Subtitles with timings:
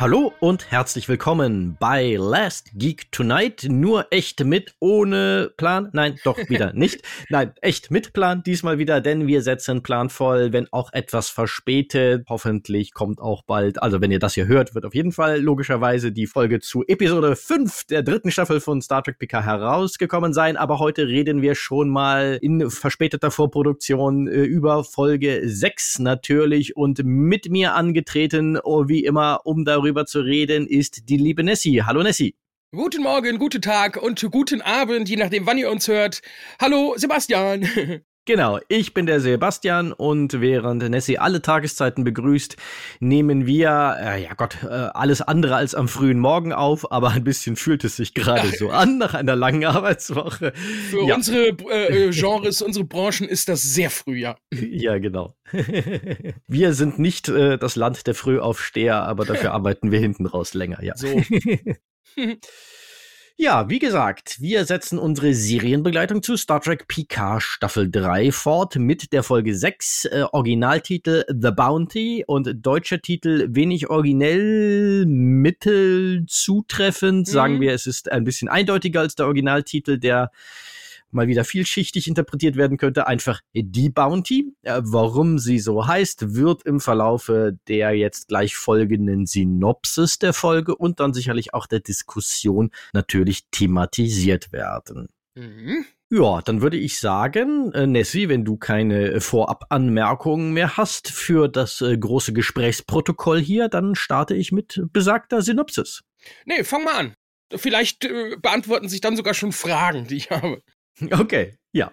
[0.00, 3.66] Hallo und herzlich willkommen bei Last Geek Tonight.
[3.68, 5.88] Nur echt mit, ohne Plan.
[5.92, 7.02] Nein, doch wieder nicht.
[7.30, 12.24] Nein, echt mit Plan diesmal wieder, denn wir setzen Plan voll, wenn auch etwas verspätet.
[12.28, 16.12] Hoffentlich kommt auch bald, also wenn ihr das hier hört, wird auf jeden Fall logischerweise
[16.12, 20.56] die Folge zu Episode 5 der dritten Staffel von Star Trek PK herausgekommen sein.
[20.56, 27.00] Aber heute reden wir schon mal in verspäteter Vorproduktion äh, über Folge 6 natürlich und
[27.02, 31.82] mit mir angetreten, oh, wie immer, um darüber darüber zu reden, ist die liebe Nessie.
[31.82, 32.36] Hallo Nessie.
[32.70, 36.20] Guten Morgen, guten Tag und guten Abend, je nachdem, wann ihr uns hört.
[36.60, 37.62] Hallo, Sebastian.
[38.28, 42.56] Genau, ich bin der Sebastian und während Nessie alle Tageszeiten begrüßt,
[43.00, 47.24] nehmen wir, äh, ja Gott, äh, alles andere als am frühen Morgen auf, aber ein
[47.24, 50.52] bisschen fühlt es sich gerade so an nach einer langen Arbeitswoche.
[50.90, 51.14] Für ja.
[51.14, 54.36] unsere äh, äh, Genres, unsere Branchen ist das sehr früh, ja.
[54.52, 55.32] Ja, genau.
[56.46, 60.84] wir sind nicht äh, das Land der Frühaufsteher, aber dafür arbeiten wir hinten raus länger,
[60.84, 60.94] ja.
[60.96, 61.22] So.
[63.40, 69.12] Ja, wie gesagt, wir setzen unsere Serienbegleitung zu Star Trek Picard Staffel 3 fort mit
[69.12, 77.32] der Folge 6, äh, Originaltitel The Bounty und deutscher Titel wenig originell, mittel zutreffend, mhm.
[77.32, 80.32] sagen wir, es ist ein bisschen eindeutiger als der Originaltitel, der
[81.10, 84.52] mal wieder vielschichtig interpretiert werden könnte, einfach die Bounty.
[84.62, 90.76] Äh, warum sie so heißt, wird im Verlaufe der jetzt gleich folgenden Synopsis der Folge
[90.76, 95.08] und dann sicherlich auch der Diskussion natürlich thematisiert werden.
[95.34, 95.84] Mhm.
[96.10, 101.82] Ja, dann würde ich sagen, äh, Nessie, wenn du keine Vorabanmerkungen mehr hast für das
[101.82, 106.02] äh, große Gesprächsprotokoll hier, dann starte ich mit besagter Synopsis.
[106.46, 107.14] Nee, fang mal an.
[107.54, 110.62] Vielleicht äh, beantworten sich dann sogar schon Fragen, die ich habe.
[111.12, 111.92] Okay, ja.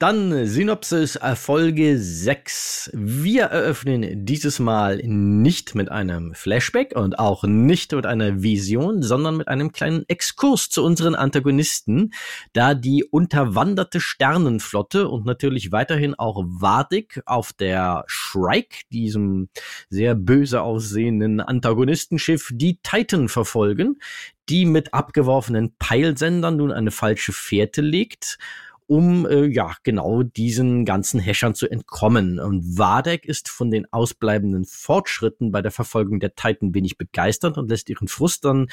[0.00, 2.90] Dann Synopsis Folge 6.
[2.94, 9.36] Wir eröffnen dieses Mal nicht mit einem Flashback und auch nicht mit einer Vision, sondern
[9.36, 12.12] mit einem kleinen Exkurs zu unseren Antagonisten,
[12.54, 19.48] da die unterwanderte Sternenflotte und natürlich weiterhin auch Vadik auf der Shrike, diesem
[19.88, 24.00] sehr böse aussehenden Antagonistenschiff, die Titan verfolgen,
[24.48, 28.38] die mit abgeworfenen Peilsendern nun eine falsche Fährte legt
[28.86, 32.38] um äh, ja genau diesen ganzen Häschern zu entkommen.
[32.38, 37.70] Und Wadek ist von den ausbleibenden Fortschritten bei der Verfolgung der Titan wenig begeistert und
[37.70, 38.68] lässt ihren Frust dann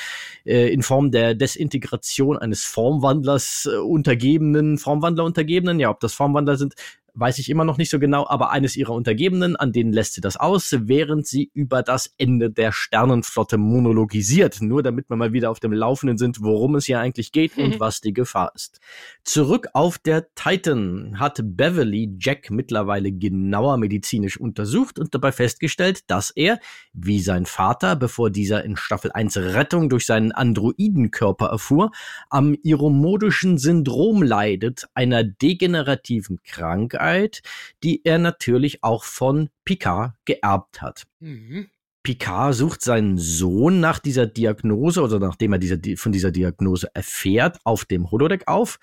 [0.46, 6.58] äh, in Form der Desintegration eines Formwandlers äh, untergebenen, Formwandler untergebenen, ja, ob das Formwandler
[6.58, 6.76] sind,
[7.14, 10.22] weiß ich immer noch nicht so genau, aber eines ihrer Untergebenen, an denen lässt sie
[10.22, 15.52] das aus, während sie über das Ende der Sternenflotte monologisiert, nur damit wir mal wieder
[15.52, 18.80] auf dem Laufenden sind, worum es hier eigentlich geht und was die Gefahr ist.
[19.24, 26.30] Zurück auf der Titan hat Beverly Jack mittlerweile genauer medizinisch untersucht und dabei festgestellt, dass
[26.32, 26.60] er,
[26.94, 31.92] wie sein Vater, bevor dieser in Staffel 1 Rettung durch seinen Androidenkörper erfuhr,
[32.30, 37.42] am iromodischen Syndrom leidet, einer degenerativen Krankheit, Krankheit,
[37.84, 41.06] die er natürlich auch von Picard geerbt hat.
[41.20, 41.70] Mhm.
[42.04, 47.60] Picard sucht seinen Sohn nach dieser Diagnose oder nachdem er dieser, von dieser Diagnose erfährt,
[47.64, 48.80] auf dem Holodeck auf,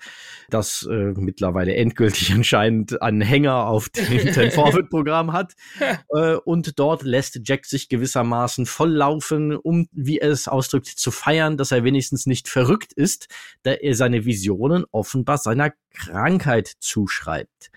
[0.49, 5.53] das äh, mittlerweile endgültig anscheinend einen Hänger auf dem Ten Forward Programm hat.
[6.15, 11.57] äh, und dort lässt Jack sich gewissermaßen volllaufen, um, wie er es ausdrückt, zu feiern,
[11.57, 13.27] dass er wenigstens nicht verrückt ist,
[13.63, 17.69] da er seine Visionen offenbar seiner Krankheit zuschreibt.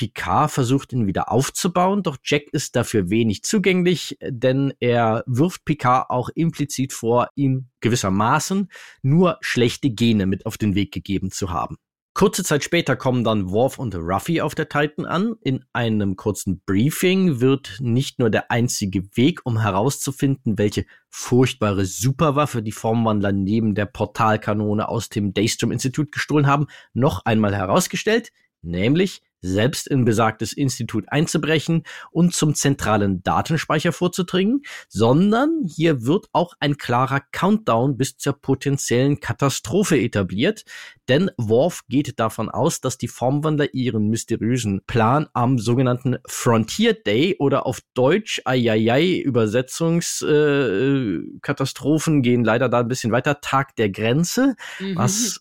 [0.00, 6.08] Picard versucht ihn wieder aufzubauen, doch Jack ist dafür wenig zugänglich, denn er wirft Picard
[6.08, 8.70] auch implizit vor, ihm gewissermaßen
[9.02, 11.76] nur schlechte Gene mit auf den Weg gegeben zu haben.
[12.14, 15.34] Kurze Zeit später kommen dann Worf und Ruffy auf der Titan an.
[15.42, 22.62] In einem kurzen Briefing wird nicht nur der einzige Weg, um herauszufinden, welche furchtbare Superwaffe
[22.62, 28.32] die Formwandler neben der Portalkanone aus dem Daystrom Institut gestohlen haben, noch einmal herausgestellt,
[28.62, 36.54] nämlich selbst in besagtes Institut einzubrechen und zum zentralen Datenspeicher vorzudringen, sondern hier wird auch
[36.60, 40.64] ein klarer Countdown bis zur potenziellen Katastrophe etabliert,
[41.08, 47.34] denn Worf geht davon aus, dass die Formwandler ihren mysteriösen Plan am sogenannten Frontier Day
[47.38, 54.56] oder auf Deutsch Ayayay Übersetzungskatastrophen äh, gehen leider da ein bisschen weiter, Tag der Grenze,
[54.78, 54.96] mhm.
[54.96, 55.40] was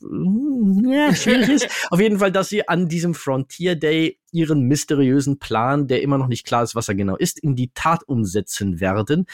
[0.00, 1.68] ja, schwierig ist.
[1.90, 6.28] Auf jeden Fall, dass sie an diesem Frontier Day ihren mysteriösen Plan, der immer noch
[6.28, 9.26] nicht klar ist, was er genau ist, in die Tat umsetzen werden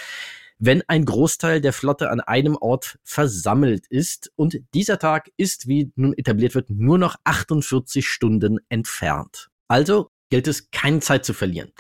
[0.60, 4.30] wenn ein Großteil der Flotte an einem Ort versammelt ist.
[4.36, 9.50] Und dieser Tag ist, wie nun etabliert wird, nur noch 48 Stunden entfernt.
[9.68, 11.72] Also gilt es, keine Zeit zu verlieren.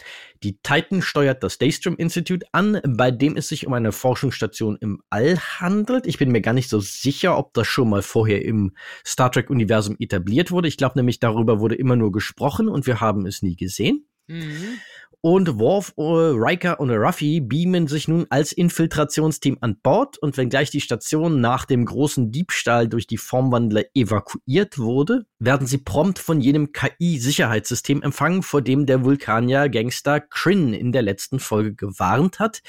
[0.42, 5.02] Die Titan steuert das Daystrom Institute an, bei dem es sich um eine Forschungsstation im
[5.08, 6.06] All handelt.
[6.06, 8.72] Ich bin mir gar nicht so sicher, ob das schon mal vorher im
[9.06, 10.68] Star Trek-Universum etabliert wurde.
[10.68, 14.06] Ich glaube nämlich, darüber wurde immer nur gesprochen und wir haben es nie gesehen.
[14.30, 14.78] Mhm.
[15.22, 20.16] Und Worf, uh, Riker und Ruffy beamen sich nun als Infiltrationsteam an Bord.
[20.16, 25.76] Und wenngleich die Station nach dem großen Diebstahl durch die Formwandler evakuiert wurde, werden sie
[25.76, 32.38] prompt von jenem KI-Sicherheitssystem empfangen, vor dem der Vulkanier-Gangster Kryn in der letzten Folge gewarnt
[32.38, 32.62] hat.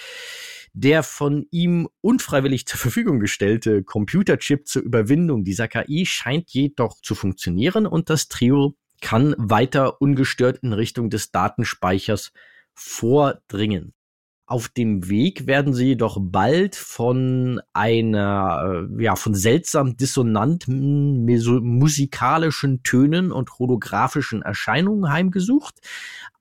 [0.74, 7.16] Der von ihm unfreiwillig zur Verfügung gestellte Computerchip zur Überwindung dieser KI scheint jedoch zu
[7.16, 12.31] funktionieren und das Trio kann weiter ungestört in Richtung des Datenspeichers
[12.74, 13.94] vordringen.
[14.45, 22.83] Auf dem Weg werden sie jedoch bald von einer, äh, ja, von seltsam dissonanten musikalischen
[22.83, 25.80] Tönen und holographischen Erscheinungen heimgesucht.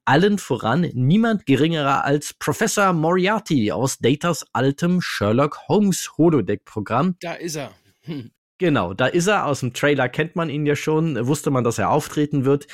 [0.04, 7.14] Allen voran niemand geringerer als Professor Moriarty aus Datas altem Sherlock Holmes Holodeck-Programm.
[7.20, 7.70] Da ist er.
[8.00, 8.32] Hm.
[8.60, 9.46] Genau, da ist er.
[9.46, 12.66] Aus dem Trailer kennt man ihn ja schon, wusste man, dass er auftreten wird.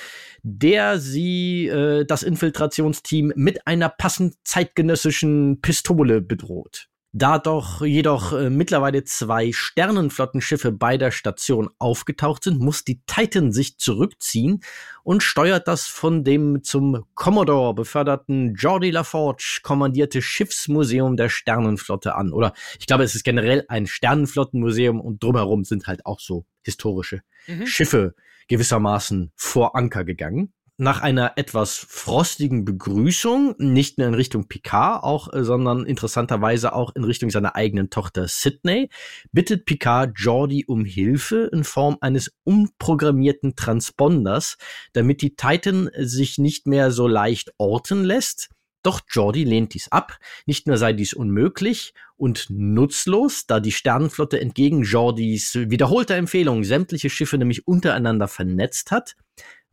[0.42, 6.88] Der sie äh, das Infiltrationsteam mit einer passend zeitgenössischen Pistole bedroht.
[7.12, 13.52] Da doch jedoch äh, mittlerweile zwei Sternenflottenschiffe bei der Station aufgetaucht sind, muss die Titan
[13.52, 14.60] sich zurückziehen
[15.02, 22.32] und steuert das von dem zum Commodore beförderten Jordi LaForge kommandierte Schiffsmuseum der Sternenflotte an.
[22.32, 27.22] Oder ich glaube, es ist generell ein Sternenflottenmuseum und drumherum sind halt auch so historische
[27.46, 27.66] mhm.
[27.66, 28.14] Schiffe
[28.48, 35.32] gewissermaßen vor Anker gegangen nach einer etwas frostigen Begrüßung, nicht mehr in Richtung Picard, auch,
[35.32, 38.90] äh, sondern interessanterweise auch in Richtung seiner eigenen Tochter Sydney,
[39.32, 44.58] bittet Picard Jordi um Hilfe in Form eines umprogrammierten Transponders,
[44.92, 48.50] damit die Titan sich nicht mehr so leicht orten lässt.
[48.82, 50.18] Doch Jordi lehnt dies ab.
[50.44, 57.10] Nicht nur sei dies unmöglich und nutzlos, da die Sternenflotte entgegen Jordis wiederholter Empfehlung sämtliche
[57.10, 59.16] Schiffe nämlich untereinander vernetzt hat,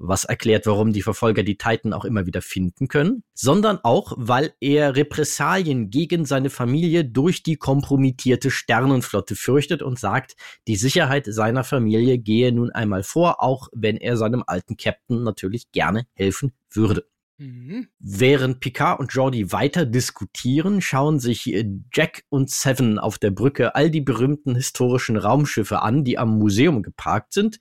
[0.05, 4.53] was erklärt, warum die Verfolger die Titan auch immer wieder finden können, sondern auch, weil
[4.59, 10.35] er Repressalien gegen seine Familie durch die kompromittierte Sternenflotte fürchtet und sagt,
[10.67, 15.71] die Sicherheit seiner Familie gehe nun einmal vor, auch wenn er seinem alten Captain natürlich
[15.71, 17.05] gerne helfen würde.
[17.37, 17.87] Mhm.
[17.99, 23.73] Während Picard und Jordi weiter diskutieren, schauen sich äh, Jack und Seven auf der Brücke
[23.73, 27.57] all die berühmten historischen Raumschiffe an, die am Museum geparkt sind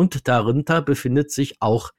[0.00, 1.90] und darunter befindet sich auch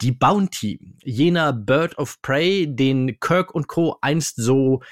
[0.00, 3.96] die Bounty, jener Bird of Prey, den Kirk und Co.
[4.00, 4.82] einst so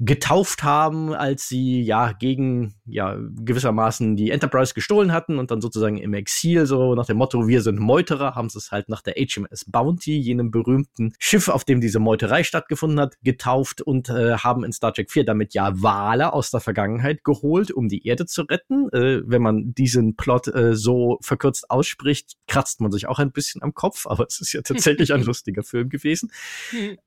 [0.00, 5.98] getauft haben, als sie ja gegen ja gewissermaßen die Enterprise gestohlen hatten und dann sozusagen
[5.98, 9.14] im Exil so nach dem Motto wir sind Meuterer haben sie es halt nach der
[9.14, 14.62] HMS Bounty jenem berühmten Schiff, auf dem diese Meuterei stattgefunden hat, getauft und äh, haben
[14.62, 18.42] in Star Trek 4 damit ja Wale aus der Vergangenheit geholt, um die Erde zu
[18.42, 18.88] retten.
[18.92, 23.64] Äh, wenn man diesen Plot äh, so verkürzt ausspricht, kratzt man sich auch ein bisschen
[23.64, 26.30] am Kopf, aber es ist ja tatsächlich ein lustiger Film gewesen.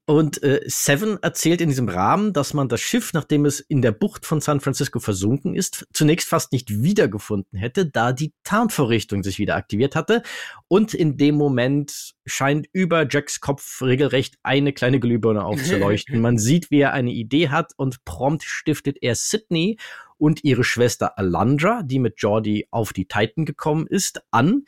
[0.05, 3.81] Und äh, Seven erzählt in diesem Rahmen, dass man das das Schiff, nachdem es in
[3.81, 9.23] der Bucht von San Francisco versunken ist, zunächst fast nicht wiedergefunden hätte, da die Tarnvorrichtung
[9.23, 10.23] sich wieder aktiviert hatte.
[10.67, 16.19] Und in dem Moment scheint über Jacks Kopf regelrecht eine kleine Glühbirne aufzuleuchten.
[16.21, 19.77] Man sieht, wie er eine Idee hat und prompt stiftet er Sydney
[20.17, 24.65] und ihre Schwester Alandra, die mit Jordi auf die Titan gekommen ist, an,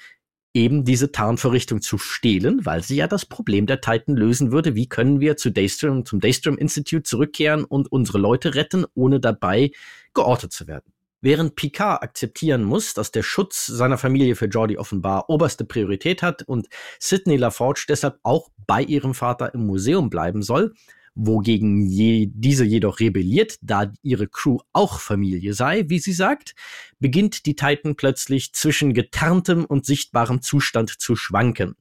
[0.53, 4.75] eben diese Tarnverrichtung zu stehlen, weil sie ja das Problem der Titan lösen würde.
[4.75, 9.71] Wie können wir zu Daystrom, zum Daystrom Institute zurückkehren und unsere Leute retten, ohne dabei
[10.13, 10.93] geortet zu werden?
[11.21, 16.43] Während Picard akzeptieren muss, dass der Schutz seiner Familie für Jordi offenbar oberste Priorität hat
[16.43, 16.67] und
[16.99, 20.73] Sidney LaForge deshalb auch bei ihrem Vater im Museum bleiben soll,
[21.15, 26.55] wogegen je, diese jedoch rebelliert, da ihre Crew auch Familie sei, wie sie sagt,
[26.99, 31.75] beginnt die Titan plötzlich zwischen getarntem und sichtbarem Zustand zu schwanken.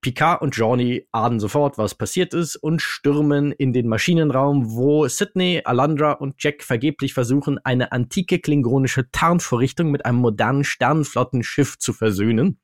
[0.00, 5.62] Picard und Johnny ahnen sofort, was passiert ist und stürmen in den Maschinenraum, wo Sydney,
[5.64, 12.60] Alandra und Jack vergeblich versuchen, eine antike klingonische Tarnvorrichtung mit einem modernen Sternenflottenschiff zu versöhnen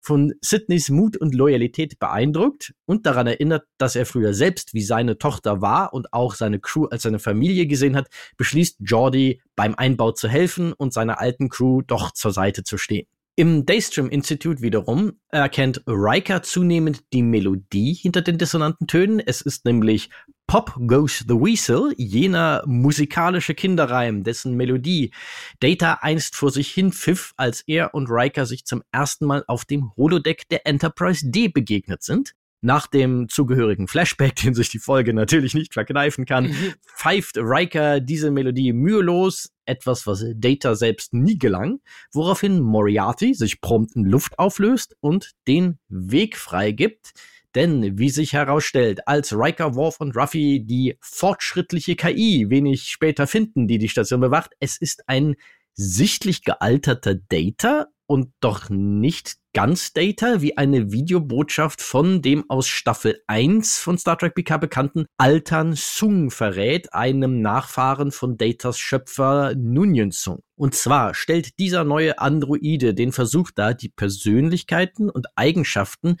[0.00, 5.18] von Sidneys Mut und Loyalität beeindruckt und daran erinnert, dass er früher selbst wie seine
[5.18, 10.12] Tochter war und auch seine Crew als seine Familie gesehen hat, beschließt Jordi beim Einbau
[10.12, 13.06] zu helfen und seiner alten Crew doch zur Seite zu stehen.
[13.38, 19.20] Im Daystrom Institute wiederum erkennt Riker zunehmend die Melodie hinter den dissonanten Tönen.
[19.20, 20.10] Es ist nämlich
[20.48, 25.12] Pop Goes the Weasel, jener musikalische Kinderreim, dessen Melodie
[25.60, 29.64] Data einst vor sich hin pfiff, als er und Riker sich zum ersten Mal auf
[29.64, 32.34] dem Holodeck der Enterprise D begegnet sind.
[32.60, 36.74] Nach dem zugehörigen Flashback, den sich die Folge natürlich nicht verkneifen kann, mhm.
[36.96, 41.80] pfeift Riker diese Melodie mühelos, etwas, was Data selbst nie gelang,
[42.12, 47.12] woraufhin Moriarty sich prompt in Luft auflöst und den Weg freigibt.
[47.54, 53.68] Denn, wie sich herausstellt, als Riker, Worf und Ruffy die fortschrittliche KI wenig später finden,
[53.68, 55.36] die die Station bewacht, es ist ein
[55.74, 63.20] sichtlich gealterter Data und doch nicht ganz Data, wie eine Videobotschaft von dem aus Staffel
[63.26, 70.10] 1 von Star Trek PK bekannten Altern Sung verrät, einem Nachfahren von Datas Schöpfer Nunyan
[70.10, 70.40] Sung.
[70.56, 76.16] Und zwar stellt dieser neue Androide den Versuch dar, die Persönlichkeiten und Eigenschaften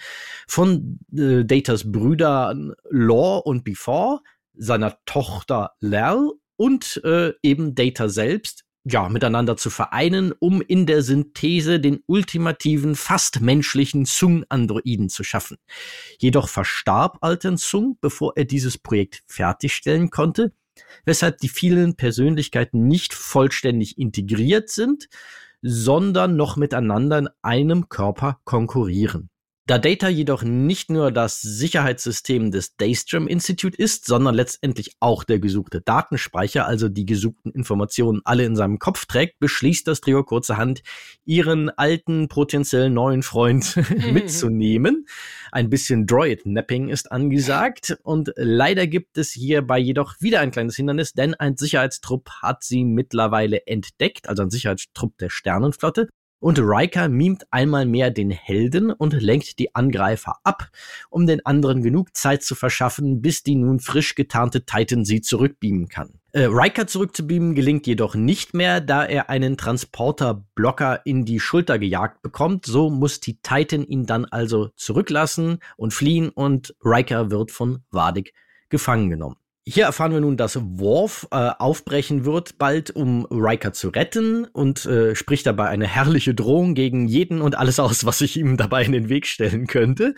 [0.46, 4.20] von äh, Datas Brüdern Law und Before,
[4.52, 11.02] seiner Tochter Lal und äh, eben Data selbst ja, miteinander zu vereinen, um in der
[11.02, 15.58] Synthese den ultimativen, fast menschlichen Sung-Androiden zu schaffen.
[16.18, 20.52] Jedoch verstarb Alten Sung, bevor er dieses Projekt fertigstellen konnte,
[21.04, 25.08] weshalb die vielen Persönlichkeiten nicht vollständig integriert sind,
[25.60, 29.28] sondern noch miteinander in einem Körper konkurrieren.
[29.68, 35.40] Da Data jedoch nicht nur das Sicherheitssystem des Daystrom Institute ist, sondern letztendlich auch der
[35.40, 40.82] gesuchte Datenspeicher, also die gesuchten Informationen alle in seinem Kopf trägt, beschließt das Trio kurzerhand,
[41.26, 43.76] ihren alten, potenziell neuen Freund
[44.10, 45.06] mitzunehmen.
[45.52, 51.12] Ein bisschen Droid-Napping ist angesagt und leider gibt es hierbei jedoch wieder ein kleines Hindernis,
[51.12, 56.08] denn ein Sicherheitstrupp hat sie mittlerweile entdeckt, also ein Sicherheitstrupp der Sternenflotte
[56.40, 60.70] und Riker mimt einmal mehr den Helden und lenkt die Angreifer ab,
[61.10, 65.88] um den anderen genug Zeit zu verschaffen, bis die nun frisch getarnte Titan sie zurückbeamen
[65.88, 66.18] kann.
[66.32, 72.22] Äh, Riker zurückzubeamen gelingt jedoch nicht mehr, da er einen Transporterblocker in die Schulter gejagt
[72.22, 72.66] bekommt.
[72.66, 78.34] So muss die Titan ihn dann also zurücklassen und fliehen und Riker wird von Wadig
[78.68, 79.36] gefangen genommen.
[79.70, 84.86] Hier erfahren wir nun, dass Worf äh, aufbrechen wird, bald um Riker zu retten und
[84.86, 88.82] äh, spricht dabei eine herrliche Drohung gegen jeden und alles aus, was sich ihm dabei
[88.84, 90.14] in den Weg stellen könnte.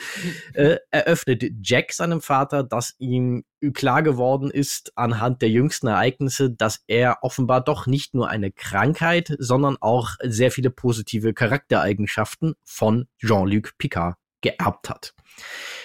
[0.55, 3.43] Äh, eröffnet Jack seinem Vater, dass ihm
[3.75, 9.35] klar geworden ist anhand der jüngsten Ereignisse, dass er offenbar doch nicht nur eine Krankheit,
[9.41, 15.15] sondern auch sehr viele positive Charaktereigenschaften von Jean-Luc Picard geerbt hat.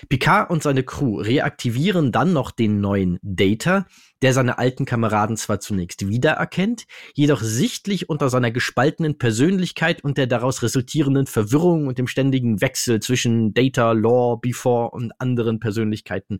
[0.10, 3.86] Picard und seine Crew reaktivieren dann noch den neuen Data,
[4.22, 10.28] der seine alten Kameraden zwar zunächst wiedererkennt, jedoch sichtlich unter seiner gespaltenen Persönlichkeit und der
[10.28, 16.40] daraus resultierenden Verwirrung und dem ständigen Wechsel zwischen Data, Law, Before und anderen Persönlichkeiten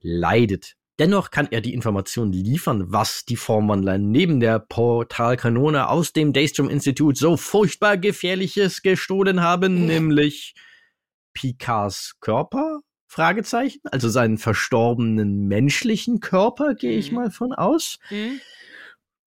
[0.00, 0.76] leidet.
[0.98, 6.70] Dennoch kann er die Information liefern, was die Formwandler neben der Portalkanone aus dem Daystrom
[6.70, 10.54] Institut so furchtbar gefährliches gestohlen haben, nämlich
[11.36, 12.80] Picards Körper?
[13.08, 17.18] Fragezeichen, also seinen verstorbenen menschlichen Körper, gehe ich mhm.
[17.18, 17.98] mal von aus.
[18.10, 18.40] Mhm.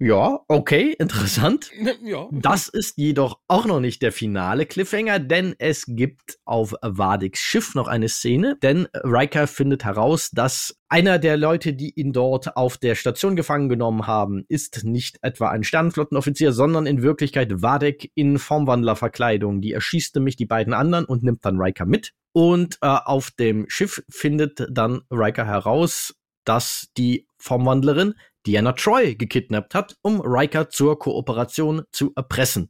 [0.01, 1.71] Ja, okay, interessant.
[2.05, 2.29] Ja.
[2.31, 7.75] Das ist jedoch auch noch nicht der finale Cliffhanger, denn es gibt auf Vadiks Schiff
[7.75, 12.77] noch eine Szene, denn Riker findet heraus, dass einer der Leute, die ihn dort auf
[12.77, 18.39] der Station gefangen genommen haben, ist nicht etwa ein Sternenflottenoffizier, sondern in Wirklichkeit Vadik in
[18.39, 19.59] Formwandlerverkleidung.
[19.59, 22.13] Die erschießt nämlich die beiden anderen und nimmt dann Riker mit.
[22.31, 26.15] Und äh, auf dem Schiff findet dann Riker heraus,
[26.45, 28.15] dass die Formwandlerin
[28.45, 32.69] Diana Troy gekidnappt hat, um Riker zur Kooperation zu erpressen.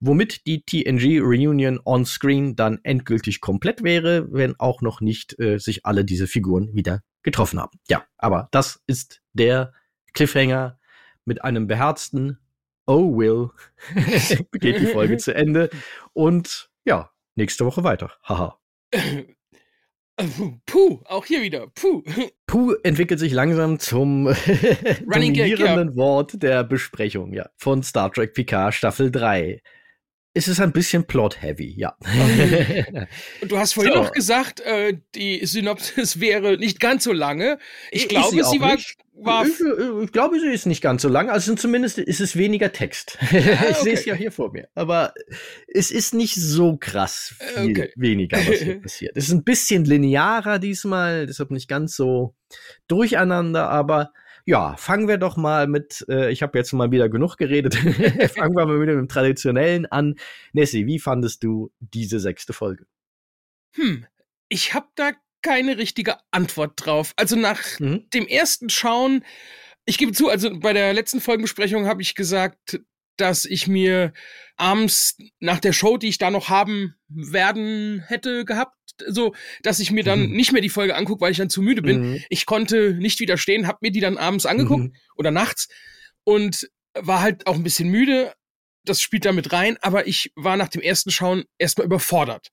[0.00, 5.58] Womit die TNG Reunion on Screen dann endgültig komplett wäre, wenn auch noch nicht äh,
[5.58, 7.78] sich alle diese Figuren wieder getroffen haben.
[7.88, 9.72] Ja, aber das ist der
[10.12, 10.78] Cliffhanger
[11.24, 12.38] mit einem beherzten
[12.86, 13.50] Oh Will
[14.52, 15.68] geht die Folge zu Ende
[16.14, 18.12] und ja, nächste Woche weiter.
[18.22, 18.58] Haha.
[20.66, 21.68] Puh, auch hier wieder.
[21.74, 22.02] Puh.
[22.46, 24.24] Puh entwickelt sich langsam zum
[25.06, 25.96] dominierenden ja.
[25.96, 29.62] Wort der Besprechung, ja, von Star Trek Picard Staffel 3
[30.38, 31.96] es ist ein bisschen plot-heavy, ja.
[33.40, 34.02] Und du hast vorhin so.
[34.02, 37.58] noch gesagt, äh, die Synopsis wäre nicht ganz so lange.
[37.90, 38.76] Ich ist glaube, sie, sie war,
[39.20, 39.60] war ich,
[40.04, 41.30] ich, glaube, sie ist nicht ganz so lang.
[41.30, 43.18] Also zumindest ist es weniger Text.
[43.28, 43.66] Ah, okay.
[43.70, 44.68] ich sehe es ja hier vor mir.
[44.74, 45.14] Aber
[45.66, 47.92] es ist nicht so krass viel okay.
[47.96, 49.16] weniger, was hier passiert.
[49.16, 52.34] Es ist ein bisschen linearer diesmal, deshalb nicht ganz so
[52.88, 54.12] durcheinander, aber
[54.44, 57.74] ja, fangen wir doch mal mit, äh, ich habe jetzt mal wieder genug geredet,
[58.34, 60.14] fangen wir mal mit dem Traditionellen an.
[60.52, 62.86] Nessie, wie fandest du diese sechste Folge?
[63.74, 64.06] Hm,
[64.48, 67.12] ich habe da keine richtige Antwort drauf.
[67.16, 68.08] Also nach mhm.
[68.12, 69.24] dem ersten Schauen,
[69.84, 72.80] ich gebe zu, also bei der letzten Folgenbesprechung habe ich gesagt,
[73.16, 74.12] dass ich mir
[74.56, 78.74] abends nach der Show, die ich da noch haben werden hätte gehabt,
[79.06, 80.36] so, dass ich mir dann mhm.
[80.36, 82.12] nicht mehr die Folge angucke, weil ich dann zu müde bin.
[82.12, 82.24] Mhm.
[82.30, 84.96] Ich konnte nicht widerstehen, habe mir die dann abends angeguckt mhm.
[85.16, 85.68] oder nachts
[86.24, 88.32] und war halt auch ein bisschen müde.
[88.84, 92.48] Das spielt da mit rein, aber ich war nach dem ersten Schauen erstmal überfordert.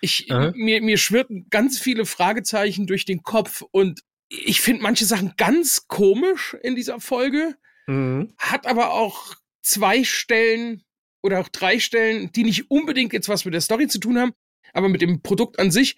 [0.00, 5.34] Ich, mir, mir schwirrten ganz viele Fragezeichen durch den Kopf und ich finde manche Sachen
[5.36, 8.34] ganz komisch in dieser Folge, mhm.
[8.38, 10.82] hat aber auch zwei Stellen
[11.22, 14.32] oder auch drei Stellen, die nicht unbedingt jetzt was mit der Story zu tun haben,
[14.72, 15.96] aber mit dem Produkt an sich,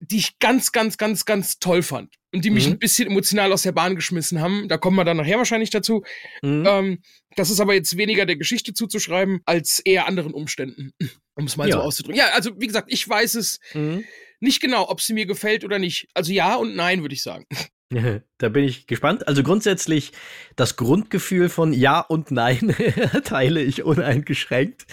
[0.00, 2.74] die ich ganz, ganz, ganz, ganz toll fand und die mich mhm.
[2.74, 4.68] ein bisschen emotional aus der Bahn geschmissen haben.
[4.68, 6.02] Da kommen wir dann nachher wahrscheinlich dazu.
[6.42, 6.64] Mhm.
[6.66, 7.02] Ähm,
[7.36, 10.92] das ist aber jetzt weniger der Geschichte zuzuschreiben, als eher anderen Umständen,
[11.34, 11.76] um es mal ja.
[11.76, 12.18] so auszudrücken.
[12.18, 14.04] Ja, also wie gesagt, ich weiß es mhm.
[14.40, 16.08] nicht genau, ob sie mir gefällt oder nicht.
[16.14, 17.46] Also ja und nein, würde ich sagen.
[18.38, 19.26] Da bin ich gespannt.
[19.28, 20.12] Also grundsätzlich
[20.56, 22.74] das Grundgefühl von Ja und Nein
[23.24, 24.86] teile ich uneingeschränkt.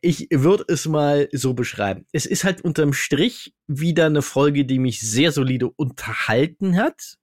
[0.00, 2.06] Ich würde es mal so beschreiben.
[2.12, 7.16] Es ist halt unterm Strich wieder eine Folge, die mich sehr solide unterhalten hat.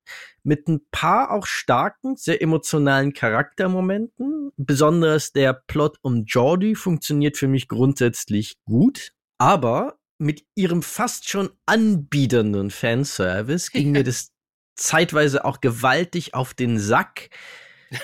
[0.43, 4.51] Mit ein paar auch starken, sehr emotionalen Charaktermomenten.
[4.57, 9.13] Besonders der Plot um Jordi funktioniert für mich grundsätzlich gut.
[9.37, 14.31] Aber mit ihrem fast schon anbiedernden Fanservice ging mir das
[14.75, 17.29] zeitweise auch gewaltig auf den Sack.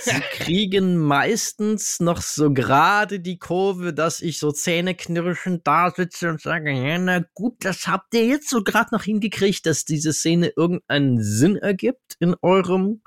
[0.02, 6.42] Sie kriegen meistens noch so gerade die Kurve, dass ich so zähneknirschend da sitze und
[6.42, 10.52] sage, ja, na gut, das habt ihr jetzt so gerade noch hingekriegt, dass diese Szene
[10.56, 13.02] irgendeinen Sinn ergibt in eurem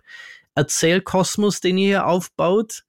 [0.55, 2.85] Erzählkosmos, den ihr hier aufbaut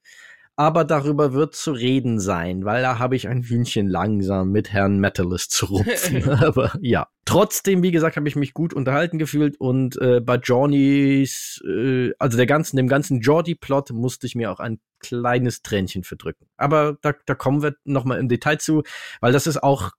[0.61, 4.99] aber darüber wird zu reden sein, weil da habe ich ein Hühnchen langsam mit Herrn
[4.99, 6.29] Metalist zu rupfen.
[6.29, 11.63] aber ja, trotzdem, wie gesagt, habe ich mich gut unterhalten gefühlt und äh, bei Johnny's,
[11.65, 16.45] äh, also der ganzen, dem ganzen Jordi-Plot musste ich mir auch ein kleines Tränchen verdrücken.
[16.57, 18.83] Aber da, da kommen wir noch mal im Detail zu,
[19.19, 19.89] weil das ist auch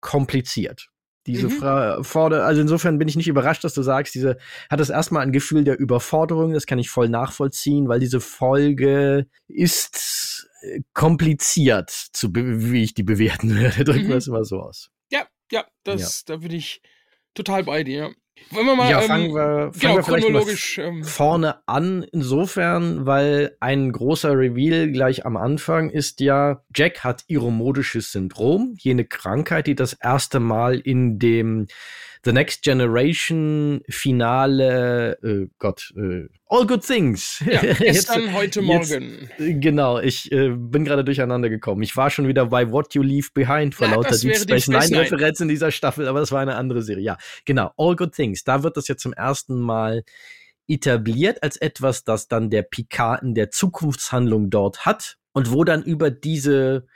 [0.00, 0.90] kompliziert.
[1.26, 2.04] Diese mhm.
[2.04, 4.36] Frage, also insofern bin ich nicht überrascht, dass du sagst, diese
[4.68, 9.26] hat es erstmal ein Gefühl der Überforderung, das kann ich voll nachvollziehen, weil diese Folge
[9.48, 13.84] ist äh, kompliziert, zu wie ich die bewerten würde.
[13.84, 14.08] Drücken mhm.
[14.10, 14.90] wir es mal so aus.
[15.10, 16.34] Ja, ja, das, ja.
[16.34, 16.82] da bin ich
[17.34, 18.14] total bei dir.
[18.50, 23.06] Wollen wir mal ja, fangen ähm, wir, fangen genau, wir chronologisch ähm, vorne an, insofern,
[23.06, 29.66] weil ein großer Reveal gleich am Anfang ist ja, Jack hat iromodisches Syndrom, jene Krankheit,
[29.66, 31.66] die das erste Mal in dem
[32.24, 37.42] The Next Generation Finale, äh, Gott, äh, All Good Things.
[37.44, 39.28] Ja, gestern, jetzt, heute, morgen.
[39.38, 41.82] Jetzt, genau, ich äh, bin gerade durcheinander gekommen.
[41.82, 45.00] Ich war schon wieder bei What You Leave Behind vor ja, lauter Deep Space Nine
[45.00, 47.02] Referenz in dieser Staffel, aber das war eine andere Serie.
[47.02, 48.23] Ja, genau, All Good Things.
[48.44, 50.04] Da wird das jetzt zum ersten Mal
[50.66, 55.82] etabliert als etwas, das dann der Picard in der Zukunftshandlung dort hat und wo dann
[55.82, 56.86] über diese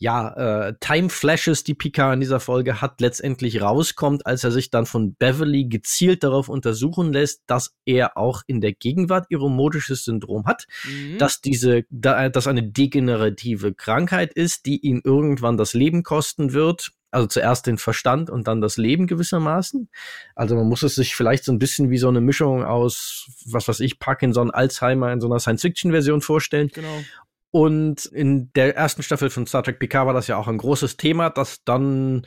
[0.00, 4.70] ja, äh, Time Flashes, die Picard in dieser Folge hat, letztendlich rauskommt, als er sich
[4.70, 10.46] dann von Beverly gezielt darauf untersuchen lässt, dass er auch in der Gegenwart iromodisches Syndrom
[10.46, 11.18] hat, mhm.
[11.18, 16.92] dass diese, da, dass eine degenerative Krankheit ist, die ihn irgendwann das Leben kosten wird.
[17.12, 19.90] Also zuerst den Verstand und dann das Leben gewissermaßen.
[20.36, 23.66] Also man muss es sich vielleicht so ein bisschen wie so eine Mischung aus, was
[23.66, 26.68] weiß ich, Parkinson, Alzheimer in so einer Science-Fiction-Version vorstellen.
[26.72, 27.02] Genau.
[27.50, 30.96] Und in der ersten Staffel von Star Trek PK war das ja auch ein großes
[30.96, 32.26] Thema, dass dann,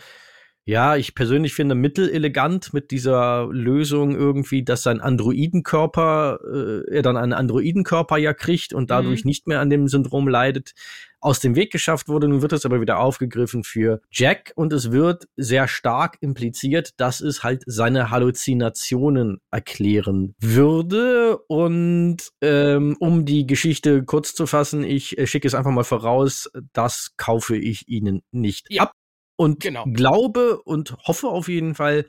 [0.65, 7.17] ja, ich persönlich finde, mittelelegant mit dieser Lösung irgendwie, dass sein Androidenkörper, äh, er dann
[7.17, 9.29] einen Androidenkörper ja kriegt und dadurch mhm.
[9.29, 10.73] nicht mehr an dem Syndrom leidet
[11.19, 12.29] aus dem Weg geschafft wurde.
[12.29, 17.19] Nun wird es aber wieder aufgegriffen für Jack und es wird sehr stark impliziert, dass
[17.19, 21.39] es halt seine Halluzinationen erklären würde.
[21.47, 26.49] Und ähm, um die Geschichte kurz zu fassen, ich äh, schicke es einfach mal voraus,
[26.71, 28.83] das kaufe ich Ihnen nicht ja.
[28.83, 28.93] ab.
[29.35, 29.85] Und genau.
[29.91, 32.05] glaube und hoffe auf jeden Fall,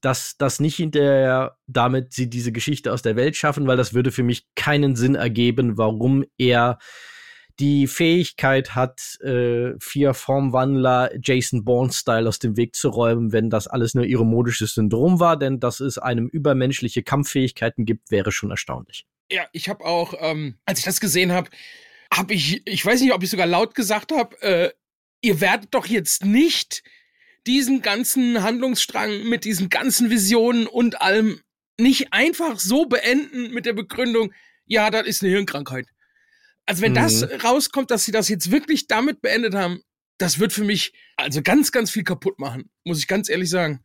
[0.00, 4.12] dass das nicht hinterher damit sie diese Geschichte aus der Welt schaffen, weil das würde
[4.12, 6.78] für mich keinen Sinn ergeben, warum er
[7.58, 13.66] die Fähigkeit hat, äh, vier Formwandler Jason Bourne-Style aus dem Weg zu räumen, wenn das
[13.66, 18.50] alles nur ihre modisches Syndrom war, denn dass es einem übermenschliche Kampffähigkeiten gibt, wäre schon
[18.50, 19.06] erstaunlich.
[19.32, 21.48] Ja, ich habe auch, ähm, als ich das gesehen habe,
[22.12, 24.70] habe ich, ich weiß nicht, ob ich sogar laut gesagt habe, äh,
[25.20, 26.82] ihr werdet doch jetzt nicht
[27.46, 31.40] diesen ganzen Handlungsstrang mit diesen ganzen Visionen und allem
[31.78, 34.32] nicht einfach so beenden mit der Begründung,
[34.64, 35.86] ja, das ist eine Hirnkrankheit.
[36.64, 36.96] Also wenn mhm.
[36.96, 39.82] das rauskommt, dass sie das jetzt wirklich damit beendet haben,
[40.18, 43.84] das wird für mich also ganz, ganz viel kaputt machen, muss ich ganz ehrlich sagen.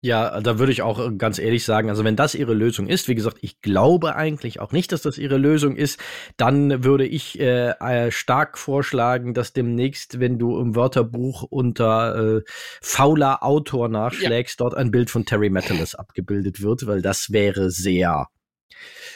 [0.00, 3.08] Ja, da würde ich auch äh, ganz ehrlich sagen, also wenn das ihre Lösung ist,
[3.08, 5.98] wie gesagt, ich glaube eigentlich auch nicht, dass das ihre Lösung ist,
[6.36, 12.42] dann würde ich äh, äh, stark vorschlagen, dass demnächst, wenn du im Wörterbuch unter äh,
[12.80, 14.64] fauler Autor nachschlägst, ja.
[14.64, 18.28] dort ein Bild von Terry Metalis abgebildet wird, weil das wäre sehr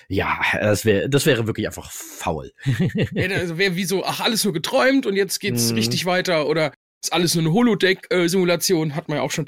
[0.08, 2.50] ja, das wäre das wäre wirklich einfach faul.
[3.12, 5.74] ja, also wäre wie so, ach, alles nur geträumt und jetzt geht's mm.
[5.76, 9.46] richtig weiter oder ist alles nur eine Holodeck-Simulation, hat man ja auch schon.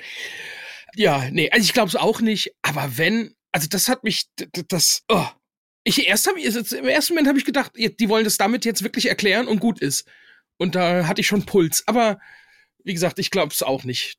[0.97, 2.55] Ja, nee, also ich glaube es auch nicht.
[2.63, 4.27] Aber wenn, also das hat mich,
[4.69, 5.27] das, oh.
[5.87, 9.07] Ich erst habe im ersten Moment habe ich gedacht, die wollen das damit jetzt wirklich
[9.11, 10.09] erklären und gut ist.
[10.57, 11.83] Und da hatte ich schon Puls.
[11.87, 12.19] Aber
[12.85, 14.17] wie gesagt, ich glaube es auch nicht.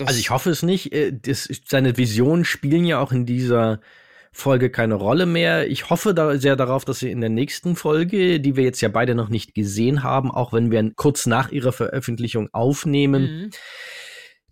[0.00, 0.92] Also ich hoffe es nicht.
[0.92, 3.80] Äh, das, seine Visionen spielen ja auch in dieser
[4.30, 5.68] Folge keine Rolle mehr.
[5.68, 8.88] Ich hoffe da sehr darauf, dass sie in der nächsten Folge, die wir jetzt ja
[8.88, 13.50] beide noch nicht gesehen haben, auch wenn wir kurz nach ihrer Veröffentlichung aufnehmen, mhm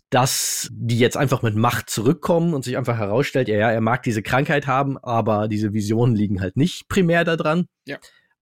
[0.09, 4.03] dass die jetzt einfach mit Macht zurückkommen und sich einfach herausstellt, ja, ja, er mag
[4.03, 7.67] diese Krankheit haben, aber diese Visionen liegen halt nicht primär daran.
[7.85, 7.97] Ja.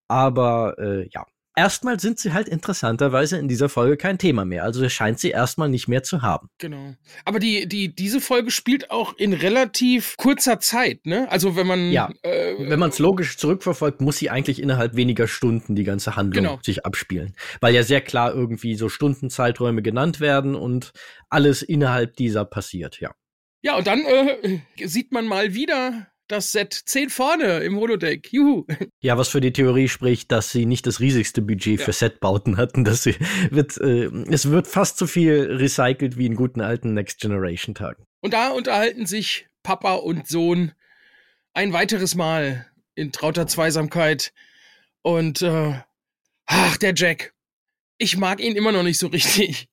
[0.07, 4.63] Aber äh, ja, erstmal sind sie halt interessanterweise in dieser Folge kein Thema mehr.
[4.63, 6.49] Also scheint sie erstmal nicht mehr zu haben.
[6.57, 6.93] Genau.
[7.23, 11.29] Aber die, die, diese Folge spielt auch in relativ kurzer Zeit, ne?
[11.31, 11.91] Also wenn man.
[11.91, 12.09] Ja.
[12.21, 16.43] Äh, wenn man es logisch zurückverfolgt, muss sie eigentlich innerhalb weniger Stunden die ganze Handlung
[16.43, 16.59] genau.
[16.61, 17.35] sich abspielen.
[17.61, 20.91] Weil ja sehr klar irgendwie so Stundenzeiträume genannt werden und
[21.29, 23.13] alles innerhalb dieser passiert, ja.
[23.61, 28.31] Ja, und dann äh, sieht man mal wieder das Set 10 vorne im Holodeck.
[28.31, 28.65] Juhu.
[28.99, 31.85] Ja, was für die Theorie spricht, dass sie nicht das riesigste Budget ja.
[31.85, 32.83] für Setbauten hatten.
[32.83, 33.15] Dass sie
[33.51, 38.05] wird, äh, es wird fast so viel recycelt wie in guten alten Next Generation Tagen.
[38.21, 40.71] Und da unterhalten sich Papa und Sohn
[41.53, 44.33] ein weiteres Mal in trauter Zweisamkeit.
[45.01, 45.79] Und äh,
[46.45, 47.33] ach, der Jack.
[47.97, 49.69] Ich mag ihn immer noch nicht so richtig.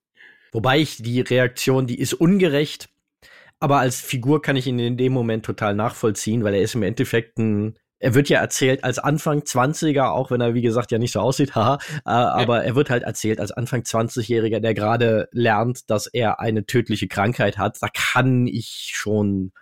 [0.53, 2.91] Wobei ich die Reaktion, die ist ungerecht,
[3.63, 6.83] aber als Figur kann ich ihn in dem Moment total nachvollziehen, weil er ist im
[6.83, 10.99] Endeffekt ein er wird ja erzählt als Anfang 20er, auch wenn er, wie gesagt, ja
[10.99, 15.29] nicht so aussieht, haha, äh, aber er wird halt erzählt als Anfang 20-Jähriger, der gerade
[15.31, 17.79] lernt, dass er eine tödliche Krankheit hat.
[17.81, 19.53] Da kann ich schon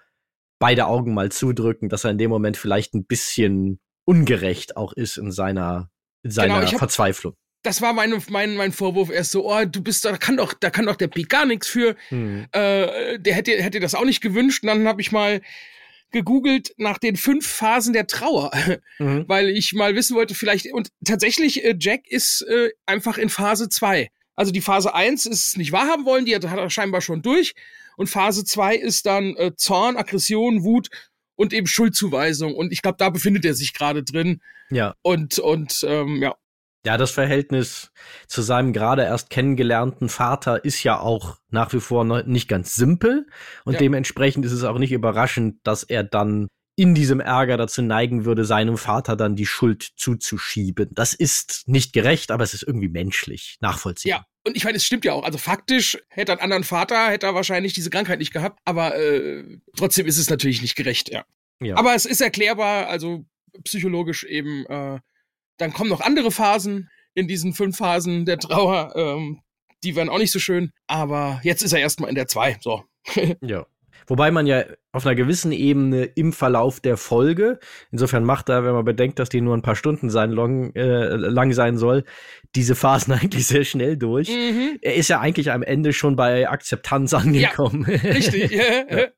[0.58, 5.18] beide Augen mal zudrücken, dass er in dem Moment vielleicht ein bisschen ungerecht auch ist
[5.18, 5.90] in seiner,
[6.22, 10.04] in seiner genau, Verzweiflung das war mein, mein, mein Vorwurf erst so, oh, du bist,
[10.04, 11.94] da kann doch, da kann doch der Pete gar nichts für.
[12.08, 12.46] Hm.
[12.52, 14.62] Äh, der hätte, hätte das auch nicht gewünscht.
[14.62, 15.40] Und dann habe ich mal
[16.10, 18.50] gegoogelt nach den fünf Phasen der Trauer,
[18.98, 19.24] mhm.
[19.28, 23.68] weil ich mal wissen wollte, vielleicht, und tatsächlich, äh, Jack ist äh, einfach in Phase
[23.68, 24.10] zwei.
[24.34, 27.22] Also die Phase eins ist es nicht wahrhaben wollen, die hat, hat er scheinbar schon
[27.22, 27.54] durch.
[27.96, 30.88] Und Phase zwei ist dann äh, Zorn, Aggression, Wut
[31.36, 32.54] und eben Schuldzuweisung.
[32.54, 34.40] Und ich glaube, da befindet er sich gerade drin.
[34.70, 34.94] Ja.
[35.02, 36.34] Und, und ähm, ja,
[36.84, 37.92] ja, das Verhältnis
[38.26, 43.26] zu seinem gerade erst kennengelernten Vater ist ja auch nach wie vor nicht ganz simpel
[43.64, 43.78] und ja.
[43.78, 48.46] dementsprechend ist es auch nicht überraschend, dass er dann in diesem Ärger dazu neigen würde,
[48.46, 50.88] seinem Vater dann die Schuld zuzuschieben.
[50.92, 54.20] Das ist nicht gerecht, aber es ist irgendwie menschlich, nachvollziehbar.
[54.20, 55.24] Ja, und ich meine, es stimmt ja auch.
[55.24, 58.96] Also faktisch hätte er einen anderen Vater, hätte er wahrscheinlich diese Krankheit nicht gehabt, aber
[58.96, 61.26] äh, trotzdem ist es natürlich nicht gerecht, ja.
[61.60, 61.76] ja.
[61.76, 63.26] Aber es ist erklärbar, also
[63.64, 65.00] psychologisch eben äh,
[65.60, 68.92] dann kommen noch andere Phasen in diesen fünf Phasen der Trauer.
[68.96, 69.40] Ähm,
[69.84, 70.72] die werden auch nicht so schön.
[70.86, 72.56] Aber jetzt ist er erstmal in der zwei.
[72.60, 72.84] So.
[73.40, 73.66] ja.
[74.06, 77.60] Wobei man ja auf einer gewissen Ebene im Verlauf der Folge,
[77.92, 81.14] insofern macht er, wenn man bedenkt, dass die nur ein paar Stunden sein long, äh,
[81.14, 82.04] lang sein soll,
[82.56, 84.28] diese Phasen eigentlich sehr schnell durch.
[84.28, 84.78] Mhm.
[84.82, 87.86] Er ist ja eigentlich am Ende schon bei Akzeptanz angekommen.
[87.88, 88.50] Ja, richtig.
[88.50, 89.08] ja.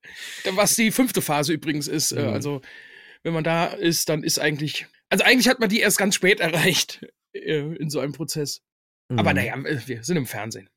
[0.56, 2.12] Was die fünfte Phase übrigens ist.
[2.12, 2.32] Äh, mhm.
[2.32, 2.60] Also,
[3.22, 6.40] wenn man da ist, dann ist eigentlich also eigentlich hat man die erst ganz spät
[6.40, 8.62] erreicht äh, in so einem Prozess.
[9.08, 9.18] Mhm.
[9.18, 9.54] Aber naja,
[9.86, 10.70] wir sind im Fernsehen.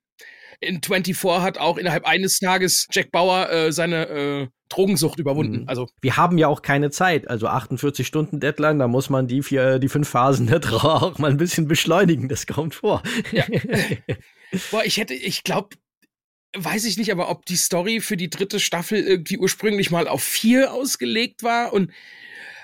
[0.62, 5.62] In 24 hat auch innerhalb eines Tages Jack Bauer äh, seine äh, Drogensucht überwunden.
[5.62, 5.70] Mhm.
[5.70, 9.42] Also wir haben ja auch keine Zeit, also 48 Stunden Deadline, da muss man die
[9.42, 12.28] vier, die fünf Phasen der Trauer auch mal ein bisschen beschleunigen.
[12.28, 13.04] Das kommt vor.
[13.32, 13.46] Ja.
[14.72, 15.70] Boah, ich hätte, ich glaube,
[16.58, 20.24] weiß ich nicht, aber ob die Story für die dritte Staffel irgendwie ursprünglich mal auf
[20.24, 21.92] vier ausgelegt war und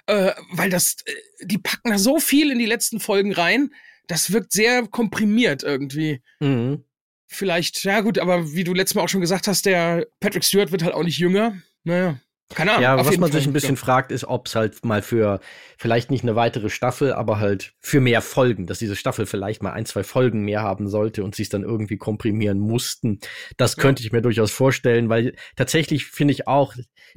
[0.08, 1.14] äh, weil das, äh,
[1.46, 3.72] die packen da so viel in die letzten Folgen rein,
[4.08, 6.22] das wirkt sehr komprimiert irgendwie.
[6.40, 6.84] Mhm.
[7.28, 10.72] Vielleicht, ja gut, aber wie du letztes Mal auch schon gesagt hast, der Patrick Stewart
[10.72, 11.56] wird halt auch nicht jünger.
[11.84, 12.20] Naja.
[12.56, 12.84] Keine Ahnung.
[12.84, 13.40] Ja, was man Fall.
[13.40, 13.82] sich ein bisschen ja.
[13.82, 15.40] fragt, ist, ob es halt mal für
[15.78, 19.72] vielleicht nicht eine weitere Staffel, aber halt für mehr Folgen, dass diese Staffel vielleicht mal
[19.72, 23.20] ein, zwei Folgen mehr haben sollte und sie es dann irgendwie komprimieren mussten.
[23.58, 23.82] Das ja.
[23.82, 26.76] könnte ich mir durchaus vorstellen, weil tatsächlich finde ich auch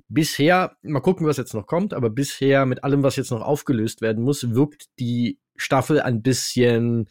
[0.09, 4.01] bisher, mal gucken, was jetzt noch kommt, aber bisher mit allem, was jetzt noch aufgelöst
[4.01, 7.09] werden muss, wirkt die Staffel ein bisschen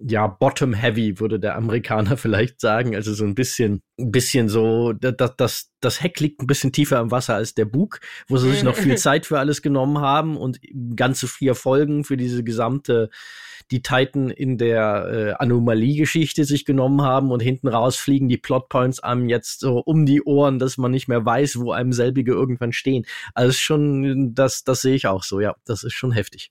[0.00, 2.94] ja, bottom heavy, würde der Amerikaner vielleicht sagen.
[2.94, 7.00] Also so ein bisschen, ein bisschen so, das, das, das Heck liegt ein bisschen tiefer
[7.00, 10.36] im Wasser als der Bug, wo sie sich noch viel Zeit für alles genommen haben
[10.36, 10.60] und
[10.96, 13.10] ganze vier Folgen für diese gesamte
[13.70, 19.00] die Titan in der äh, Anomalie-Geschichte sich genommen haben und hinten raus fliegen die Plotpoints
[19.00, 22.72] einem jetzt so um die Ohren, dass man nicht mehr weiß, wo einem selbige irgendwann
[22.72, 23.06] stehen.
[23.34, 26.50] Also schon, das, das sehe ich auch so, ja, das ist schon heftig.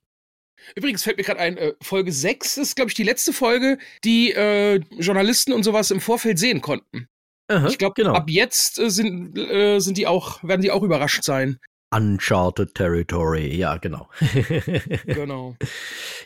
[0.75, 4.31] Übrigens fällt mir gerade ein, äh, Folge 6 ist, glaube ich, die letzte Folge, die
[4.31, 7.07] äh, Journalisten und sowas im Vorfeld sehen konnten.
[7.47, 8.13] Aha, ich glaube, genau.
[8.13, 11.59] ab jetzt äh, sind, äh, sind die auch, werden die auch überrascht sein.
[11.93, 14.07] Uncharted Territory, ja, genau.
[15.05, 15.57] genau.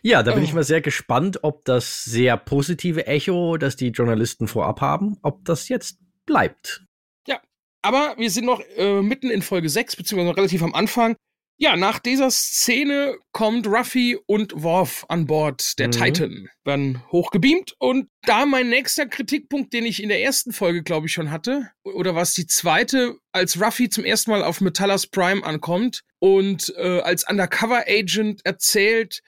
[0.03, 4.47] Ja, da bin ich mal sehr gespannt, ob das sehr positive Echo, das die Journalisten
[4.47, 6.85] vorab haben, ob das jetzt bleibt.
[7.27, 7.41] Ja,
[7.81, 11.15] aber wir sind noch äh, mitten in Folge 6, beziehungsweise relativ am Anfang.
[11.57, 15.91] Ja, nach dieser Szene kommt Ruffy und Worf an Bord der mhm.
[15.91, 21.07] Titan, werden hochgebeamt und da mein nächster Kritikpunkt, den ich in der ersten Folge, glaube
[21.07, 25.45] ich, schon hatte, oder was die zweite, als Ruffy zum ersten Mal auf Metallas Prime
[25.45, 29.21] ankommt und äh, als Undercover Agent erzählt,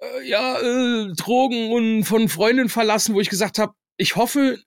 [0.00, 4.58] äh, ja, äh, Drogen und von Freundin verlassen, wo ich gesagt habe, ich hoffe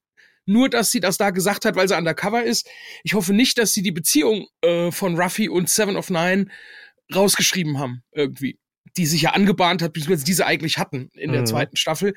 [0.45, 2.67] nur, dass sie das da gesagt hat, weil sie undercover ist.
[3.03, 6.47] Ich hoffe nicht, dass sie die Beziehung äh, von Ruffy und Seven of Nine
[7.13, 8.59] rausgeschrieben haben, irgendwie.
[8.97, 11.45] Die sich ja angebahnt hat, beziehungsweise diese eigentlich hatten in der mhm.
[11.45, 12.15] zweiten Staffel.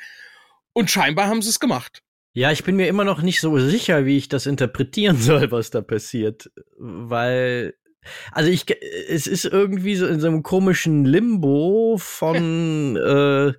[0.72, 2.02] Und scheinbar haben sie es gemacht.
[2.34, 5.70] Ja, ich bin mir immer noch nicht so sicher, wie ich das interpretieren soll, was
[5.70, 6.50] da passiert.
[6.78, 7.74] Weil,
[8.30, 8.64] also ich,
[9.08, 13.52] es ist irgendwie so in so einem komischen Limbo von, äh,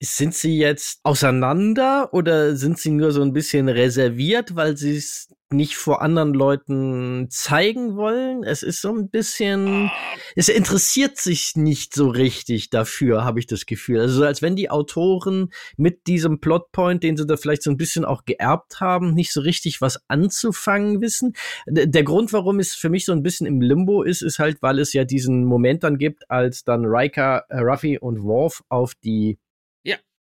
[0.00, 5.28] sind sie jetzt auseinander oder sind sie nur so ein bisschen reserviert, weil sie es
[5.54, 8.42] nicht vor anderen Leuten zeigen wollen.
[8.44, 9.90] Es ist so ein bisschen,
[10.36, 14.00] es interessiert sich nicht so richtig dafür, habe ich das Gefühl.
[14.00, 18.04] Also als wenn die Autoren mit diesem Plotpoint, den sie da vielleicht so ein bisschen
[18.04, 21.34] auch geerbt haben, nicht so richtig was anzufangen wissen.
[21.66, 24.78] Der Grund, warum es für mich so ein bisschen im Limbo ist, ist halt, weil
[24.78, 29.38] es ja diesen Moment dann gibt, als dann Riker, äh, Ruffy und Worf auf die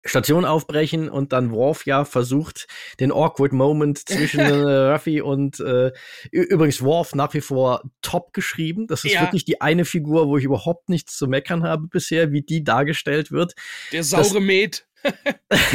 [0.03, 2.67] Station aufbrechen und dann Worf ja versucht,
[2.99, 5.91] den awkward Moment zwischen äh, Ruffy und äh,
[6.31, 8.87] übrigens Worf nach wie vor top geschrieben.
[8.87, 9.21] Das ist ja.
[9.21, 13.31] wirklich die eine Figur, wo ich überhaupt nichts zu meckern habe bisher, wie die dargestellt
[13.31, 13.53] wird.
[13.91, 14.85] Der saure Met.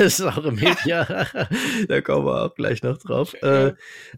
[0.09, 1.27] Saure Met, ja.
[1.89, 3.35] da kommen wir auch gleich noch drauf.
[3.43, 3.73] Äh,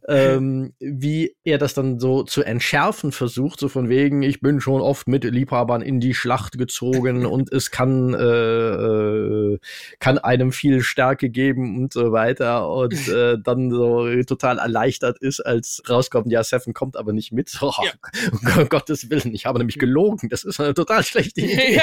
[0.06, 4.80] ähm, wie er das dann so zu entschärfen versucht, so von wegen, ich bin schon
[4.80, 9.58] oft mit Liebhabern in die Schlacht gezogen und es kann, äh, äh,
[9.98, 15.40] kann einem viel Stärke geben und so weiter und äh, dann so total erleichtert ist,
[15.40, 17.48] als rauskommt, ja, Seven kommt aber nicht mit.
[17.60, 17.92] Oh, ja.
[18.60, 20.28] um Gottes Willen, ich habe nämlich gelogen.
[20.30, 21.82] Das ist eine total schlechte Idee.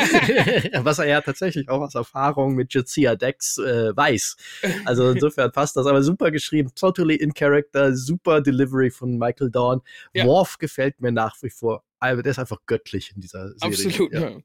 [0.82, 4.38] Was er ja tatsächlich auch aus Erfahrung mit Jazia Dex äh, weiß.
[4.86, 9.82] Also insofern passt das, aber super geschrieben, totally in character, super Delivery von Michael Dawn.
[10.14, 10.26] Ja.
[10.26, 11.84] Worf gefällt mir nach wie vor.
[12.00, 13.58] Also der ist einfach göttlich in dieser Serie.
[13.62, 14.22] Absolut, ja.
[14.22, 14.38] ja.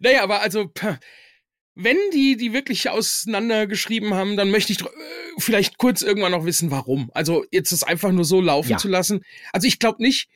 [0.00, 0.70] Naja, aber also
[1.74, 4.88] wenn die die wirklich auseinandergeschrieben haben, dann möchte ich äh,
[5.38, 7.10] vielleicht kurz irgendwann noch wissen, warum.
[7.14, 8.76] Also jetzt das einfach nur so laufen ja.
[8.78, 9.22] zu lassen.
[9.52, 10.28] Also ich glaube nicht,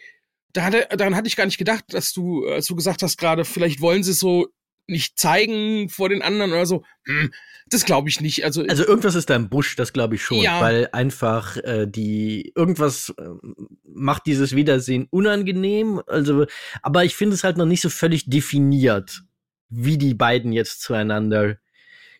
[0.52, 3.44] da hatte, daran hatte ich gar nicht gedacht, dass du, als du gesagt hast gerade,
[3.44, 4.48] vielleicht wollen sie es so
[4.88, 6.84] nicht zeigen vor den anderen oder so.
[7.04, 7.30] Hm,
[7.70, 8.44] das glaube ich nicht.
[8.44, 10.60] Also, also irgendwas ist da im Busch, das glaube ich schon, ja.
[10.60, 13.28] weil einfach äh, die irgendwas äh,
[13.84, 16.00] macht dieses Wiedersehen unangenehm.
[16.06, 16.46] Also,
[16.82, 19.22] aber ich finde es halt noch nicht so völlig definiert,
[19.68, 21.58] wie die beiden jetzt zueinander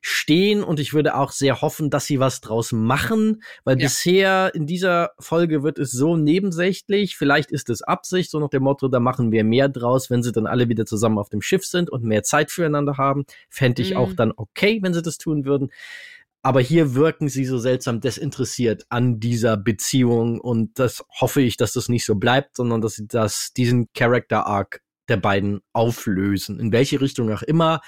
[0.00, 3.86] stehen und ich würde auch sehr hoffen, dass sie was draus machen, weil ja.
[3.86, 8.62] bisher in dieser Folge wird es so nebensächlich, vielleicht ist es Absicht, so nach dem
[8.62, 11.64] Motto, da machen wir mehr draus, wenn sie dann alle wieder zusammen auf dem Schiff
[11.64, 13.96] sind und mehr Zeit füreinander haben, fände ich mhm.
[13.96, 15.70] auch dann okay, wenn sie das tun würden.
[16.42, 21.72] Aber hier wirken sie so seltsam desinteressiert an dieser Beziehung und das hoffe ich, dass
[21.72, 26.60] das nicht so bleibt, sondern dass sie das, diesen Character Arc der beiden auflösen.
[26.60, 27.80] In welche Richtung auch immer,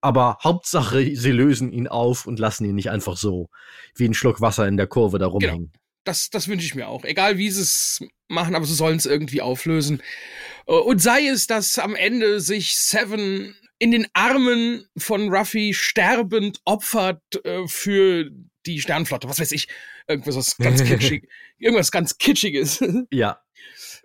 [0.00, 3.50] aber Hauptsache, sie lösen ihn auf und lassen ihn nicht einfach so
[3.94, 5.70] wie ein Schluck Wasser in der Kurve da rumhängen.
[5.72, 5.80] Genau.
[6.04, 7.04] Das, das wünsche ich mir auch.
[7.04, 10.02] Egal wie sie es machen, aber sie sollen es irgendwie auflösen.
[10.66, 16.60] Äh, und sei es, dass am Ende sich Seven in den Armen von Ruffy sterbend
[16.64, 18.30] opfert äh, für
[18.66, 19.28] die Sternflotte.
[19.28, 19.68] Was weiß ich.
[20.06, 21.28] Irgendwas was ganz kitschig.
[21.58, 22.82] irgendwas ganz Kitschiges.
[23.10, 23.40] ja.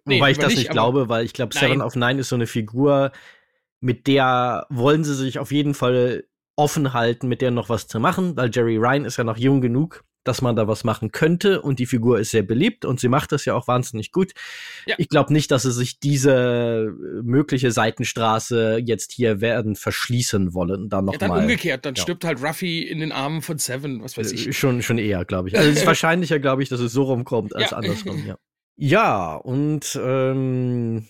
[0.07, 2.35] Nee, Wobei ich das nicht, nicht glaube, weil ich glaube, Seven of Nine ist so
[2.35, 3.11] eine Figur,
[3.85, 6.23] mit der wollen sie sich auf jeden Fall
[6.55, 9.61] offen halten, mit der noch was zu machen, weil Jerry Ryan ist ja noch jung
[9.61, 13.09] genug, dass man da was machen könnte und die Figur ist sehr beliebt und sie
[13.09, 14.31] macht das ja auch wahnsinnig gut.
[14.87, 14.95] Ja.
[14.97, 20.89] Ich glaube nicht, dass sie sich diese äh, mögliche Seitenstraße jetzt hier werden verschließen wollen.
[20.89, 21.41] Dann noch ja, dann mal.
[21.41, 22.01] umgekehrt, dann ja.
[22.01, 24.47] stirbt halt Ruffy in den Armen von Seven, was weiß ich.
[24.47, 25.57] Äh, schon, schon eher, glaube ich.
[25.59, 28.35] Also es ist wahrscheinlicher, glaube ich, dass es so rumkommt als andersrum, ja.
[28.77, 31.07] Ja, und ähm,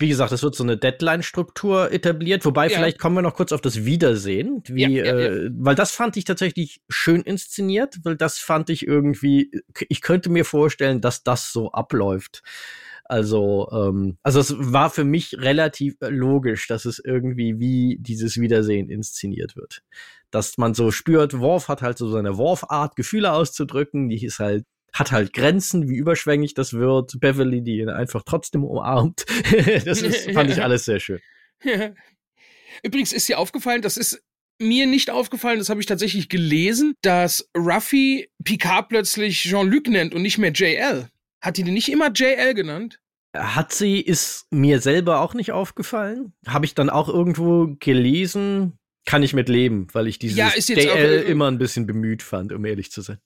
[0.00, 2.76] wie gesagt, es wird so eine Deadline-Struktur etabliert, wobei ja.
[2.76, 6.16] vielleicht kommen wir noch kurz auf das Wiedersehen, wie, ja, ja, äh, weil das fand
[6.16, 9.50] ich tatsächlich schön inszeniert, weil das fand ich irgendwie,
[9.88, 12.42] ich könnte mir vorstellen, dass das so abläuft.
[13.04, 18.88] Also, ähm, also es war für mich relativ logisch, dass es irgendwie wie dieses Wiedersehen
[18.88, 19.82] inszeniert wird.
[20.30, 24.64] Dass man so spürt, Worf hat halt so seine Worf-Art, Gefühle auszudrücken, die ist halt
[24.92, 27.18] hat halt Grenzen, wie überschwänglich das wird.
[27.20, 29.24] Beverly, die ihn einfach trotzdem umarmt.
[29.84, 31.20] das ist, fand ich alles sehr schön.
[32.82, 34.22] Übrigens ist dir aufgefallen, das ist
[34.58, 40.22] mir nicht aufgefallen, das habe ich tatsächlich gelesen, dass Ruffy Picard plötzlich Jean-Luc nennt und
[40.22, 41.08] nicht mehr JL.
[41.40, 43.00] Hat die den nicht immer JL genannt?
[43.34, 46.32] Hat sie, ist mir selber auch nicht aufgefallen.
[46.46, 48.76] Habe ich dann auch irgendwo gelesen.
[49.06, 52.22] Kann ich mit leben, weil ich dieses ja, JL auch, äh, immer ein bisschen bemüht
[52.22, 53.18] fand, um ehrlich zu sein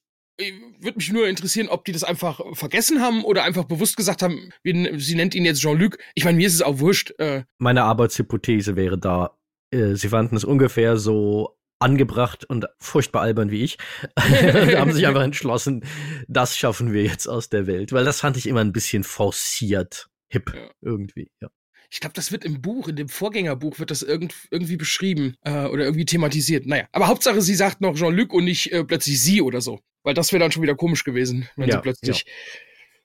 [0.81, 4.51] würde mich nur interessieren, ob die das einfach vergessen haben oder einfach bewusst gesagt haben,
[4.65, 5.99] sie nennt ihn jetzt Jean-Luc.
[6.15, 7.13] Ich meine, mir ist es auch wurscht.
[7.19, 7.45] Äh.
[7.59, 9.37] Meine Arbeitshypothese wäre da,
[9.71, 13.79] äh, sie fanden es ungefähr so angebracht und furchtbar albern wie ich
[14.19, 15.85] haben sich einfach entschlossen,
[16.29, 20.09] das schaffen wir jetzt aus der Welt, weil das fand ich immer ein bisschen forciert,
[20.29, 20.71] hip ja.
[20.81, 21.49] irgendwie, ja.
[21.91, 25.67] Ich glaube, das wird im Buch, in dem Vorgängerbuch wird das irgend, irgendwie beschrieben äh,
[25.67, 26.67] oder irgendwie thematisiert.
[26.67, 29.79] Naja, aber Hauptsache, sie sagt noch Jean-Luc und nicht äh, plötzlich sie oder so.
[30.05, 32.33] Weil das wäre dann schon wieder komisch gewesen, wenn ja, sie plötzlich ja.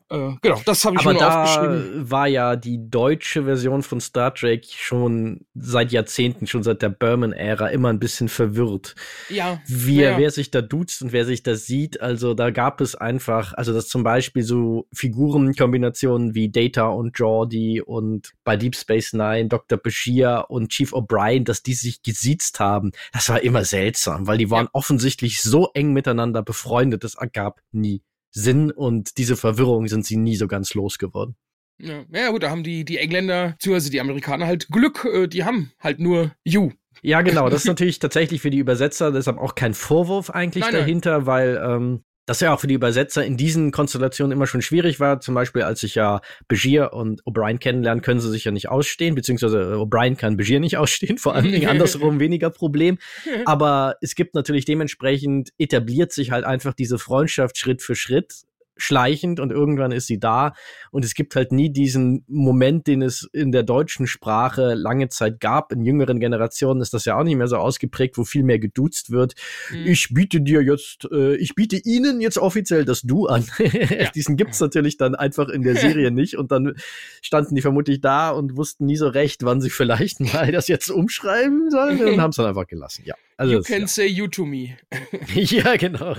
[0.10, 2.10] Äh, genau, das habe ich Aber mir da aufgeschrieben.
[2.10, 7.68] war ja die deutsche Version von Star Trek schon seit Jahrzehnten, schon seit der Berman-Ära
[7.68, 8.96] immer ein bisschen verwirrt.
[9.30, 9.62] Ja.
[9.68, 10.18] Wie, ja.
[10.18, 12.02] Wer sich da duzt und wer sich da sieht.
[12.02, 17.82] Also da gab es einfach, also dass zum Beispiel so Figurenkombinationen wie Data und Geordi
[17.82, 19.78] und bei Deep Space Nine Dr.
[19.78, 22.94] Bashir und Chief O'Brien, dass die sich gesiezt haben.
[23.14, 24.72] Das war immer seltsam, weil die waren ja.
[24.74, 30.36] offensichtlich so eng miteinander befreundet, das ergab nie Sinn und diese Verwirrung sind sie nie
[30.36, 31.36] so ganz losgeworden.
[31.82, 35.46] Ja, ja gut, da haben die, die Engländer, beziehungsweise die Amerikaner halt Glück, äh, die
[35.46, 36.72] haben halt nur You.
[37.02, 40.74] Ja, genau, das ist natürlich tatsächlich für die Übersetzer deshalb auch kein Vorwurf eigentlich nein,
[40.74, 41.26] dahinter, nein.
[41.26, 45.20] weil ähm, das ja auch für die Übersetzer in diesen Konstellationen immer schon schwierig war.
[45.20, 49.16] Zum Beispiel, als ich ja Begier und O'Brien kennenlernen, können sie sich ja nicht ausstehen,
[49.16, 53.00] beziehungsweise O'Brien kann Begier nicht ausstehen, vor allen Dingen andersrum weniger Problem.
[53.46, 58.44] Aber es gibt natürlich dementsprechend etabliert sich halt einfach diese Freundschaft Schritt für Schritt
[58.82, 60.54] schleichend und irgendwann ist sie da.
[60.92, 65.40] Und es gibt halt nie diesen Moment, den es in der deutschen Sprache lange Zeit
[65.40, 65.72] gab.
[65.72, 69.12] In jüngeren Generationen ist das ja auch nicht mehr so ausgeprägt, wo viel mehr geduzt
[69.12, 69.36] wird.
[69.72, 69.88] Mhm.
[69.88, 73.46] Ich biete dir jetzt, äh, ich biete Ihnen jetzt offiziell das Du an.
[73.58, 74.10] Ja.
[74.16, 76.38] diesen gibt's natürlich dann einfach in der Serie nicht.
[76.38, 76.76] Und dann
[77.22, 80.90] standen die vermutlich da und wussten nie so recht, wann sie vielleicht mal das jetzt
[80.90, 83.04] umschreiben sollen und haben es dann einfach gelassen.
[83.06, 83.16] Ja.
[83.38, 83.88] Also you das, can ja.
[83.88, 84.78] say you to me.
[85.34, 86.16] ja, genau.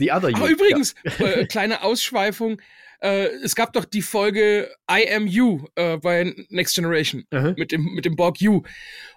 [0.00, 0.46] The Other You.
[0.46, 1.26] Übrigens, ja.
[1.26, 2.60] äh, kleine Ausschweifung.
[3.00, 7.54] Äh, es gab doch die Folge I Am You äh, bei Next Generation -huh.
[7.56, 8.62] mit dem, mit dem Borg You.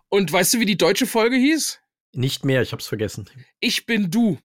[0.10, 1.80] Und weißt du, wie die deutsche Folge hieß?
[2.14, 3.28] Nicht mehr, ich hab's vergessen.
[3.60, 4.38] Ich bin du.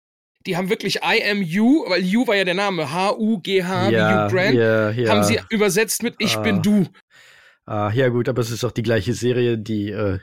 [0.46, 4.32] Die haben wirklich I am you, weil you war ja der Name, H-U-G-H, ja, Hugh
[4.32, 5.10] Grant, ja, ja.
[5.10, 6.40] haben sie übersetzt mit Ich ah.
[6.40, 6.86] bin du.
[7.66, 10.20] Ah, ja gut, aber es ist auch die gleiche Serie, die äh,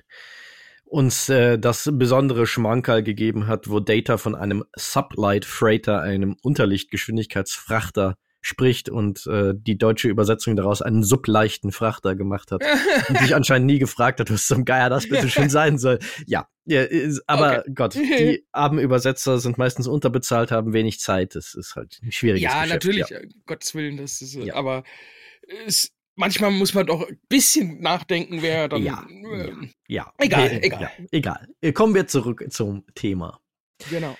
[0.86, 8.16] uns äh, das besondere Schmankerl gegeben hat, wo Data von einem Sublight Freighter, einem Unterlichtgeschwindigkeitsfrachter
[8.46, 12.64] spricht und äh, die deutsche Übersetzung daraus einen subleichten Frachter gemacht hat
[13.10, 15.98] und sich anscheinend nie gefragt hat, was zum Geier das bitte schon sein soll.
[16.28, 16.86] Ja, ja
[17.26, 17.72] aber okay.
[17.74, 21.34] Gott, die armen Übersetzer sind meistens unterbezahlt, haben wenig Zeit.
[21.34, 22.74] Das ist halt ein schwieriges Ja, Geschäft.
[22.74, 23.20] natürlich, ja.
[23.48, 24.56] Gottes Willen, das ist, äh, ja.
[24.56, 24.84] aber
[25.66, 28.84] es manchmal muss man doch ein bisschen nachdenken, wer dann.
[28.84, 29.52] Ja, äh,
[29.88, 30.82] ja, Egal, äh, egal.
[30.82, 31.48] Ja, egal.
[31.62, 33.40] Äh, kommen wir zurück zum Thema.
[33.90, 34.18] Genau.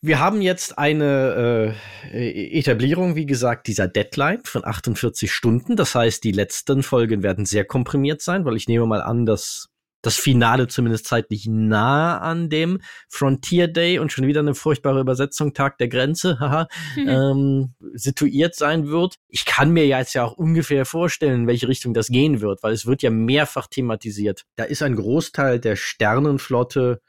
[0.00, 1.74] Wir haben jetzt eine
[2.12, 5.76] äh, Etablierung, wie gesagt, dieser Deadline von 48 Stunden.
[5.76, 9.68] Das heißt, die letzten Folgen werden sehr komprimiert sein, weil ich nehme mal an, dass
[10.02, 15.52] das Finale zumindest zeitlich nah an dem Frontier Day und schon wieder eine furchtbare Übersetzung,
[15.54, 17.08] Tag der Grenze, haha, mhm.
[17.08, 19.16] ähm, situiert sein wird.
[19.28, 22.72] Ich kann mir jetzt ja auch ungefähr vorstellen, in welche Richtung das gehen wird, weil
[22.72, 24.44] es wird ja mehrfach thematisiert.
[24.56, 27.00] Da ist ein Großteil der Sternenflotte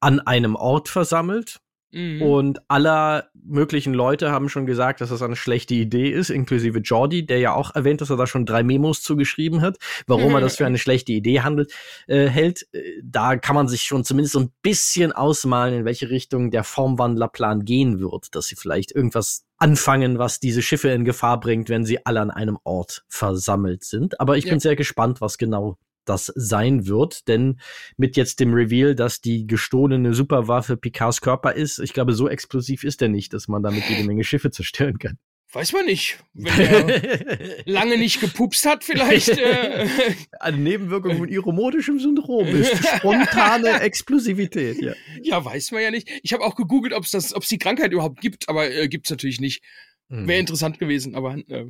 [0.00, 1.60] an einem Ort versammelt.
[1.90, 2.22] Mhm.
[2.22, 7.24] Und aller möglichen Leute haben schon gesagt, dass das eine schlechte Idee ist, inklusive Jordi,
[7.24, 10.56] der ja auch erwähnt, dass er da schon drei Memos zugeschrieben hat, warum er das
[10.56, 11.72] für eine schlechte Idee handelt,
[12.06, 12.66] äh, hält.
[12.72, 16.64] Äh, da kann man sich schon zumindest so ein bisschen ausmalen, in welche Richtung der
[16.64, 21.84] Formwandlerplan gehen wird, dass sie vielleicht irgendwas anfangen, was diese Schiffe in Gefahr bringt, wenn
[21.84, 24.20] sie alle an einem Ort versammelt sind.
[24.20, 24.50] Aber ich ja.
[24.50, 25.78] bin sehr gespannt, was genau
[26.08, 27.60] das sein wird, denn
[27.96, 32.84] mit jetzt dem Reveal, dass die gestohlene Superwaffe Picards Körper ist, ich glaube, so explosiv
[32.84, 35.18] ist er nicht, dass man damit jede Menge Schiffe zerstören kann.
[35.50, 36.18] Weiß man nicht.
[36.34, 39.30] Wenn er lange nicht gepupst hat, vielleicht.
[39.30, 39.88] Äh
[40.40, 44.92] Eine Nebenwirkung von iromotischem Syndrom ist spontane Explosivität, ja.
[45.22, 46.10] Ja, weiß man ja nicht.
[46.22, 49.40] Ich habe auch gegoogelt, ob es die Krankheit überhaupt gibt, aber äh, gibt es natürlich
[49.40, 49.62] nicht.
[50.10, 50.30] Wäre hm.
[50.30, 51.66] interessant gewesen, aber äh,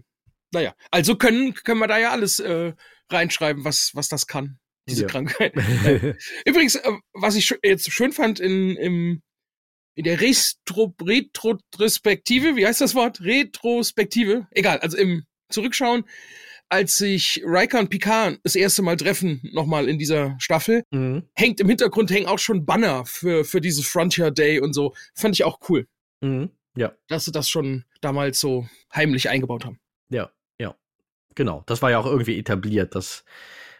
[0.52, 0.74] naja.
[0.90, 2.72] Also können, können wir da ja alles äh,
[3.10, 5.08] reinschreiben, was, was das kann, diese ja.
[5.08, 5.54] Krankheit.
[6.44, 9.22] Übrigens, äh, was ich jetzt schön fand in, im,
[9.94, 13.20] in der Retro, Retrospektive, wie heißt das Wort?
[13.20, 16.04] Retrospektive, egal, also im Zurückschauen,
[16.68, 21.24] als sich Riker und Picard das erste Mal treffen, nochmal in dieser Staffel, mhm.
[21.34, 24.94] hängt im Hintergrund hängen auch schon Banner für, für dieses Frontier Day und so.
[25.14, 25.86] Fand ich auch cool.
[26.20, 26.50] Mhm.
[26.76, 26.92] Ja.
[27.08, 29.80] Dass sie das schon damals so heimlich eingebaut haben.
[30.10, 30.30] Ja.
[31.38, 32.96] Genau, das war ja auch irgendwie etabliert.
[32.96, 33.24] dass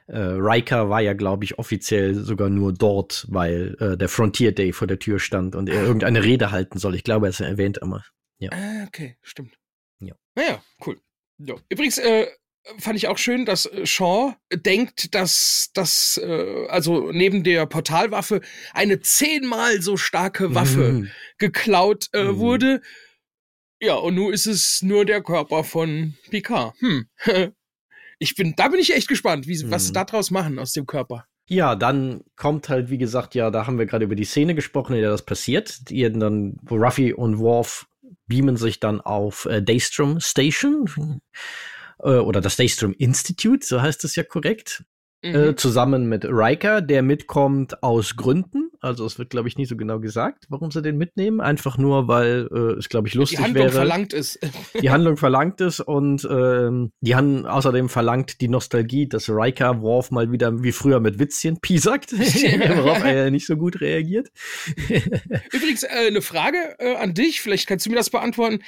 [0.06, 4.72] äh, Riker war ja, glaube ich, offiziell sogar nur dort, weil äh, der Frontier Day
[4.72, 6.94] vor der Tür stand und er irgendeine Rede halten soll.
[6.94, 8.04] Ich glaube, er ist erwähnt immer.
[8.38, 8.50] Ja.
[8.52, 9.58] Ah, okay, stimmt.
[9.98, 10.14] Ja.
[10.36, 11.00] Naja, cool.
[11.38, 11.56] Ja.
[11.68, 12.28] Übrigens, äh,
[12.78, 18.40] fand ich auch schön, dass äh, Shaw denkt, dass das, äh, also neben der Portalwaffe,
[18.72, 21.10] eine zehnmal so starke Waffe mhm.
[21.38, 22.38] geklaut äh, mhm.
[22.38, 22.82] wurde.
[23.80, 26.74] Ja, und nun ist es nur der Körper von Picard.
[26.80, 27.06] Hm.
[28.20, 29.70] Ich bin, da bin ich echt gespannt, wie, hm.
[29.70, 29.94] was sie mhm.
[29.94, 31.28] da draus machen aus dem Körper.
[31.48, 34.94] Ja, dann kommt halt, wie gesagt, ja, da haben wir gerade über die Szene gesprochen,
[34.94, 35.88] in der das passiert.
[35.88, 37.86] Die dann, wo Ruffy und Worf
[38.26, 41.20] beamen sich dann auf äh, Daystrom Station
[42.00, 44.84] äh, oder das Daystrom Institute, so heißt es ja korrekt.
[45.20, 45.34] Äh, mhm.
[45.34, 48.70] Äh, zusammen mit Riker, der mitkommt aus Gründen.
[48.80, 51.40] Also es wird, glaube ich, nicht so genau gesagt, warum sie den mitnehmen.
[51.40, 53.48] Einfach nur, weil äh, es, glaube ich, lustig wäre.
[53.48, 53.76] Die Handlung wäre.
[53.76, 54.38] verlangt ist.
[54.80, 60.12] die Handlung verlangt ist und ähm, die haben außerdem verlangt die Nostalgie, dass Riker Worf
[60.12, 64.28] mal wieder wie früher mit Witzchen piesackt, worauf er ja nicht so gut reagiert.
[65.52, 68.60] Übrigens, äh, eine Frage äh, an dich, vielleicht kannst du mir das beantworten.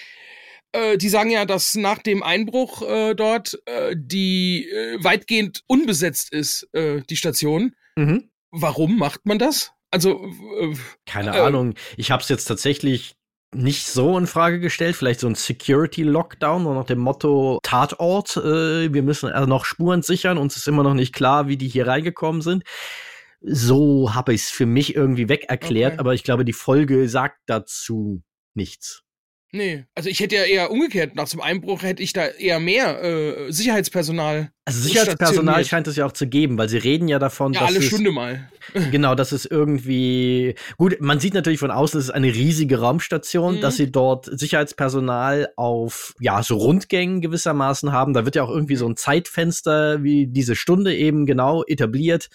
[0.73, 6.33] Äh, die sagen ja, dass nach dem Einbruch äh, dort äh, die äh, weitgehend unbesetzt
[6.33, 7.75] ist, äh, die Station.
[7.97, 8.31] Mhm.
[8.51, 9.73] Warum macht man das?
[9.91, 10.25] Also
[10.61, 10.75] äh,
[11.07, 11.75] keine Ahnung.
[11.97, 13.15] Ich habe es jetzt tatsächlich
[13.53, 14.95] nicht so in Frage gestellt.
[14.95, 18.37] Vielleicht so ein Security Lockdown nach dem Motto Tatort.
[18.37, 20.39] wir müssen also noch Spuren sichern.
[20.39, 22.63] Uns ist immer noch nicht klar, wie die hier reingekommen sind
[23.41, 26.01] so habe ich es für mich irgendwie weg erklärt, okay.
[26.01, 28.23] aber ich glaube, die Folge sagt dazu
[28.55, 29.03] nichts.
[29.53, 33.03] Nee, also ich hätte ja eher umgekehrt, nach dem Einbruch hätte ich da eher mehr
[33.03, 34.53] äh, Sicherheitspersonal.
[34.65, 37.71] Also Sicherheitspersonal scheint es ja auch zu geben, weil sie reden ja davon, ja, dass
[37.71, 38.49] alle Stunde mal.
[38.93, 43.57] genau, dass es irgendwie gut, man sieht natürlich von außen, es ist eine riesige Raumstation,
[43.57, 43.61] mhm.
[43.61, 48.15] dass sie dort Sicherheitspersonal auf ja, so Rundgängen gewissermaßen haben.
[48.15, 52.29] Da wird ja auch irgendwie so ein Zeitfenster wie diese Stunde eben genau etabliert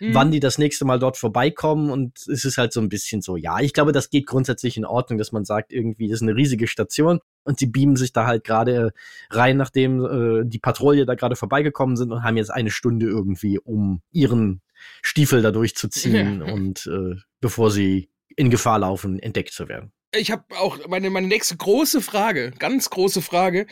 [0.00, 0.14] mhm.
[0.14, 1.90] wann die das nächste Mal dort vorbeikommen.
[1.90, 4.84] Und es ist halt so ein bisschen so, ja, ich glaube, das geht grundsätzlich in
[4.84, 8.26] Ordnung, dass man sagt, irgendwie, das ist eine riesige Station und sie beamen sich da
[8.26, 8.92] halt gerade
[9.30, 13.58] rein, nachdem äh, die Patrouille da gerade vorbeigekommen sind und haben jetzt eine Stunde irgendwie,
[13.58, 14.62] um ihren
[15.02, 16.46] Stiefel da durchzuziehen ja.
[16.52, 19.92] und äh, bevor sie in Gefahr laufen, entdeckt zu werden.
[20.14, 23.66] Ich habe auch meine, meine nächste große Frage, ganz große Frage,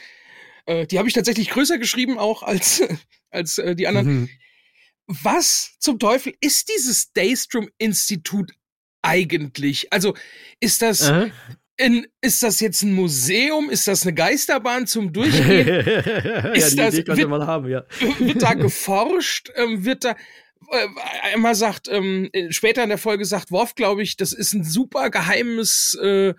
[0.67, 2.83] äh, die habe ich tatsächlich größer geschrieben auch als,
[3.31, 4.07] als äh, die anderen.
[4.07, 4.29] Mhm
[5.07, 8.53] was zum Teufel ist dieses Daystrom-Institut
[9.03, 9.93] eigentlich?
[9.93, 10.15] Also
[10.61, 11.31] ist das, äh?
[11.77, 13.71] in, ist das jetzt ein Museum?
[13.71, 15.69] Ist das eine Geisterbahn zum Durchgehen?
[16.55, 17.85] ist ja, die das, Idee wird, man haben, ja.
[18.19, 19.51] wird da geforscht?
[19.57, 20.13] Ähm, wird da,
[20.71, 20.89] äh,
[21.33, 25.11] einmal sagt, ähm, später in der Folge sagt Worf, glaube ich, das ist ein super
[25.11, 26.35] geheimes, äh, äh,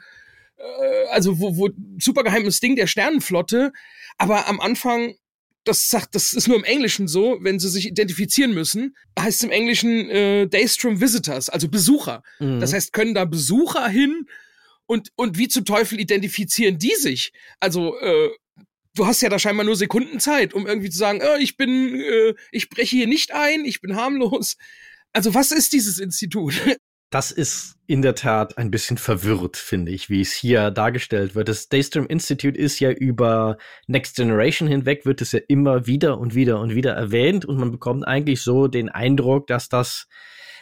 [1.11, 3.71] also wo, wo super geheimes Ding der Sternenflotte.
[4.17, 5.15] Aber am Anfang
[5.65, 9.43] das sagt, das ist nur im Englischen so, wenn sie sich identifizieren müssen, heißt es
[9.43, 12.23] im Englischen äh, Daystrom Visitors, also Besucher.
[12.39, 12.59] Mhm.
[12.59, 14.27] Das heißt, können da Besucher hin
[14.85, 17.31] und, und wie zum Teufel identifizieren die sich?
[17.59, 18.29] Also, äh,
[18.93, 21.99] du hast ja da scheinbar nur Sekunden Zeit, um irgendwie zu sagen, oh, ich bin,
[21.99, 24.57] äh, ich breche hier nicht ein, ich bin harmlos.
[25.13, 26.53] Also, was ist dieses Institut?
[27.09, 31.49] Das ist in der Tat ein bisschen verwirrt, finde ich, wie es hier dargestellt wird.
[31.49, 36.33] Das Daystrom Institute ist ja über Next Generation hinweg, wird es ja immer wieder und
[36.33, 40.07] wieder und wieder erwähnt und man bekommt eigentlich so den Eindruck, dass das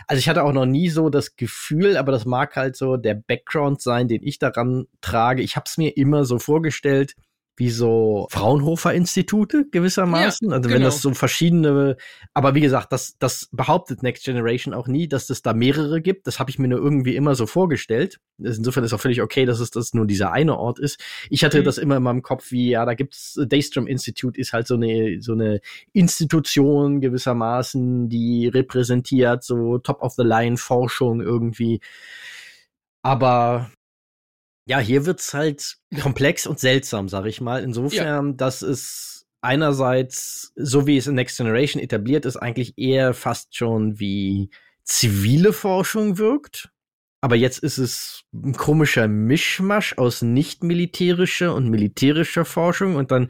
[0.07, 3.13] also ich hatte auch noch nie so das Gefühl, aber das mag halt so der
[3.15, 5.41] Background sein, den ich daran trage.
[5.41, 7.13] Ich habe es mir immer so vorgestellt,
[7.55, 10.49] wie so Fraunhofer-Institute gewissermaßen.
[10.49, 10.87] Ja, also wenn genau.
[10.87, 11.97] das so verschiedene,
[12.33, 16.25] aber wie gesagt, das, das behauptet Next Generation auch nie, dass es da mehrere gibt.
[16.25, 18.19] Das habe ich mir nur irgendwie immer so vorgestellt.
[18.39, 20.99] Insofern ist auch völlig okay, dass es das nur dieser eine Ort ist.
[21.29, 21.65] Ich hatte mhm.
[21.65, 25.21] das immer in meinem Kopf, wie, ja, da gibt's, Daystrom Institute ist halt so eine,
[25.21, 25.59] so eine
[25.91, 31.81] Institution gewissermaßen, die repräsentiert so Top-of-the-Line-Forschung irgendwie.
[33.03, 33.69] Aber
[34.66, 37.64] ja, hier wird's halt komplex und seltsam, sag ich mal.
[37.64, 38.34] Insofern, ja.
[38.34, 43.99] dass es einerseits, so wie es in Next Generation etabliert ist, eigentlich eher fast schon
[43.99, 44.49] wie
[44.84, 46.70] zivile Forschung wirkt.
[47.24, 52.95] Aber jetzt ist es ein komischer Mischmasch aus nicht-militärischer und militärischer Forschung.
[52.95, 53.30] Und dann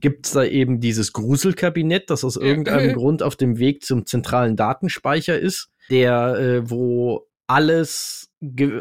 [0.00, 5.38] gibt's da eben dieses Gruselkabinett, das aus irgendeinem Grund auf dem Weg zum zentralen Datenspeicher
[5.38, 8.30] ist, der, äh, wo alles,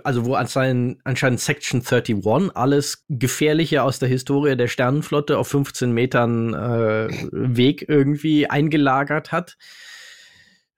[0.04, 5.92] also wo anscheinend, anscheinend Section 31 alles Gefährliche aus der Historie der Sternenflotte auf 15
[5.92, 9.58] Metern äh, Weg irgendwie eingelagert hat.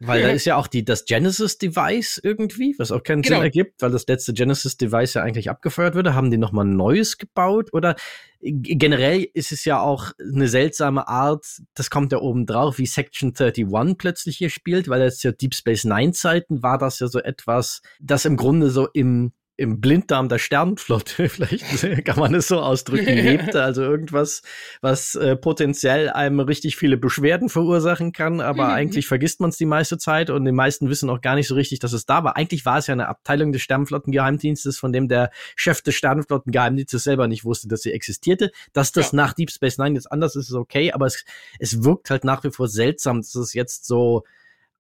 [0.05, 0.27] Weil ja.
[0.27, 3.37] da ist ja auch die, das Genesis-Device irgendwie, was auch keinen genau.
[3.37, 6.13] Sinn ergibt, weil das letzte Genesis-Device ja eigentlich abgefeuert wurde.
[6.13, 7.69] Haben die nochmal ein neues gebaut?
[7.73, 7.95] Oder
[8.41, 13.33] generell ist es ja auch eine seltsame Art, das kommt ja oben drauf, wie Section
[13.37, 17.19] 31 plötzlich hier spielt, weil jetzt ja Deep Space Nine Zeiten war das ja so
[17.19, 22.59] etwas, das im Grunde so im im Blinddarm der Sternenflotte, vielleicht kann man es so
[22.59, 23.61] ausdrücken, lebte.
[23.63, 24.41] Also irgendwas,
[24.81, 28.73] was äh, potenziell einem richtig viele Beschwerden verursachen kann, aber mhm.
[28.73, 31.53] eigentlich vergisst man es die meiste Zeit und die meisten wissen auch gar nicht so
[31.53, 32.35] richtig, dass es da war.
[32.35, 37.27] Eigentlich war es ja eine Abteilung des Sternenflottengeheimdienstes, von dem der Chef des Sternenflottengeheimdienstes selber
[37.27, 38.51] nicht wusste, dass sie existierte.
[38.73, 39.17] Dass das ja.
[39.17, 41.25] nach Deep Space Nine jetzt anders ist, ist okay, aber es,
[41.59, 44.23] es wirkt halt nach wie vor seltsam, dass es jetzt so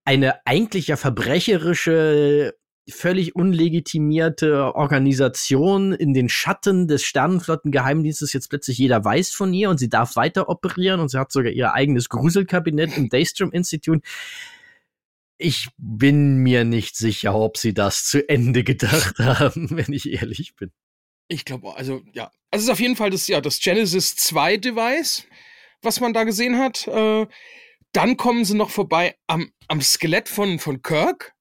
[0.03, 2.55] eine eigentlich ja verbrecherische
[2.89, 9.77] völlig unlegitimierte Organisation in den Schatten des Sternenflottengeheimdienstes jetzt plötzlich jeder weiß von ihr und
[9.77, 14.01] sie darf weiter operieren und sie hat sogar ihr eigenes Gruselkabinett im Daystrom Institute.
[15.37, 20.55] Ich bin mir nicht sicher, ob sie das zu Ende gedacht haben, wenn ich ehrlich
[20.55, 20.71] bin.
[21.29, 24.57] Ich glaube, also ja, also es ist auf jeden Fall das ja das Genesis 2
[24.57, 25.25] Device,
[25.81, 26.85] was man da gesehen hat.
[26.87, 27.27] Äh,
[27.93, 31.32] dann kommen sie noch vorbei am, am Skelett von von Kirk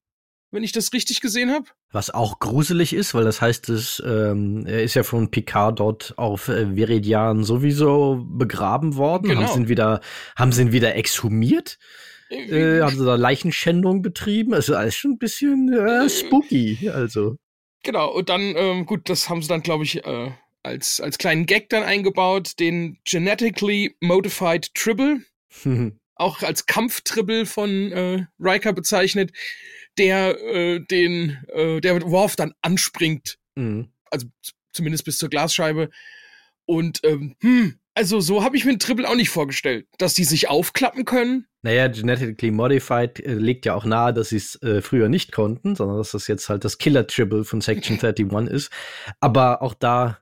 [0.52, 1.66] wenn ich das richtig gesehen habe.
[1.90, 6.14] Was auch gruselig ist, weil das heißt, es, ähm, er ist ja von Picard dort
[6.18, 9.28] auf äh, Veridian sowieso begraben worden.
[9.28, 9.40] Genau.
[9.40, 10.00] Haben sie ihn wieder,
[10.36, 11.78] haben sie ihn wieder exhumiert?
[12.30, 14.54] Äh, haben sie da Leichenschändung betrieben?
[14.54, 16.90] Also alles schon ein bisschen äh, spooky.
[16.90, 17.36] Also.
[17.82, 20.30] Genau, und dann, ähm, gut, das haben sie dann, glaube ich, äh,
[20.62, 25.22] als, als kleinen Gag dann eingebaut, den Genetically Modified Tribble.
[26.14, 29.32] auch als Kampftribble von äh, Riker bezeichnet
[29.98, 33.38] der äh, den, äh, der Worf dann anspringt.
[33.54, 33.92] Mhm.
[34.10, 34.26] Also
[34.72, 35.90] zumindest bis zur Glasscheibe.
[36.64, 40.24] Und ähm, hm, also so habe ich mir ein Triple auch nicht vorgestellt, dass die
[40.24, 41.46] sich aufklappen können.
[41.62, 45.76] Naja, Genetically Modified äh, legt ja auch nahe, dass sie es äh, früher nicht konnten,
[45.76, 48.72] sondern dass das jetzt halt das Killer-Triple von Section 31 ist.
[49.20, 50.21] Aber auch da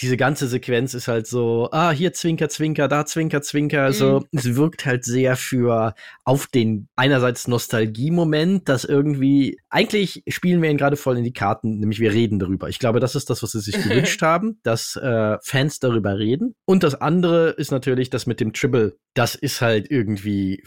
[0.00, 3.82] diese ganze Sequenz ist halt so, ah, hier Zwinker, Zwinker, da Zwinker, Zwinker.
[3.82, 4.38] Also mhm.
[4.38, 5.94] es wirkt halt sehr für
[6.24, 11.78] auf den einerseits Nostalgie-Moment, dass irgendwie, eigentlich spielen wir ihn gerade voll in die Karten,
[11.78, 12.68] nämlich wir reden darüber.
[12.68, 16.54] Ich glaube, das ist das, was sie sich gewünscht haben, dass äh, Fans darüber reden.
[16.66, 18.98] Und das andere ist natürlich das mit dem Tribble.
[19.14, 20.62] Das ist halt irgendwie,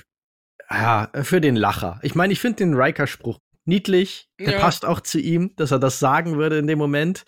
[0.72, 2.00] ja, für den Lacher.
[2.02, 4.28] Ich meine, ich finde den Riker-Spruch niedlich.
[4.40, 4.60] Der ja.
[4.60, 7.24] passt auch zu ihm, dass er das sagen würde in dem Moment.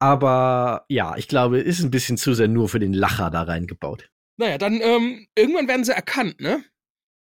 [0.00, 4.10] Aber ja, ich glaube, ist ein bisschen zu sehr nur für den Lacher da reingebaut.
[4.36, 6.62] Naja, dann ähm, irgendwann werden sie erkannt, ne?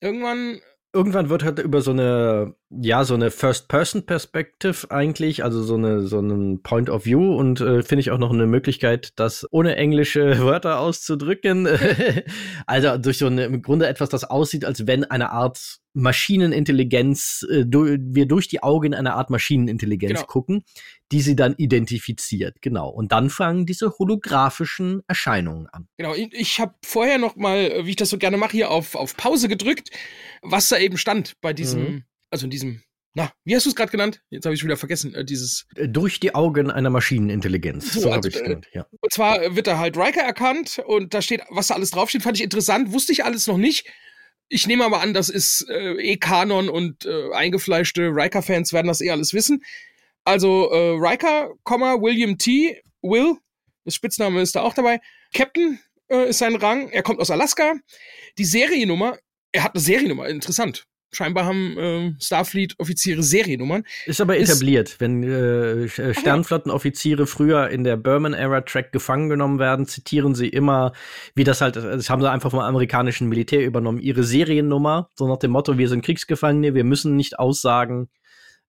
[0.02, 0.60] Irgendwann
[0.96, 6.20] irgendwann wird halt über so eine, ja, so eine First-Person-Perspective eigentlich, also so eine, so
[6.20, 10.40] einen Point of View und äh, finde ich auch noch eine Möglichkeit, das ohne englische
[10.44, 11.68] Wörter auszudrücken.
[12.66, 17.66] also durch so eine, im Grunde etwas, das aussieht, als wenn eine Art Maschinenintelligenz, äh,
[17.66, 20.26] du, wir durch die Augen einer Art Maschinenintelligenz genau.
[20.26, 20.64] gucken,
[21.12, 22.90] die sie dann identifiziert, genau.
[22.90, 25.88] Und dann fangen diese holographischen Erscheinungen an.
[25.98, 28.96] Genau, ich, ich habe vorher noch mal, wie ich das so gerne mache, hier auf,
[28.96, 29.90] auf Pause gedrückt,
[30.42, 32.04] was da eben stand bei diesem, mhm.
[32.36, 32.82] Also in diesem
[33.18, 34.22] na, wie hast du es gerade genannt?
[34.30, 35.16] Jetzt habe ich wieder vergessen.
[35.16, 37.94] Äh, dieses äh, durch die Augen einer Maschinenintelligenz.
[37.94, 38.68] So, so also, habe ich es genannt.
[38.74, 38.86] Ja.
[39.00, 42.38] Und zwar wird da halt Riker erkannt und da steht, was da alles draufsteht, fand
[42.38, 42.92] ich interessant.
[42.92, 43.88] Wusste ich alles noch nicht.
[44.50, 49.00] Ich nehme aber an, das ist äh, eh Kanon und äh, eingefleischte Riker-Fans werden das
[49.00, 49.64] eh alles wissen.
[50.26, 52.82] Also äh, Riker, William T.
[53.02, 53.38] Will,
[53.86, 55.00] das Spitzname ist da auch dabei.
[55.34, 55.80] Captain
[56.10, 56.90] äh, ist sein Rang.
[56.90, 57.76] Er kommt aus Alaska.
[58.38, 59.18] Die Seriennummer,
[59.54, 60.86] er hat eine Seriennummer, interessant.
[61.16, 63.84] Scheinbar haben äh, Starfleet-Offiziere Seriennummern.
[64.06, 64.90] Ist aber etabliert.
[64.90, 70.94] Ist, Wenn äh, Sternflottenoffiziere früher in der Berman-Era-Track gefangen genommen werden, zitieren sie immer,
[71.34, 75.38] wie das halt, das haben sie einfach vom amerikanischen Militär übernommen, ihre Seriennummer, so nach
[75.38, 78.10] dem Motto, wir sind Kriegsgefangene, wir müssen nicht aussagen,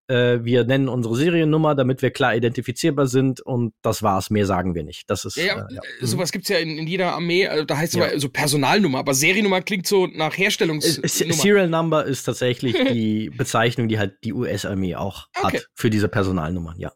[0.08, 4.30] äh, wir nennen unsere Seriennummer, damit wir klar identifizierbar sind und das war's.
[4.30, 5.10] Mehr sagen wir nicht.
[5.10, 5.66] Das ist ja.
[5.66, 5.80] Äh, ja.
[6.00, 7.46] Äh, sowas gibt's ja in, in jeder Armee.
[7.46, 8.06] Also da heißt es ja.
[8.06, 11.08] aber so Personalnummer, aber Seriennummer klingt so nach Herstellungsnummer.
[11.08, 15.58] Serial Number ist tatsächlich die Bezeichnung, die halt die US-Armee auch okay.
[15.58, 16.78] hat für diese Personalnummern.
[16.78, 16.92] Ja.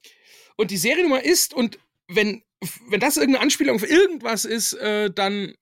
[0.57, 2.43] Und die Seriennummer ist und wenn
[2.89, 5.55] wenn das irgendeine Anspielung auf irgendwas ist, äh, dann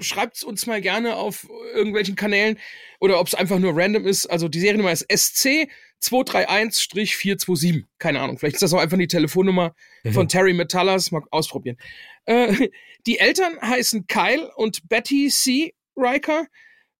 [0.00, 2.58] schreibt's uns mal gerne auf irgendwelchen Kanälen
[3.00, 4.26] oder ob es einfach nur random ist.
[4.26, 5.68] Also die Seriennummer ist SC
[6.02, 7.84] 231-427.
[7.98, 8.38] Keine Ahnung.
[8.38, 9.74] Vielleicht ist das auch einfach die Telefonnummer
[10.04, 10.12] mhm.
[10.12, 11.10] von Terry Metallas.
[11.10, 11.76] Mal ausprobieren.
[12.24, 12.68] Äh,
[13.06, 15.74] die Eltern heißen Kyle und Betty C.
[15.96, 16.46] Riker.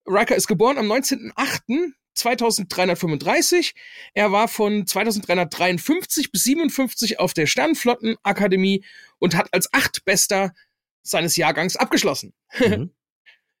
[0.05, 1.93] Riker ist geboren am 19.08.
[2.15, 3.73] 2335.
[4.13, 8.85] Er war von 2353 bis 57 auf der Sternflottenakademie
[9.19, 10.53] und hat als achtbester
[11.01, 12.33] seines Jahrgangs abgeschlossen.
[12.59, 12.91] Mhm.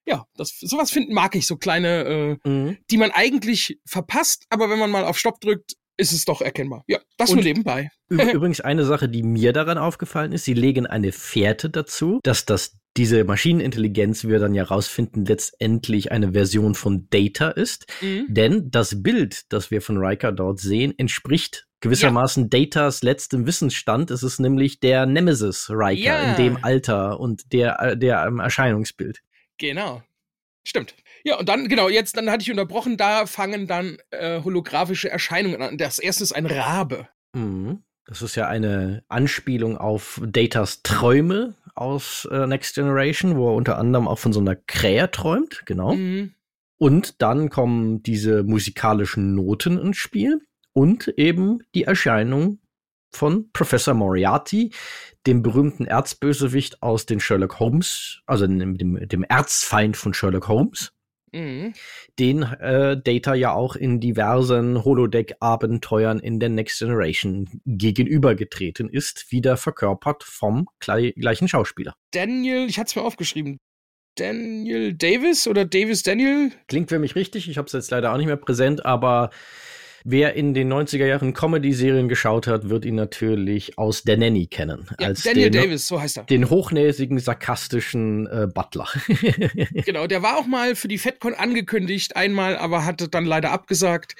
[0.05, 2.77] ja, das, sowas finden mag ich, so kleine, äh, mhm.
[2.91, 6.83] die man eigentlich verpasst, aber wenn man mal auf Stopp drückt, ist es doch erkennbar.
[6.87, 7.89] Ja, das Und nur nebenbei.
[8.09, 12.77] Übrigens eine Sache, die mir daran aufgefallen ist, sie legen eine Fährte dazu, dass das
[12.97, 17.87] diese Maschinenintelligenz, wie wir dann ja rausfinden, letztendlich eine Version von Data ist.
[18.01, 18.25] Mhm.
[18.29, 22.49] Denn das Bild, das wir von Riker dort sehen, entspricht gewissermaßen ja.
[22.49, 24.11] Datas letztem Wissensstand.
[24.11, 26.31] Es ist nämlich der Nemesis Riker ja.
[26.31, 29.21] in dem Alter und der, äh, der Erscheinungsbild.
[29.63, 30.03] Genau.
[30.65, 30.93] Stimmt.
[31.23, 35.61] Ja, und dann, genau, jetzt, dann hatte ich unterbrochen, da fangen dann äh, holographische Erscheinungen
[35.61, 35.77] an.
[35.77, 37.07] Das erste ist ein Rabe.
[37.31, 37.81] Mhm.
[38.05, 43.77] Das ist ja eine Anspielung auf Datas Träume aus äh, Next Generation, wo er unter
[43.77, 45.93] anderem auch von so einer Krähe träumt, genau.
[45.93, 46.33] Mhm.
[46.77, 50.41] Und dann kommen diese musikalischen Noten ins Spiel
[50.73, 52.59] und eben die Erscheinung
[53.15, 54.71] von Professor Moriarty,
[55.25, 60.91] dem berühmten Erzbösewicht aus den Sherlock Holmes, also dem, dem, Erzfeind von Sherlock Holmes,
[61.31, 61.73] mhm.
[62.19, 69.57] den äh, Data ja auch in diversen Holodeck-Abenteuern in der Next Generation gegenübergetreten ist, wieder
[69.57, 71.95] verkörpert vom gleichen Schauspieler.
[72.11, 73.59] Daniel, ich hatte es mir aufgeschrieben,
[74.15, 76.51] Daniel Davis oder Davis Daniel?
[76.67, 79.31] Klingt für mich richtig, ich habe es jetzt leider auch nicht mehr präsent, aber
[80.05, 84.87] Wer in den 90er Jahren Comedy-Serien geschaut hat, wird ihn natürlich aus Der Nanny kennen.
[84.99, 86.23] Ja, als Daniel den, Davis, so heißt er.
[86.25, 88.87] Den hochnäsigen, sarkastischen äh, Butler.
[89.85, 94.15] genau, der war auch mal für die FedCon angekündigt, einmal, aber hatte dann leider abgesagt.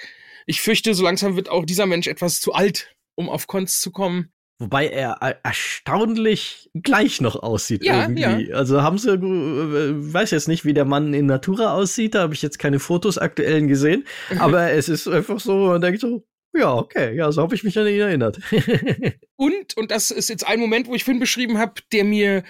[0.46, 3.92] Ich fürchte, so langsam wird auch dieser Mensch etwas zu alt, um auf Cons zu
[3.92, 4.33] kommen.
[4.60, 8.50] Wobei er erstaunlich gleich noch aussieht ja, irgendwie.
[8.50, 8.56] Ja.
[8.56, 12.34] Also haben sie, äh, weiß jetzt nicht, wie der Mann in Natura aussieht, da habe
[12.34, 14.06] ich jetzt keine Fotos aktuellen gesehen,
[14.38, 16.24] aber es ist einfach so, man denkt so,
[16.56, 18.40] ja, okay, ja, so habe ich mich an ihn erinnert.
[19.36, 22.44] und, und das ist jetzt ein Moment, wo ich vorhin beschrieben habe, der mir,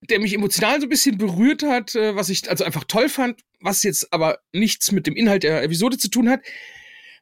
[0.00, 3.42] der mich emotional so ein bisschen berührt hat, äh, was ich also einfach toll fand,
[3.60, 6.40] was jetzt aber nichts mit dem Inhalt der Episode zu tun hat.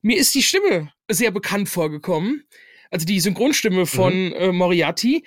[0.01, 2.45] Mir ist die Stimme sehr bekannt vorgekommen
[2.93, 4.33] also die Synchronstimme von mhm.
[4.35, 5.25] äh, Moriarty.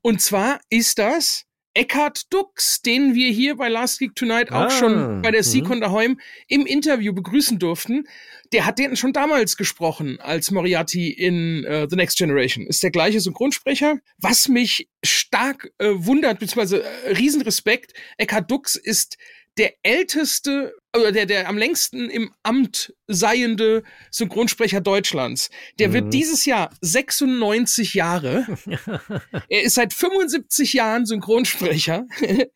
[0.00, 1.44] Und zwar ist das
[1.74, 5.76] Eckhard Dux, den wir hier bei Last Week Tonight auch ah, schon bei der Seacon
[5.76, 5.82] mhm.
[5.82, 8.04] daheim im Interview begrüßen durften.
[8.52, 12.66] Der hat den schon damals gesprochen als Moriarty in uh, The Next Generation.
[12.66, 13.98] Ist der gleiche Synchronsprecher.
[14.16, 19.18] Was mich stark äh, wundert, beziehungsweise äh, Riesenrespekt, Eckhard Dux ist
[19.56, 25.50] der älteste oder der, der am längsten im Amt seiende Synchronsprecher Deutschlands.
[25.78, 25.92] Der mhm.
[25.92, 28.46] wird dieses Jahr 96 Jahre.
[29.48, 32.06] er ist seit 75 Jahren Synchronsprecher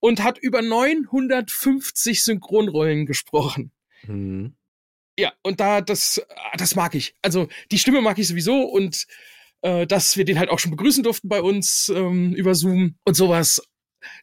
[0.00, 3.72] und hat über 950 Synchronrollen gesprochen.
[4.06, 4.54] Mhm.
[5.18, 6.22] Ja, und da, das,
[6.56, 7.14] das mag ich.
[7.22, 9.06] Also, die Stimme mag ich sowieso und
[9.60, 13.14] äh, dass wir den halt auch schon begrüßen durften bei uns ähm, über Zoom und
[13.14, 13.62] sowas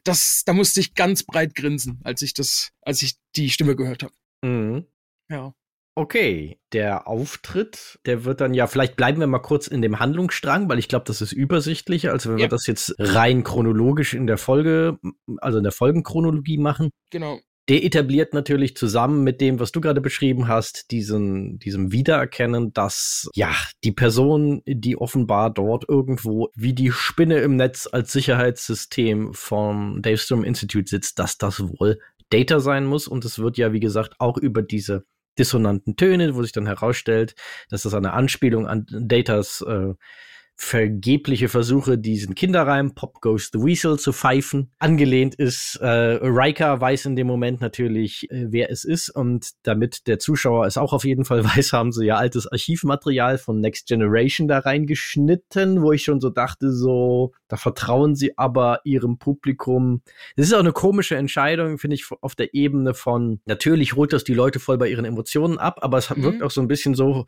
[0.04, 4.02] das, da musste ich ganz breit grinsen, als ich das, als ich die Stimme gehört
[4.02, 4.14] habe.
[4.42, 4.86] Mhm.
[5.30, 5.54] Ja.
[5.96, 10.68] Okay, der Auftritt, der wird dann ja, vielleicht bleiben wir mal kurz in dem Handlungsstrang,
[10.68, 12.44] weil ich glaube, das ist übersichtlicher, als wenn ja.
[12.44, 14.98] wir das jetzt rein chronologisch in der Folge,
[15.38, 16.90] also in der Folgenchronologie machen.
[17.10, 17.40] Genau
[17.70, 23.30] der etabliert natürlich zusammen mit dem, was du gerade beschrieben hast, diesen, diesem Wiedererkennen, dass
[23.36, 23.54] ja
[23.84, 30.18] die Person, die offenbar dort irgendwo wie die Spinne im Netz als Sicherheitssystem vom Dave
[30.18, 32.00] Strom Institute sitzt, dass das wohl
[32.30, 33.06] Data sein muss.
[33.06, 35.04] Und es wird ja, wie gesagt, auch über diese
[35.38, 37.36] dissonanten Töne, wo sich dann herausstellt,
[37.68, 39.94] dass das eine Anspielung an Datas äh,
[40.62, 44.70] vergebliche Versuche, diesen Kinderreim Pop Goes the Weasel zu pfeifen.
[44.78, 50.06] Angelehnt ist, äh, Riker weiß in dem Moment natürlich, äh, wer es ist und damit
[50.06, 53.88] der Zuschauer es auch auf jeden Fall weiß, haben sie ja altes Archivmaterial von Next
[53.88, 60.02] Generation da reingeschnitten, wo ich schon so dachte, so, da vertrauen sie aber ihrem Publikum.
[60.36, 64.24] Das ist auch eine komische Entscheidung, finde ich, auf der Ebene von, natürlich holt das
[64.24, 66.22] die Leute voll bei ihren Emotionen ab, aber es mhm.
[66.22, 67.24] wirkt auch so ein bisschen so,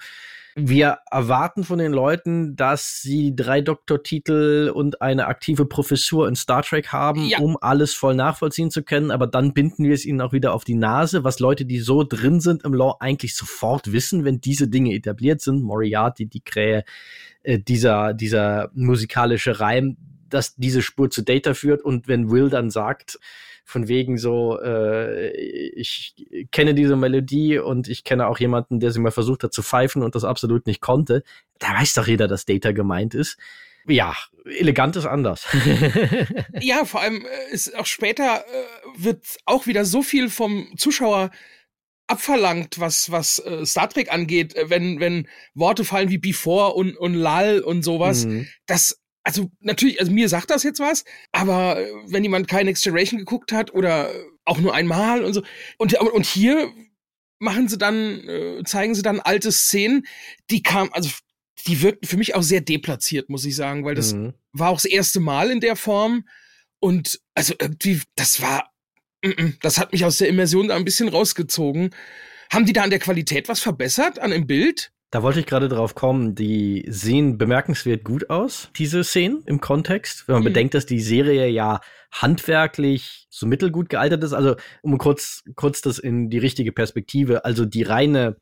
[0.54, 6.62] wir erwarten von den Leuten, dass sie drei Doktortitel und eine aktive Professur in Star
[6.62, 7.38] Trek haben, ja.
[7.38, 9.10] um alles voll nachvollziehen zu können.
[9.10, 12.04] Aber dann binden wir es ihnen auch wieder auf die Nase, was Leute, die so
[12.04, 15.62] drin sind im Law, eigentlich sofort wissen, wenn diese Dinge etabliert sind.
[15.62, 16.84] Moriarty, die Krähe,
[17.42, 19.96] äh, dieser, dieser musikalische Reim,
[20.28, 21.82] dass diese Spur zu Data führt.
[21.82, 23.18] Und wenn Will dann sagt,
[23.64, 26.14] von wegen so, äh, ich
[26.50, 30.02] kenne diese Melodie und ich kenne auch jemanden, der sie mal versucht hat zu pfeifen
[30.02, 31.22] und das absolut nicht konnte.
[31.58, 33.38] Da weiß doch jeder, dass Data gemeint ist.
[33.86, 35.46] Ja, elegant ist anders.
[36.60, 41.30] ja, vor allem äh, ist auch später äh, wird auch wieder so viel vom Zuschauer
[42.06, 46.96] abverlangt, was was äh, Star Trek angeht, äh, wenn wenn Worte fallen wie before und
[46.96, 48.46] und lal und sowas, mhm.
[48.66, 52.82] das also natürlich, also mir sagt das jetzt was, aber äh, wenn jemand kein Next
[52.82, 54.12] Generation geguckt hat oder
[54.44, 55.42] auch nur einmal und so
[55.78, 56.72] und und hier
[57.38, 60.06] machen sie dann äh, zeigen sie dann alte Szenen,
[60.50, 61.10] die kam also
[61.66, 64.34] die wirkten für mich auch sehr deplatziert, muss ich sagen, weil das mhm.
[64.52, 66.26] war auch das erste Mal in der Form
[66.80, 68.72] und also irgendwie das war
[69.60, 71.90] das hat mich aus der Immersion da ein bisschen rausgezogen.
[72.52, 74.92] Haben die da an der Qualität was verbessert an dem Bild?
[75.12, 80.26] Da wollte ich gerade drauf kommen, die sehen bemerkenswert gut aus, diese Szenen im Kontext,
[80.26, 80.46] wenn man mhm.
[80.46, 84.32] bedenkt, dass die Serie ja handwerklich so mittelgut gealtert ist.
[84.32, 88.38] Also, um kurz, kurz das in die richtige Perspektive, also die reine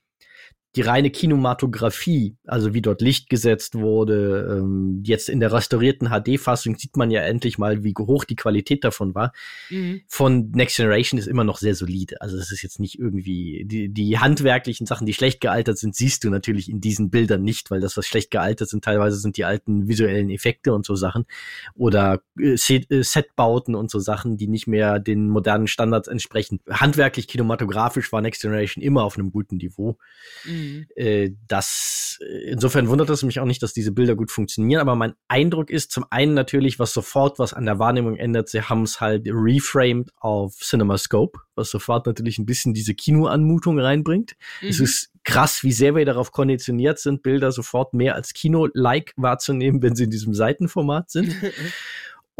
[0.76, 6.76] die reine Kinematografie, also wie dort Licht gesetzt wurde, ähm, jetzt in der restaurierten HD-Fassung
[6.76, 9.32] sieht man ja endlich mal, wie hoch die Qualität davon war.
[9.68, 10.02] Mhm.
[10.06, 12.20] Von Next Generation ist immer noch sehr solide.
[12.20, 16.22] Also es ist jetzt nicht irgendwie, die, die handwerklichen Sachen, die schlecht gealtert sind, siehst
[16.22, 19.44] du natürlich in diesen Bildern nicht, weil das, was schlecht gealtert sind, teilweise sind die
[19.44, 21.26] alten visuellen Effekte und so Sachen
[21.74, 26.60] oder äh, äh Setbauten und so Sachen, die nicht mehr den modernen Standards entsprechen.
[26.70, 29.98] Handwerklich, kinematografisch war Next Generation immer auf einem guten Niveau.
[30.44, 30.59] Mhm.
[30.61, 30.86] Mhm.
[30.94, 34.94] Äh, das, äh, insofern wundert es mich auch nicht, dass diese Bilder gut funktionieren, aber
[34.94, 38.82] mein Eindruck ist zum einen natürlich, was sofort was an der Wahrnehmung ändert, sie haben
[38.82, 44.36] es halt reframed auf CinemaScope, was sofort natürlich ein bisschen diese Kinoanmutung reinbringt.
[44.61, 44.68] Mhm.
[44.68, 49.82] Es ist krass, wie sehr wir darauf konditioniert sind, Bilder sofort mehr als Kino-like wahrzunehmen,
[49.82, 51.34] wenn sie in diesem Seitenformat sind.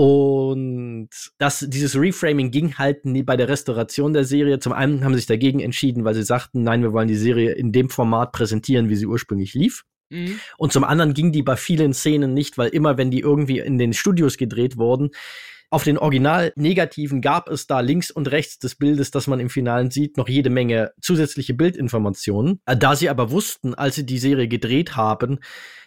[0.01, 4.59] Und das, dieses Reframing ging halt nie bei der Restauration der Serie.
[4.59, 7.53] Zum einen haben sie sich dagegen entschieden, weil sie sagten, nein, wir wollen die Serie
[7.53, 9.85] in dem Format präsentieren, wie sie ursprünglich lief.
[10.09, 10.41] Mhm.
[10.57, 13.77] Und zum anderen ging die bei vielen Szenen nicht, weil immer, wenn die irgendwie in
[13.77, 15.11] den Studios gedreht wurden,
[15.73, 19.93] auf den Original-Negativen gab es da links und rechts des Bildes, das man im Finalen
[19.93, 22.61] sieht, noch jede Menge zusätzliche Bildinformationen.
[22.67, 25.39] Äh, da sie aber wussten, als sie die Serie gedreht haben,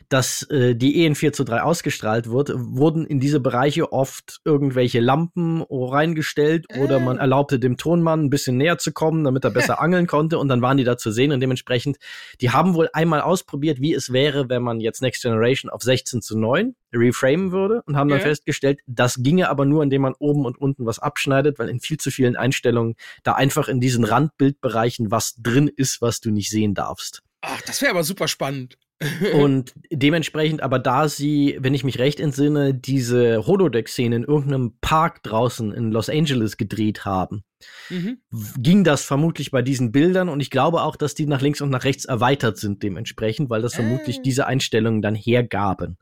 [0.09, 4.99] dass äh, die EN 4 zu 3 ausgestrahlt wird, wurden in diese Bereiche oft irgendwelche
[4.99, 6.79] Lampen reingestellt äh.
[6.79, 10.37] oder man erlaubte dem Tonmann ein bisschen näher zu kommen, damit er besser angeln konnte
[10.39, 11.97] und dann waren die da zu sehen und dementsprechend,
[12.41, 16.21] die haben wohl einmal ausprobiert, wie es wäre, wenn man jetzt Next Generation auf 16
[16.21, 18.25] zu 9 reframen würde und haben dann ja.
[18.25, 21.97] festgestellt, das ginge aber nur, indem man oben und unten was abschneidet, weil in viel
[21.97, 26.73] zu vielen Einstellungen da einfach in diesen Randbildbereichen was drin ist, was du nicht sehen
[26.73, 27.21] darfst.
[27.41, 28.77] Ach, das wäre aber super spannend.
[29.33, 35.23] und dementsprechend, aber da sie, wenn ich mich recht entsinne, diese Holodeck-Szene in irgendeinem Park
[35.23, 37.43] draußen in Los Angeles gedreht haben,
[37.89, 38.19] mhm.
[38.57, 41.69] ging das vermutlich bei diesen Bildern und ich glaube auch, dass die nach links und
[41.69, 44.21] nach rechts erweitert sind dementsprechend, weil das vermutlich äh.
[44.21, 45.97] diese Einstellungen dann hergaben.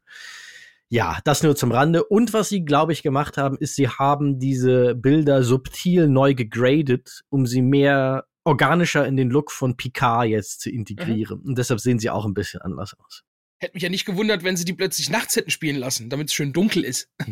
[0.93, 2.04] Ja, das nur zum Rande.
[2.04, 7.22] Und was sie, glaube ich, gemacht haben, ist, sie haben diese Bilder subtil neu gegradet,
[7.30, 11.39] um sie mehr organischer in den Look von Picard jetzt zu integrieren.
[11.41, 11.49] Mhm.
[11.49, 13.23] Und deshalb sehen sie auch ein bisschen anders aus.
[13.59, 16.33] Hätte mich ja nicht gewundert, wenn sie die plötzlich nachts hätten spielen lassen, damit es
[16.33, 17.11] schön dunkel ist.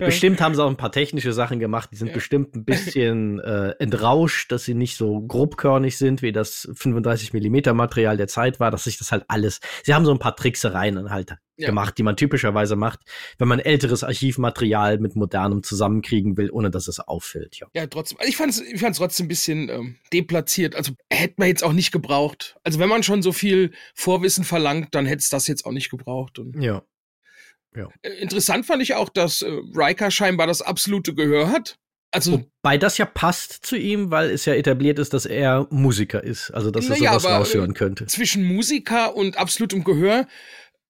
[0.00, 1.90] bestimmt haben sie auch ein paar technische Sachen gemacht.
[1.92, 2.14] Die sind ja.
[2.14, 7.74] bestimmt ein bisschen äh, entrauscht, dass sie nicht so grobkörnig sind, wie das 35 Millimeter
[7.74, 9.60] Material der Zeit war, dass sich das halt alles.
[9.84, 11.68] Sie haben so ein paar Tricksereien halt ja.
[11.68, 13.00] gemacht, die man typischerweise macht,
[13.38, 17.56] wenn man älteres Archivmaterial mit modernem zusammenkriegen will, ohne dass es auffällt.
[17.56, 18.18] Ja, ja trotzdem.
[18.18, 20.74] Also ich fand es ich fand's trotzdem ein bisschen ähm, deplatziert.
[20.74, 22.56] Also hätte man jetzt auch nicht gebraucht.
[22.64, 25.90] Also wenn man schon so viel Vorwissen verlangt, dann hätte es das jetzt auch nicht
[25.90, 26.38] gebraucht.
[26.38, 26.82] Und ja.
[27.76, 27.88] ja.
[28.02, 31.78] Äh, interessant fand ich auch, dass äh, Riker scheinbar das absolute Gehör hat.
[32.14, 36.22] Also, Wobei das ja passt zu ihm, weil es ja etabliert ist, dass er Musiker
[36.22, 36.52] ist.
[36.52, 38.06] Also, dass er naja, sowas raushören könnte.
[38.06, 40.28] Zwischen Musiker und absolutem Gehör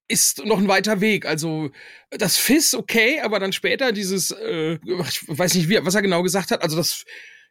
[0.07, 1.25] ist noch ein weiter Weg.
[1.25, 1.69] Also
[2.11, 6.23] das Fiss okay, aber dann später dieses, äh, ich weiß nicht, wie, was er genau
[6.23, 6.61] gesagt hat.
[6.61, 7.05] Also das,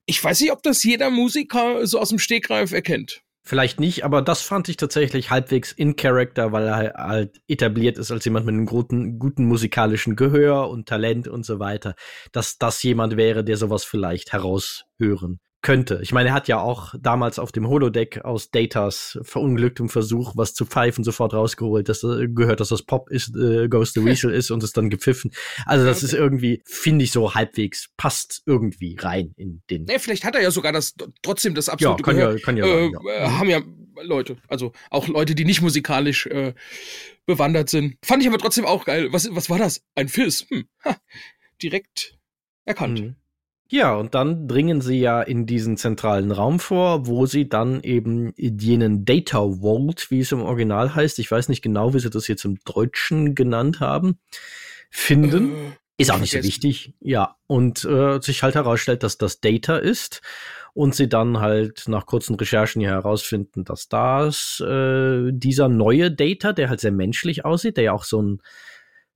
[0.07, 3.23] ich weiß nicht, ob das jeder Musiker so aus dem Stegreif erkennt.
[3.47, 8.11] Vielleicht nicht, aber das fand ich tatsächlich halbwegs in Character, weil er halt etabliert ist
[8.11, 11.95] als jemand mit einem guten, guten musikalischen Gehör und Talent und so weiter,
[12.33, 15.99] dass das jemand wäre, der sowas vielleicht heraushören könnte.
[16.03, 20.55] Ich meine, er hat ja auch damals auf dem Holodeck aus Datas verunglücktem Versuch, was
[20.55, 24.31] zu pfeifen, sofort rausgeholt, dass äh, gehört, dass das Pop ist, äh, Ghost the Weasel
[24.35, 25.33] ist und es dann gepfiffen.
[25.67, 29.85] Also das ist irgendwie, finde ich so halbwegs, passt irgendwie rein in den.
[29.85, 32.33] Nee, vielleicht hat er ja sogar das trotzdem das absolute ja, kann Gehör.
[32.35, 33.13] Ja, kann ja, äh, sein, ja.
[33.15, 33.63] Äh, haben ja
[34.03, 36.53] Leute, also auch Leute, die nicht musikalisch äh,
[37.25, 37.97] bewandert sind.
[38.05, 39.13] Fand ich aber trotzdem auch geil.
[39.13, 39.83] Was, was war das?
[39.95, 40.47] Ein Fizz?
[40.51, 40.65] Hm.
[40.85, 40.97] Ha.
[41.63, 42.19] Direkt
[42.67, 43.01] erkannt.
[43.01, 43.17] Mhm.
[43.75, 48.33] Ja, und dann dringen sie ja in diesen zentralen Raum vor, wo sie dann eben
[48.37, 52.29] jenen Data Vault, wie es im Original heißt, ich weiß nicht genau, wie sie das
[52.29, 54.21] jetzt im Deutschen genannt haben,
[54.91, 55.57] finden.
[55.57, 56.95] Äh, ist auch nicht so wichtig.
[57.01, 60.23] Ja, und äh, sich halt herausstellt, dass das Data ist
[60.73, 66.53] und sie dann halt nach kurzen Recherchen hier herausfinden, dass das äh, dieser neue Data,
[66.53, 68.41] der halt sehr menschlich aussieht, der ja auch so ein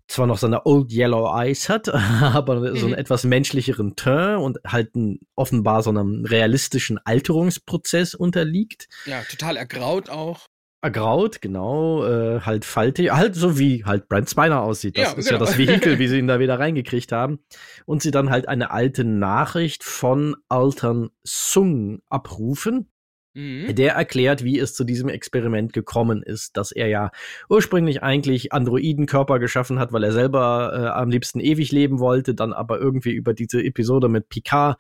[0.09, 1.89] zwar noch seine Old Yellow Eyes hat,
[2.23, 2.99] aber so einen mhm.
[2.99, 8.89] etwas menschlicheren Teint und halt ein, offenbar so einem realistischen Alterungsprozess unterliegt.
[9.07, 10.47] Ja, total ergraut auch.
[10.81, 14.97] Ergraut, genau, äh, halt faltig, halt so wie halt Brent Spiner aussieht.
[14.97, 15.41] Das ja, ist genau.
[15.41, 17.41] ja das Vehikel, wie sie ihn da wieder reingekriegt haben.
[17.85, 22.89] Und sie dann halt eine alte Nachricht von Altern Sung abrufen
[23.35, 23.75] Mhm.
[23.75, 27.11] Der erklärt, wie es zu diesem Experiment gekommen ist, dass er ja
[27.49, 32.53] ursprünglich eigentlich Androidenkörper geschaffen hat, weil er selber äh, am liebsten ewig leben wollte, dann
[32.53, 34.79] aber irgendwie über diese Episode mit Picard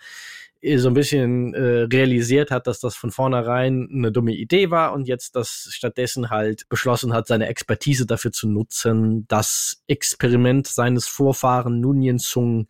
[0.61, 4.92] äh, so ein bisschen äh, realisiert hat, dass das von vornherein eine dumme Idee war
[4.92, 11.07] und jetzt das stattdessen halt beschlossen hat, seine Expertise dafür zu nutzen, das Experiment seines
[11.07, 12.66] Vorfahren Nunien Sung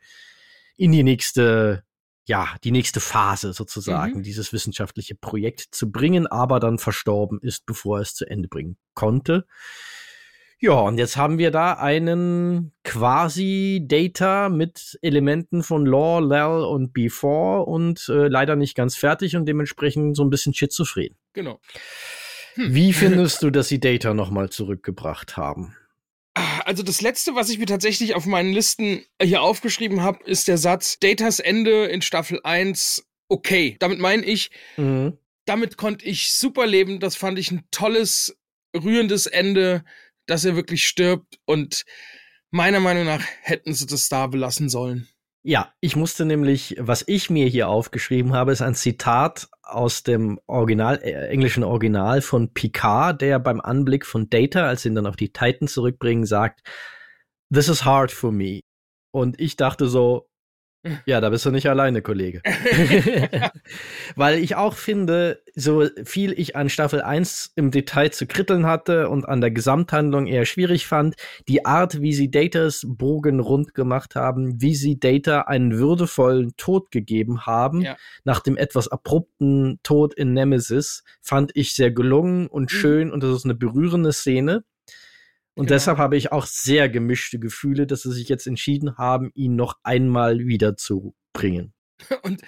[0.77, 1.83] in die nächste
[2.29, 4.23] ja, die nächste Phase sozusagen, mhm.
[4.23, 8.77] dieses wissenschaftliche Projekt zu bringen, aber dann verstorben ist, bevor er es zu Ende bringen
[8.95, 9.47] konnte.
[10.61, 16.93] Ja, und jetzt haben wir da einen quasi Data mit Elementen von Law, Lel und
[16.93, 21.17] Before und äh, leider nicht ganz fertig und dementsprechend so ein bisschen schizophren.
[21.33, 21.61] Genau.
[22.55, 22.75] Hm.
[22.75, 25.77] Wie findest du, dass sie Data nochmal zurückgebracht haben?
[26.65, 30.59] Also das letzte, was ich mir tatsächlich auf meinen Listen hier aufgeschrieben habe, ist der
[30.59, 33.77] Satz Datas Ende in Staffel 1 okay.
[33.79, 35.19] Damit meine ich, mhm.
[35.45, 37.01] damit konnte ich super leben.
[37.01, 38.37] Das fand ich ein tolles,
[38.75, 39.85] rührendes Ende,
[40.27, 41.85] dass er wirklich stirbt und
[42.51, 45.09] meiner Meinung nach hätten sie das da belassen sollen.
[45.49, 50.39] Ja, ich musste nämlich, was ich mir hier aufgeschrieben habe, ist ein Zitat aus dem
[50.47, 55.17] Original, äh, englischen Original von Picard, der beim Anblick von Data, als ihn dann auf
[55.17, 56.69] die Titan zurückbringen, sagt,
[57.51, 58.61] This is hard for me.
[59.11, 60.29] Und ich dachte so,
[61.07, 62.41] ja, da bist du nicht alleine, Kollege.
[64.17, 69.09] Weil ich auch finde, so viel ich an Staffel 1 im Detail zu kritteln hatte
[69.09, 71.17] und an der Gesamthandlung eher schwierig fand,
[71.49, 76.91] die Art, wie sie Datas Bogen rund gemacht haben, wie sie Data einen würdevollen Tod
[76.91, 77.97] gegeben haben, ja.
[78.25, 82.77] nach dem etwas abrupten Tod in Nemesis, fand ich sehr gelungen und mhm.
[82.77, 84.65] schön und das ist eine berührende Szene.
[85.59, 85.75] Und genau.
[85.75, 89.75] deshalb habe ich auch sehr gemischte Gefühle, dass sie sich jetzt entschieden haben, ihn noch
[89.83, 91.73] einmal wiederzubringen.
[92.23, 92.43] Und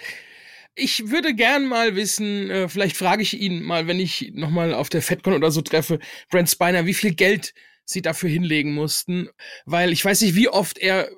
[0.75, 4.73] ich würde gern mal wissen, äh, vielleicht frage ich ihn mal, wenn ich noch mal
[4.73, 5.99] auf der FedCon oder so treffe,
[6.29, 7.53] Brent Spiner, wie viel Geld
[7.83, 9.27] sie dafür hinlegen mussten,
[9.65, 11.09] weil ich weiß nicht, wie oft er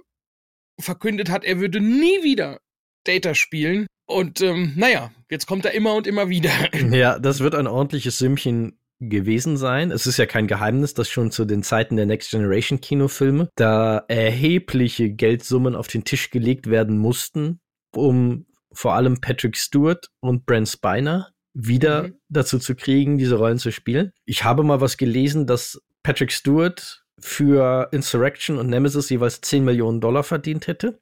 [0.80, 2.60] verkündet hat, er würde nie wieder
[3.04, 3.86] Data spielen.
[4.08, 6.50] Und ähm, naja, jetzt kommt er immer und immer wieder.
[6.92, 9.92] Ja, das wird ein ordentliches Sümmchen gewesen sein.
[9.92, 14.06] Es ist ja kein Geheimnis, dass schon zu den Zeiten der Next Generation Kinofilme da
[14.08, 17.60] erhebliche Geldsummen auf den Tisch gelegt werden mussten,
[17.96, 22.16] um vor allem Patrick Stewart und Brent Spiner wieder mhm.
[22.30, 24.12] dazu zu kriegen, diese Rollen zu spielen.
[24.26, 30.02] Ich habe mal was gelesen, dass Patrick Stewart für Insurrection und Nemesis jeweils 10 Millionen
[30.02, 31.00] Dollar verdient hätte.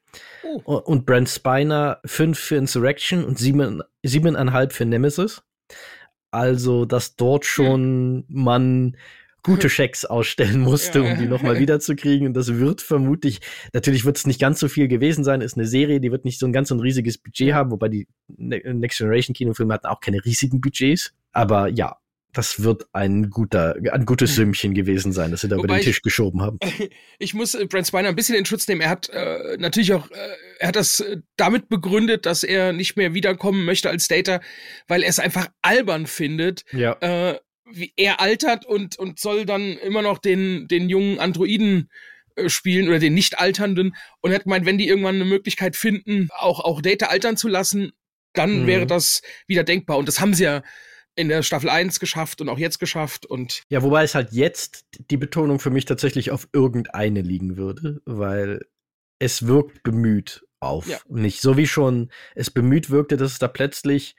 [0.64, 0.76] Oh.
[0.76, 5.42] Und Brent Spiner 5 für Insurrection und 7,5 für Nemesis.
[6.32, 7.48] Also, dass dort hm.
[7.48, 8.96] schon man
[9.42, 11.12] gute Schecks ausstellen musste, ja.
[11.12, 12.26] um die nochmal wiederzukriegen.
[12.26, 13.40] Und das wird vermutlich,
[13.72, 16.40] natürlich wird es nicht ganz so viel gewesen sein, ist eine Serie, die wird nicht
[16.40, 19.86] so ein ganz so ein riesiges Budget haben, wobei die ne-, Next Generation Kinofilme hatten
[19.86, 21.12] auch keine riesigen Budgets.
[21.32, 21.96] Aber ja,
[22.32, 24.36] das wird ein guter, ein gutes hm.
[24.36, 26.58] Sümmchen gewesen sein, das sie da Wobei über den Tisch ich, geschoben haben.
[27.18, 28.80] Ich muss äh, Brent Spiner ein bisschen in Schutz nehmen.
[28.80, 32.96] Er hat äh, natürlich auch, äh, er hat das äh, damit begründet, dass er nicht
[32.96, 34.40] mehr wiederkommen möchte als Data,
[34.88, 36.64] weil er es einfach albern findet.
[36.72, 36.96] Ja.
[37.00, 37.38] Äh,
[37.70, 41.90] wie er altert und, und soll dann immer noch den, den jungen Androiden
[42.36, 45.76] äh, spielen oder den nicht alternden und er hat gemeint, wenn die irgendwann eine Möglichkeit
[45.76, 47.92] finden, auch, auch Data altern zu lassen,
[48.34, 48.66] dann mhm.
[48.66, 49.98] wäre das wieder denkbar.
[49.98, 50.62] Und das haben sie ja
[51.14, 53.62] in der Staffel 1 geschafft und auch jetzt geschafft und.
[53.68, 58.60] Ja, wobei es halt jetzt die Betonung für mich tatsächlich auf irgendeine liegen würde, weil
[59.18, 60.88] es wirkt bemüht auf.
[60.88, 60.98] Ja.
[61.08, 64.16] Nicht so wie schon es bemüht wirkte, dass es da plötzlich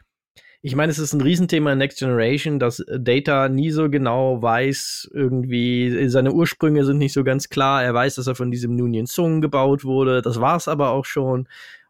[0.65, 5.09] ich meine, es ist ein Riesenthema in Next Generation, dass Data nie so genau weiß,
[5.13, 7.83] irgendwie, seine Ursprünge sind nicht so ganz klar.
[7.83, 10.21] Er weiß, dass er von diesem Nunien Sung gebaut wurde.
[10.21, 11.49] Das war's aber auch schon.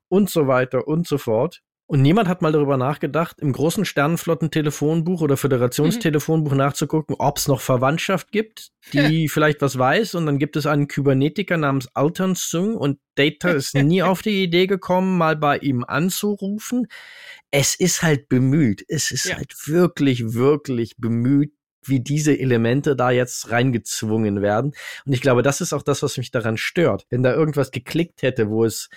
[0.10, 1.62] Und so weiter und so fort.
[1.86, 6.58] Und niemand hat mal darüber nachgedacht, im großen Sternenflotten-Telefonbuch oder Föderationstelefonbuch mhm.
[6.58, 10.16] nachzugucken, ob es noch Verwandtschaft gibt, die vielleicht was weiß.
[10.16, 14.44] Und dann gibt es einen Kybernetiker namens Altan Sung und Data ist nie auf die
[14.44, 16.88] Idee gekommen, mal bei ihm anzurufen.
[17.52, 18.84] Es ist halt bemüht.
[18.88, 19.36] Es ist ja.
[19.36, 21.54] halt wirklich, wirklich bemüht,
[21.90, 24.74] wie diese Elemente da jetzt reingezwungen werden.
[25.06, 27.06] Und ich glaube, das ist auch das, was mich daran stört.
[27.10, 28.90] Wenn da irgendwas geklickt hätte, wo es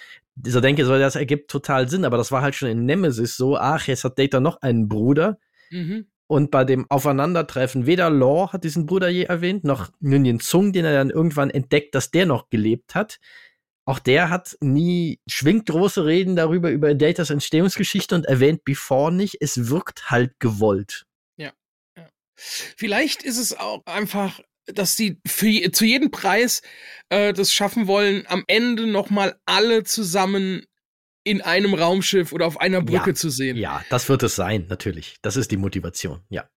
[0.44, 3.56] so denke, so, das ergibt total Sinn, aber das war halt schon in Nemesis so,
[3.56, 5.38] ach, jetzt hat Data noch einen Bruder.
[5.70, 6.06] Mhm.
[6.28, 10.84] Und bei dem Aufeinandertreffen, weder Law hat diesen Bruder je erwähnt, noch Nunien Zung, den
[10.84, 13.20] er dann irgendwann entdeckt, dass der noch gelebt hat.
[13.84, 19.36] Auch der hat nie, schwingt große Reden darüber, über Datas Entstehungsgeschichte und erwähnt Before nicht.
[19.40, 21.05] Es wirkt halt gewollt.
[22.36, 26.62] Vielleicht ist es auch einfach dass sie für, zu jedem Preis
[27.08, 30.66] äh, das schaffen wollen, am Ende nochmal alle zusammen
[31.24, 33.56] in einem Raumschiff oder auf einer Brücke ja, zu sehen.
[33.56, 35.16] Ja, das wird es sein, natürlich.
[35.22, 36.48] Das ist die Motivation, ja.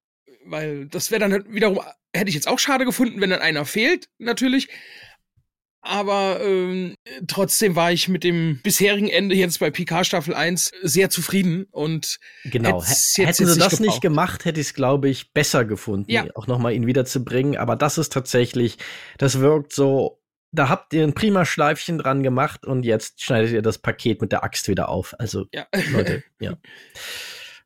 [0.46, 1.82] Weil das wäre dann halt wiederum,
[2.16, 4.70] hätte ich jetzt auch schade gefunden, wenn dann einer fehlt, natürlich.
[5.82, 6.96] Aber ähm,
[7.28, 12.20] trotzdem war ich mit dem bisherigen Ende jetzt bei PK Staffel 1 sehr zufrieden und
[12.44, 12.84] genau.
[12.84, 13.80] Hätten jetzt sie das gebraucht.
[13.80, 16.26] nicht gemacht, hätte ich es, glaube ich, besser gefunden, ja.
[16.36, 17.58] auch nochmal ihn wiederzubringen.
[17.58, 18.78] Aber das ist tatsächlich,
[19.18, 20.22] das wirkt so,
[20.52, 24.34] da habt ihr ein prima Schleifchen dran gemacht und jetzt schneidet ihr das Paket mit
[24.34, 25.16] der Axt wieder auf.
[25.18, 25.68] Also, ja.
[25.92, 26.58] Leute, ja.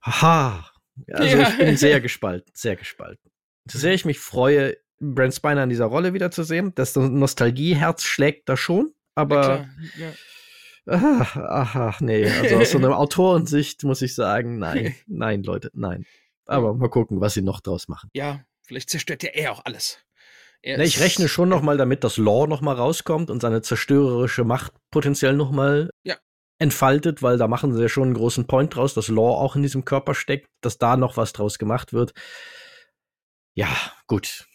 [0.04, 0.70] Haha.
[1.12, 1.50] Also ja.
[1.50, 3.32] ich bin sehr gespalten, sehr gespalten.
[3.68, 6.74] So sehr ich mich freue, Brent Spiner in dieser Rolle wiederzusehen.
[6.76, 10.12] Das Nostalgieherz schlägt da schon, aber ja,
[10.86, 15.72] ach, ach, ach, nee, also aus so einer Autorensicht muss ich sagen, nein, nein, Leute,
[15.74, 16.06] nein.
[16.46, 18.10] Aber mal gucken, was sie noch draus machen.
[18.14, 20.00] Ja, vielleicht zerstört ja er auch alles.
[20.62, 23.62] Er Na, ich rechne schon noch mal damit, dass Law noch mal rauskommt und seine
[23.62, 26.16] zerstörerische Macht potenziell noch mal ja.
[26.58, 29.62] entfaltet, weil da machen sie ja schon einen großen Point draus, dass Law auch in
[29.62, 32.14] diesem Körper steckt, dass da noch was draus gemacht wird.
[33.56, 33.70] Ja,
[34.08, 34.48] gut.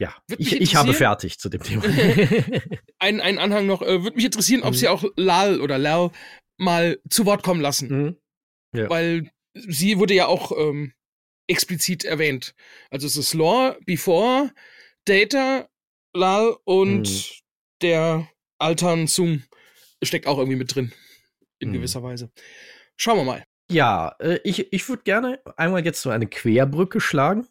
[0.00, 1.84] Ja, ich, ich habe fertig zu dem Thema.
[2.98, 3.82] ein, ein Anhang noch.
[3.82, 4.76] Äh, Würde mich interessieren, ob mhm.
[4.76, 6.10] sie auch Lal oder Lal
[6.56, 7.88] mal zu Wort kommen lassen.
[7.88, 8.16] Mhm.
[8.74, 8.88] Ja.
[8.88, 10.94] Weil sie wurde ja auch ähm,
[11.48, 12.54] explizit erwähnt.
[12.88, 14.50] Also es ist Lore, Before,
[15.04, 15.68] Data,
[16.14, 17.24] Lal und mhm.
[17.82, 18.28] der
[18.58, 19.42] Altan Sung
[20.02, 20.92] steckt auch irgendwie mit drin.
[21.58, 21.74] In mhm.
[21.74, 22.30] gewisser Weise.
[22.96, 23.44] Schauen wir mal.
[23.70, 27.46] Ja, äh, ich, ich würde gerne einmal jetzt so eine Querbrücke schlagen.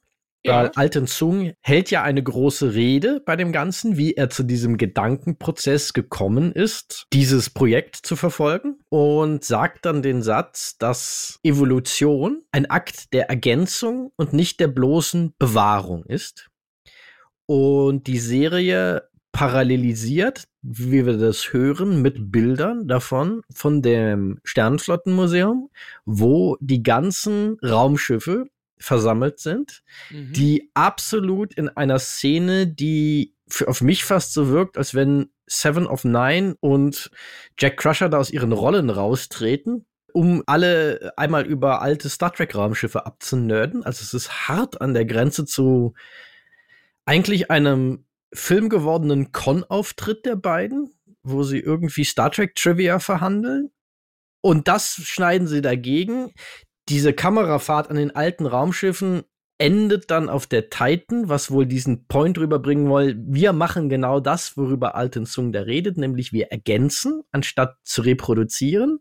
[0.46, 0.72] Ja.
[0.76, 5.92] Alten Zung hält ja eine große Rede bei dem Ganzen, wie er zu diesem Gedankenprozess
[5.92, 13.12] gekommen ist, dieses Projekt zu verfolgen und sagt dann den Satz, dass Evolution ein Akt
[13.14, 16.50] der Ergänzung und nicht der bloßen Bewahrung ist.
[17.46, 25.70] Und die Serie parallelisiert, wie wir das hören, mit Bildern davon von dem Sternenflottenmuseum,
[26.06, 28.46] wo die ganzen Raumschiffe
[28.80, 30.34] versammelt sind, mhm.
[30.34, 35.88] die absolut in einer Szene, die für, auf mich fast so wirkt, als wenn Seven
[35.88, 37.12] of Nine und
[37.58, 43.06] Jack Crusher da aus ihren Rollen raustreten, um alle einmal über alte Star Trek Raumschiffe
[43.06, 43.84] abzunörden.
[43.84, 45.94] Also es ist hart an der Grenze zu
[47.06, 53.72] eigentlich einem Film gewordenen Con-Auftritt der beiden, wo sie irgendwie Star Trek Trivia verhandeln.
[54.42, 56.32] Und das schneiden sie dagegen
[56.90, 59.24] diese Kamerafahrt an den alten Raumschiffen
[59.60, 63.18] endet dann auf der Titan, was wohl diesen Point rüberbringen will.
[63.28, 69.00] Wir machen genau das, worüber Alten Sung da redet, nämlich wir ergänzen, anstatt zu reproduzieren.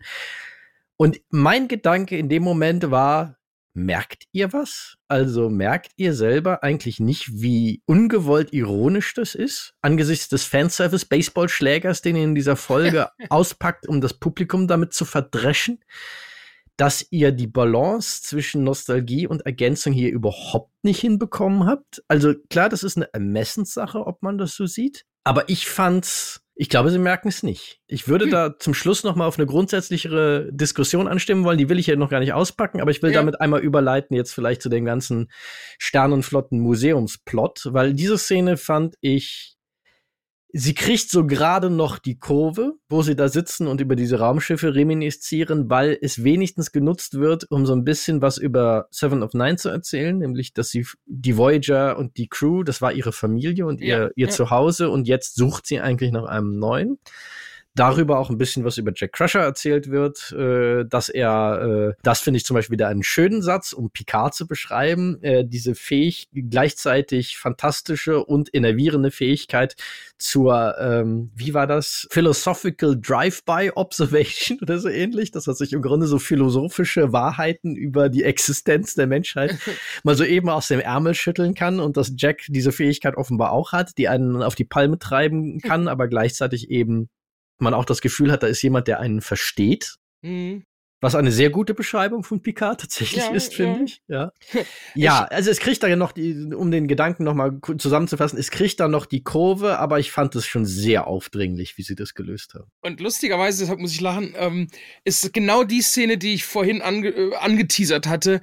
[0.96, 3.36] Und mein Gedanke in dem Moment war,
[3.72, 4.96] merkt ihr was?
[5.06, 12.16] Also merkt ihr selber eigentlich nicht, wie ungewollt ironisch das ist, angesichts des Fanservice-Baseballschlägers, den
[12.16, 15.78] ihr in dieser Folge auspackt, um das Publikum damit zu verdreschen?
[16.78, 22.02] Dass ihr die Balance zwischen Nostalgie und Ergänzung hier überhaupt nicht hinbekommen habt.
[22.06, 25.04] Also klar, das ist eine Ermessenssache, ob man das so sieht.
[25.24, 27.80] Aber ich fand's, Ich glaube, sie merken es nicht.
[27.88, 28.30] Ich würde hm.
[28.30, 31.58] da zum Schluss noch mal auf eine grundsätzlichere Diskussion anstimmen wollen.
[31.58, 33.18] Die will ich ja noch gar nicht auspacken, aber ich will ja.
[33.18, 35.30] damit einmal überleiten jetzt vielleicht zu dem ganzen
[35.78, 39.57] Sternenflotten Museumsplot, weil diese Szene fand ich
[40.50, 44.74] Sie kriegt so gerade noch die Kurve, wo sie da sitzen und über diese Raumschiffe
[44.74, 49.56] reminiszieren, weil es wenigstens genutzt wird, um so ein bisschen was über Seven of Nine
[49.56, 53.82] zu erzählen, nämlich, dass sie die Voyager und die Crew, das war ihre Familie und
[53.82, 54.28] ihr, ja, ihr ja.
[54.28, 56.98] Zuhause und jetzt sucht sie eigentlich nach einem neuen
[57.74, 62.20] darüber auch ein bisschen was über Jack Crusher erzählt wird, äh, dass er, äh, das
[62.20, 66.28] finde ich zum Beispiel wieder einen schönen Satz, um Picard zu beschreiben, äh, diese fähig,
[66.32, 69.76] gleichzeitig fantastische und innervierende Fähigkeit
[70.18, 75.82] zur, ähm, wie war das, Philosophical Drive-by Observation oder so ähnlich, dass er sich im
[75.82, 79.56] Grunde so philosophische Wahrheiten über die Existenz der Menschheit
[80.02, 83.72] mal so eben aus dem Ärmel schütteln kann und dass Jack diese Fähigkeit offenbar auch
[83.72, 87.08] hat, die einen auf die Palme treiben kann, aber gleichzeitig eben
[87.58, 89.96] man auch das Gefühl hat, da ist jemand, der einen versteht.
[90.22, 90.64] Mhm.
[91.00, 93.78] Was eine sehr gute Beschreibung von Picard tatsächlich ja, ist, finde
[94.08, 94.32] ja.
[94.50, 94.54] ich.
[94.54, 94.62] Ja.
[94.94, 98.50] ja, also es kriegt da ja noch die, um den Gedanken noch mal zusammenzufassen, es
[98.50, 102.14] kriegt da noch die Kurve, aber ich fand es schon sehr aufdringlich, wie sie das
[102.14, 102.68] gelöst haben.
[102.82, 104.68] Und lustigerweise, deshalb muss ich lachen, ähm,
[105.04, 108.40] ist genau die Szene, die ich vorhin ange äh, angeteasert hatte,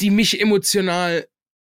[0.00, 1.28] die mich emotional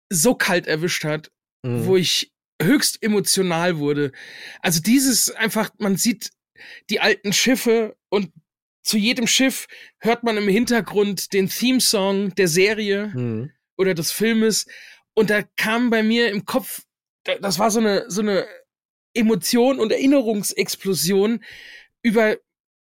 [0.09, 1.29] so kalt erwischt hat,
[1.61, 1.85] mhm.
[1.85, 4.11] wo ich höchst emotional wurde.
[4.61, 6.31] Also dieses einfach, man sieht
[6.89, 8.31] die alten Schiffe und
[8.83, 9.67] zu jedem Schiff
[9.99, 13.51] hört man im Hintergrund den Theme-Song der Serie mhm.
[13.77, 14.65] oder des Filmes.
[15.13, 16.83] Und da kam bei mir im Kopf,
[17.41, 18.47] das war so eine, so eine
[19.13, 21.43] Emotion und Erinnerungsexplosion
[22.01, 22.37] über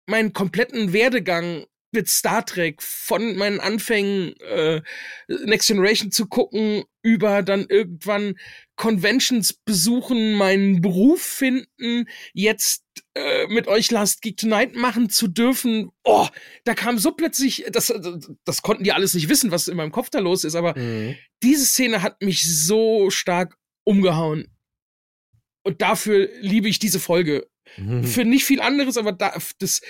[0.06, 4.82] meinen kompletten Werdegang mit Star Trek von meinen Anfängen äh,
[5.28, 8.36] Next Generation zu gucken, über dann irgendwann
[8.76, 12.84] Conventions besuchen, meinen Beruf finden, jetzt
[13.16, 15.90] äh, mit euch Last Geek Tonight machen zu dürfen.
[16.04, 16.28] Oh,
[16.66, 17.94] da kam so plötzlich, das,
[18.44, 21.16] das konnten die alles nicht wissen, was in meinem Kopf da los ist, aber mhm.
[21.42, 24.48] diese Szene hat mich so stark umgehauen.
[25.64, 27.48] Und dafür liebe ich diese Folge.
[27.78, 28.04] Mhm.
[28.04, 29.82] Für nicht viel anderes, aber da, das,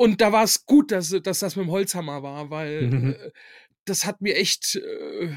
[0.00, 3.12] und da war es gut, dass, dass das mit dem Holzhammer war, weil mhm.
[3.12, 3.30] äh,
[3.84, 5.36] das hat mir echt äh,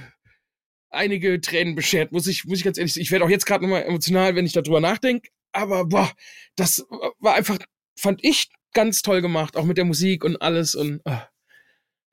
[0.89, 3.01] einige Tränen beschert, muss ich, muss ich ganz ehrlich sagen.
[3.01, 5.29] Ich werde auch jetzt gerade nochmal emotional, wenn ich darüber nachdenke.
[5.51, 6.09] Aber boah,
[6.55, 6.87] das
[7.19, 7.57] war einfach,
[7.99, 11.17] fand ich ganz toll gemacht, auch mit der Musik und alles und äh,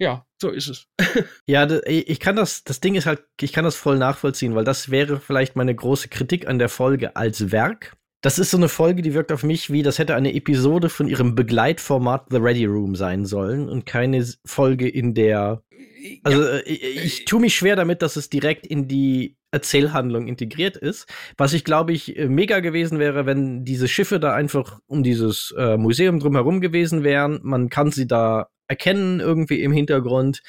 [0.00, 0.86] ja, so ist es.
[1.46, 4.90] ja, ich kann das, das Ding ist halt, ich kann das voll nachvollziehen, weil das
[4.90, 7.96] wäre vielleicht meine große Kritik an der Folge als Werk.
[8.22, 11.08] Das ist so eine Folge, die wirkt auf mich wie, das hätte eine Episode von
[11.08, 15.62] ihrem Begleitformat The Ready Room sein sollen und keine Folge, in der.
[16.22, 16.58] Also ja.
[16.66, 21.06] ich, äh, ich tue mich schwer damit, dass es direkt in die Erzählhandlung integriert ist.
[21.38, 25.54] Was ich glaube ich äh, mega gewesen wäre, wenn diese Schiffe da einfach um dieses
[25.56, 27.40] äh, Museum drumherum gewesen wären.
[27.42, 30.42] Man kann sie da erkennen irgendwie im Hintergrund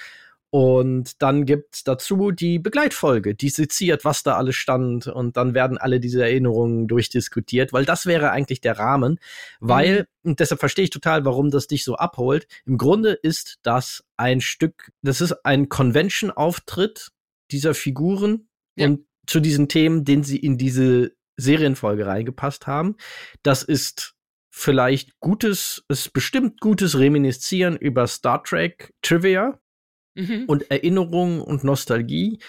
[0.52, 5.08] und dann gibt's dazu die Begleitfolge, die seziert, was da alles stand.
[5.08, 9.18] Und dann werden alle diese Erinnerungen durchdiskutiert, weil das wäre eigentlich der Rahmen.
[9.62, 10.32] Weil, mhm.
[10.32, 12.47] und deshalb verstehe ich total, warum das dich so abholt.
[12.66, 17.12] Im Grunde ist das ein Stück, das ist ein Convention-Auftritt
[17.49, 18.88] dieser Figuren ja.
[18.88, 22.97] und zu diesen Themen, den sie in diese Serienfolge reingepasst haben.
[23.41, 24.16] Das ist
[24.49, 29.61] vielleicht gutes, ist bestimmt gutes Reminiszieren über Star Trek Trivia,
[30.16, 30.45] mhm.
[30.47, 32.39] und Erinnerung und Nostalgie.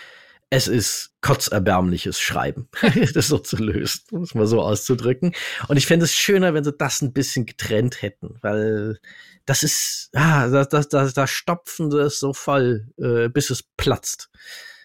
[0.50, 2.68] Es ist kotzerbärmliches Schreiben,
[3.14, 5.32] das so zu lösen, um es mal so auszudrücken.
[5.68, 8.98] Und ich fände es schöner, wenn sie das ein bisschen getrennt hätten, weil
[9.46, 13.62] das ist, ah, da, da, da, da stopfen sie es so voll, äh, bis es
[13.76, 14.30] platzt.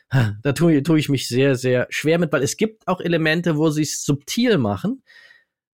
[0.10, 3.70] Da tue, tue ich mich sehr, sehr schwer mit, weil es gibt auch Elemente, wo
[3.70, 5.04] sie es subtil machen,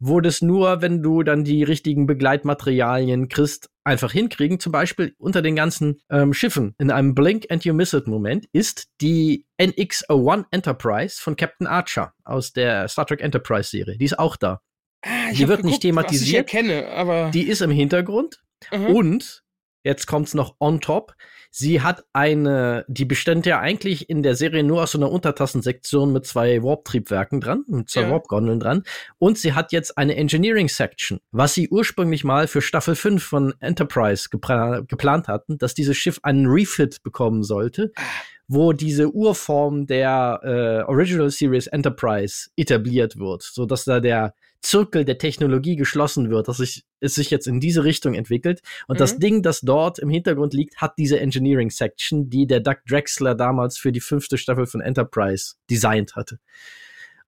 [0.05, 4.59] wo das nur, wenn du dann die richtigen Begleitmaterialien kriegst, einfach hinkriegen.
[4.59, 8.47] Zum Beispiel unter den ganzen ähm, Schiffen in einem Blink and You Miss It Moment
[8.53, 13.97] ist die NX-01 Enterprise von Captain Archer aus der Star Trek Enterprise Serie.
[13.97, 14.61] Die ist auch da.
[15.05, 16.29] Ah, die wird geguckt, nicht thematisiert.
[16.29, 18.43] ich erkenne, aber die ist im Hintergrund.
[18.73, 18.87] Mhm.
[18.87, 19.43] Und
[19.85, 21.15] jetzt kommt's noch on top.
[21.51, 26.13] Sie hat eine, die bestand ja eigentlich in der Serie nur aus so einer Untertassensektion
[26.13, 28.11] mit zwei Warp-Triebwerken dran, mit zwei ja.
[28.11, 28.85] Warp-Gondeln dran.
[29.19, 34.29] Und sie hat jetzt eine Engineering-Section, was sie ursprünglich mal für Staffel 5 von Enterprise
[34.31, 37.93] gepla geplant hatten, dass dieses Schiff einen Refit bekommen sollte.
[37.97, 38.03] Ah
[38.49, 45.05] wo diese Urform der äh, Original Series Enterprise etabliert wird, so dass da der Zirkel
[45.05, 48.63] der Technologie geschlossen wird, dass sich, es sich jetzt in diese Richtung entwickelt.
[48.87, 48.99] Und mhm.
[48.99, 53.35] das Ding, das dort im Hintergrund liegt, hat diese Engineering Section, die der Doug Drexler
[53.35, 56.39] damals für die fünfte Staffel von Enterprise designt hatte.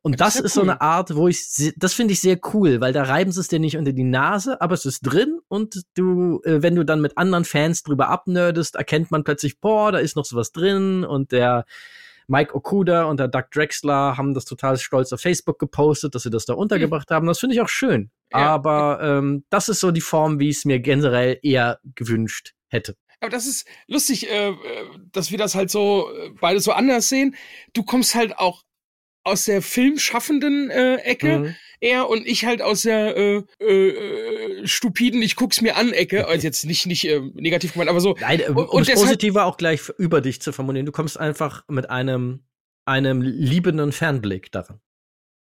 [0.01, 0.65] Und das, das ist, ist cool.
[0.67, 3.49] so eine Art, wo ich, das finde ich sehr cool, weil da reiben sie es
[3.49, 7.01] dir nicht unter die Nase, aber es ist drin und du, äh, wenn du dann
[7.01, 11.33] mit anderen Fans drüber abnerdest, erkennt man plötzlich, boah, da ist noch sowas drin und
[11.33, 11.65] der
[12.27, 16.31] Mike Okuda und der Doug Drexler haben das total stolz auf Facebook gepostet, dass sie
[16.31, 17.17] das da untergebracht hm.
[17.17, 17.27] haben.
[17.27, 18.11] Das finde ich auch schön.
[18.33, 18.39] Ja.
[18.39, 22.97] Aber ähm, das ist so die Form, wie ich es mir generell eher gewünscht hätte.
[23.21, 24.55] Aber das ist lustig, äh, äh
[25.13, 27.37] dass wir das halt so äh, beide so anders sehen.
[27.73, 28.63] Du kommst halt auch
[29.25, 31.57] aus der filmschaffenden äh, Ecke mhm.
[31.85, 36.47] Eher und ich halt aus der äh, äh, stupiden ich guck's mir an Ecke also
[36.47, 39.89] jetzt nicht nicht äh, negativ gemeint aber so Nein, um und das Positive auch gleich
[39.99, 42.45] über dich zu formulieren du kommst einfach mit einem
[42.87, 44.81] einem liebenden Fernblick daran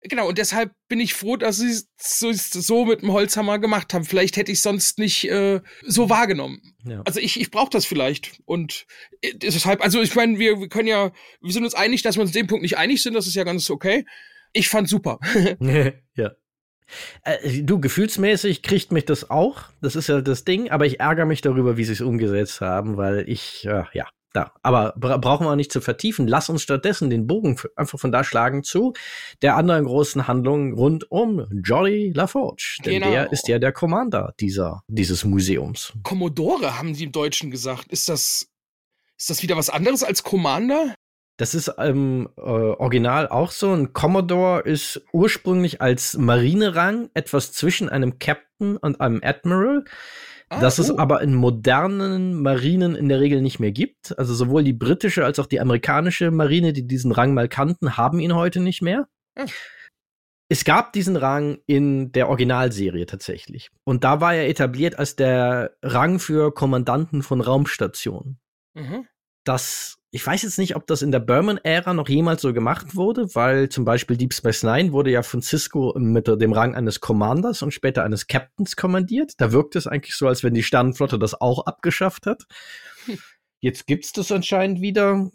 [0.05, 3.95] Genau, und deshalb bin ich froh, dass sie es so, so mit dem Holzhammer gemacht
[3.95, 4.05] haben.
[4.05, 6.75] Vielleicht hätte ich sonst nicht äh, so wahrgenommen.
[6.85, 7.03] Ja.
[7.05, 8.41] Also ich, ich brauche das vielleicht.
[8.45, 8.87] Und
[9.21, 12.23] äh, deshalb, also ich meine, wir, wir können ja, wir sind uns einig, dass wir
[12.23, 14.05] uns in dem Punkt nicht einig sind, das ist ja ganz okay.
[14.53, 15.19] Ich fand super.
[16.15, 16.33] ja.
[17.25, 19.65] Äh, du, gefühlsmäßig kriegt mich das auch.
[19.81, 22.97] Das ist ja das Ding, aber ich ärgere mich darüber, wie sie es umgesetzt haben,
[22.97, 24.53] weil ich, äh, ja, da.
[24.63, 26.27] Aber bra brauchen wir nicht zu vertiefen.
[26.27, 28.93] Lass uns stattdessen den Bogen einfach von da schlagen zu
[29.43, 32.79] der anderen großen Handlung rund um Jolly LaForge.
[32.85, 33.11] Denn genau.
[33.11, 35.93] der ist ja der Commander dieser, dieses Museums.
[36.03, 37.91] Commodore haben sie im Deutschen gesagt.
[37.93, 38.49] Ist das,
[39.19, 40.95] ist das wieder was anderes als Commander?
[41.43, 43.73] Das ist im ähm, äh, Original auch so.
[43.73, 49.83] Ein Commodore ist ursprünglich als Marinerang etwas zwischen einem Captain und einem Admiral.
[50.51, 50.83] Ah, das oh.
[50.83, 54.17] es aber in modernen Marinen in der Regel nicht mehr gibt.
[54.17, 58.21] Also sowohl die britische als auch die amerikanische Marine, die diesen Rang mal kannten, haben
[58.21, 59.09] ihn heute nicht mehr.
[59.37, 59.47] Ah.
[60.49, 63.69] Es gab diesen Rang in der Originalserie tatsächlich.
[63.83, 68.39] Und da war er etabliert als der Rang für Kommandanten von Raumstationen.
[68.75, 69.09] Mhm.
[69.43, 73.35] Das ich weiß jetzt nicht, ob das in der Berman-Ära noch jemals so gemacht wurde,
[73.35, 77.63] weil zum Beispiel Deep Space Nine wurde ja von Cisco mit dem Rang eines Commanders
[77.63, 79.33] und später eines Captains kommandiert.
[79.39, 82.43] Da wirkt es eigentlich so, als wenn die Sternenflotte das auch abgeschafft hat.
[83.61, 85.31] Jetzt gibt's das anscheinend wieder.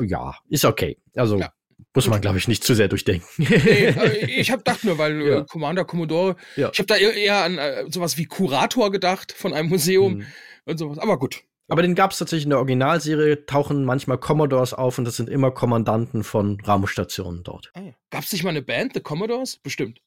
[0.00, 0.96] Ja, ist okay.
[1.14, 1.52] Also ja.
[1.94, 3.26] Muss man, glaube ich, nicht zu sehr durchdenken.
[3.36, 5.38] nee, äh, ich habe gedacht nur, weil ja.
[5.40, 6.70] äh, Commander Commodore, ja.
[6.72, 10.26] ich habe da eher an äh, sowas wie Kurator gedacht von einem Museum hm.
[10.66, 10.98] und sowas.
[10.98, 15.04] Aber gut, aber den gab es tatsächlich in der Originalserie, tauchen manchmal Commodores auf und
[15.04, 17.70] das sind immer Kommandanten von Raumstationen dort.
[17.74, 17.92] Ah, ja.
[18.10, 19.56] Gab es nicht mal eine Band, The Commodores?
[19.58, 20.00] Bestimmt.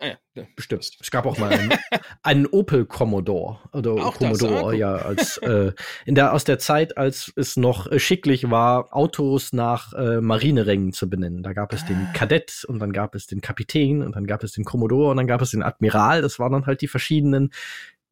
[0.00, 0.18] Ah, ja.
[0.34, 0.44] ja.
[0.56, 0.96] Bestimmt.
[0.98, 1.74] Es gab auch mal einen,
[2.22, 5.72] einen Opel Commodore oder auch Commodore, ah, ja, als äh,
[6.06, 10.92] in der aus der Zeit, als es noch äh, schicklich war, Autos nach äh, Marinerängen
[10.92, 11.42] zu benennen.
[11.42, 11.86] Da gab es ah.
[11.88, 15.18] den Kadett und dann gab es den Kapitän und dann gab es den Commodore und
[15.18, 16.22] dann gab es den Admiral.
[16.22, 17.50] Das waren dann halt die verschiedenen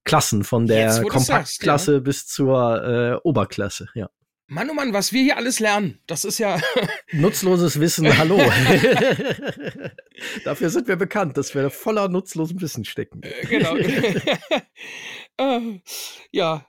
[0.09, 2.01] Klassen, von der Jetzt, Kompaktklasse ja.
[2.01, 4.11] bis zur äh, Oberklasse, ja.
[4.51, 6.59] Mann, oh Mann, was wir hier alles lernen, das ist ja.
[7.13, 8.39] Nutzloses Wissen, hallo.
[10.45, 13.21] Dafür sind wir bekannt, dass wir voller nutzlosem Wissen stecken.
[13.23, 13.77] Äh, genau.
[15.37, 15.81] äh,
[16.33, 16.67] ja.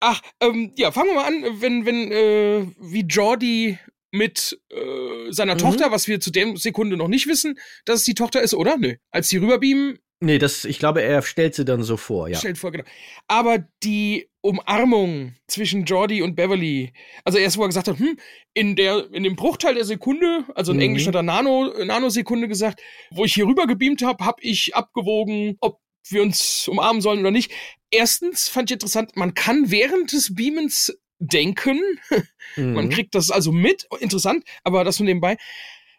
[0.00, 3.78] Ach, ähm, ja, fangen wir mal an, wenn, wenn, äh, wie Jordi
[4.12, 5.58] mit äh, seiner mhm.
[5.58, 8.76] Tochter, was wir zu dem Sekunde noch nicht wissen, dass es die Tochter ist, oder?
[8.76, 8.94] Nö.
[9.10, 12.38] Als sie rüberbeamen, Nee, das, ich glaube, er stellt sie dann so vor, ja.
[12.38, 12.84] Stellt vor, genau.
[13.26, 16.92] Aber die Umarmung zwischen Jordi und Beverly,
[17.24, 18.16] also erst wo er gesagt hat, hm,
[18.54, 20.84] in der, in dem Bruchteil der Sekunde, also in mhm.
[20.84, 22.80] Englisch hat er Nano, Nanosekunde gesagt,
[23.10, 27.32] wo ich hier rüber gebeamt habe, habe ich abgewogen, ob wir uns umarmen sollen oder
[27.32, 27.50] nicht.
[27.90, 31.80] Erstens fand ich interessant, man kann während des Beamens denken.
[32.54, 32.74] Mhm.
[32.74, 35.38] man kriegt das also mit, interessant, aber das von nebenbei.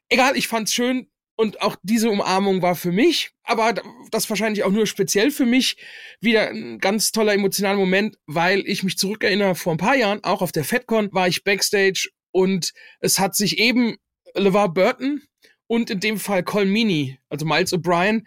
[0.07, 3.73] Egal, ich fand's schön, und auch diese Umarmung war für mich, aber
[4.11, 5.77] das wahrscheinlich auch nur speziell für mich,
[6.21, 10.41] wieder ein ganz toller emotionaler Moment, weil ich mich zurückerinnere, vor ein paar Jahren, auch
[10.41, 13.97] auf der FedCon, war ich Backstage und es hat sich eben
[14.35, 15.23] LeVar Burton
[15.67, 18.25] und in dem Fall Colmini, also Miles O'Brien,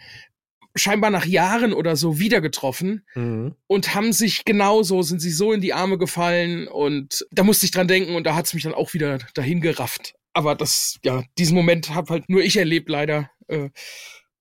[0.77, 3.55] scheinbar nach Jahren oder so wieder getroffen mhm.
[3.67, 7.73] und haben sich genauso, sind sie so in die Arme gefallen und da musste ich
[7.73, 11.25] dran denken und da hat es mich dann auch wieder dahin gerafft aber das, ja,
[11.39, 13.31] diesen Moment habe halt nur ich erlebt, leider.
[13.49, 13.71] Äh,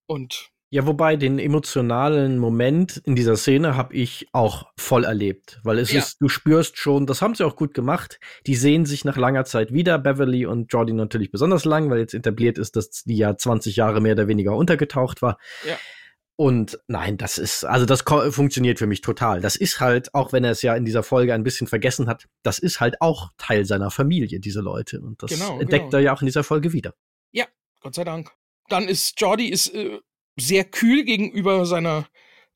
[0.07, 5.79] und ja, wobei den emotionalen Moment in dieser Szene habe ich auch voll erlebt, weil
[5.79, 5.99] es ja.
[5.99, 8.19] ist, du spürst schon, das haben sie auch gut gemacht.
[8.45, 12.13] Die sehen sich nach langer Zeit wieder, Beverly und Jordi natürlich besonders lang, weil jetzt
[12.13, 15.37] etabliert ist, dass die ja 20 Jahre mehr oder weniger untergetaucht war.
[15.65, 15.77] Ja.
[16.37, 19.39] Und nein, das ist, also das funktioniert für mich total.
[19.39, 22.27] Das ist halt, auch wenn er es ja in dieser Folge ein bisschen vergessen hat,
[22.43, 24.99] das ist halt auch Teil seiner Familie, diese Leute.
[24.99, 25.97] Und das genau, entdeckt genau.
[25.97, 26.93] er ja auch in dieser Folge wieder.
[27.31, 27.45] Ja,
[27.79, 28.31] Gott sei Dank.
[28.67, 29.99] Dann ist Jordi ist äh,
[30.37, 32.05] sehr kühl gegenüber seiner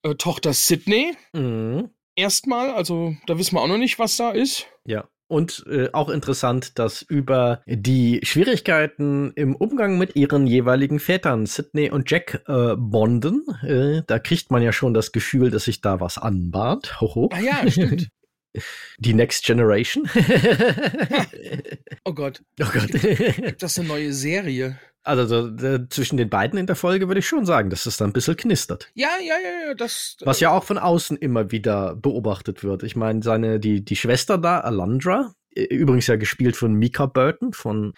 [0.04, 1.16] äh, Tochter Sydney.
[1.34, 1.92] Mhm.
[2.16, 4.68] Erstmal, also da wissen wir auch noch nicht, was da ist.
[4.86, 5.08] Ja.
[5.30, 11.92] Und äh, auch interessant, dass über die Schwierigkeiten im Umgang mit ihren jeweiligen Vätern, Sidney
[11.92, 13.46] und Jack, äh, bonden.
[13.62, 17.00] Äh, da kriegt man ja schon das Gefühl, dass sich da was anbahnt.
[17.00, 17.30] Hoho.
[17.32, 18.10] Ah ja, stimmt.
[18.98, 20.10] Die Next Generation.
[22.06, 22.42] oh Gott.
[22.60, 22.92] Oh Gott.
[22.92, 24.80] Gibt das eine neue Serie?
[25.04, 28.06] Also äh, zwischen den beiden in der Folge würde ich schon sagen, dass es da
[28.06, 28.90] ein bisschen knistert.
[28.94, 30.18] Ja, ja, ja, ja, das.
[30.22, 32.84] Was ja auch von außen immer wieder beobachtet wird.
[32.84, 37.94] Ich meine, seine, die, die Schwester da, Alandra, übrigens ja gespielt von Mika Burton, von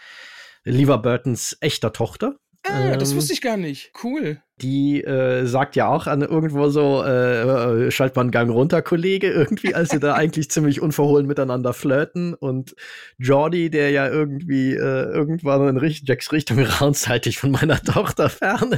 [0.64, 2.36] Lever Burtons echter Tochter.
[2.63, 3.91] Ah, ähm, das wusste ich gar nicht.
[4.03, 4.41] Cool.
[4.61, 8.83] Die äh, sagt ja auch an irgendwo so, äh, äh schalt mal einen Gang runter,
[8.83, 12.35] Kollege, irgendwie, als sie da eigentlich ziemlich unverhohlen miteinander flirten.
[12.35, 12.75] Und
[13.17, 18.77] Jordi, der ja irgendwie äh, irgendwann in Richt Jacks Richtung raunzeitig von meiner Tochter fern.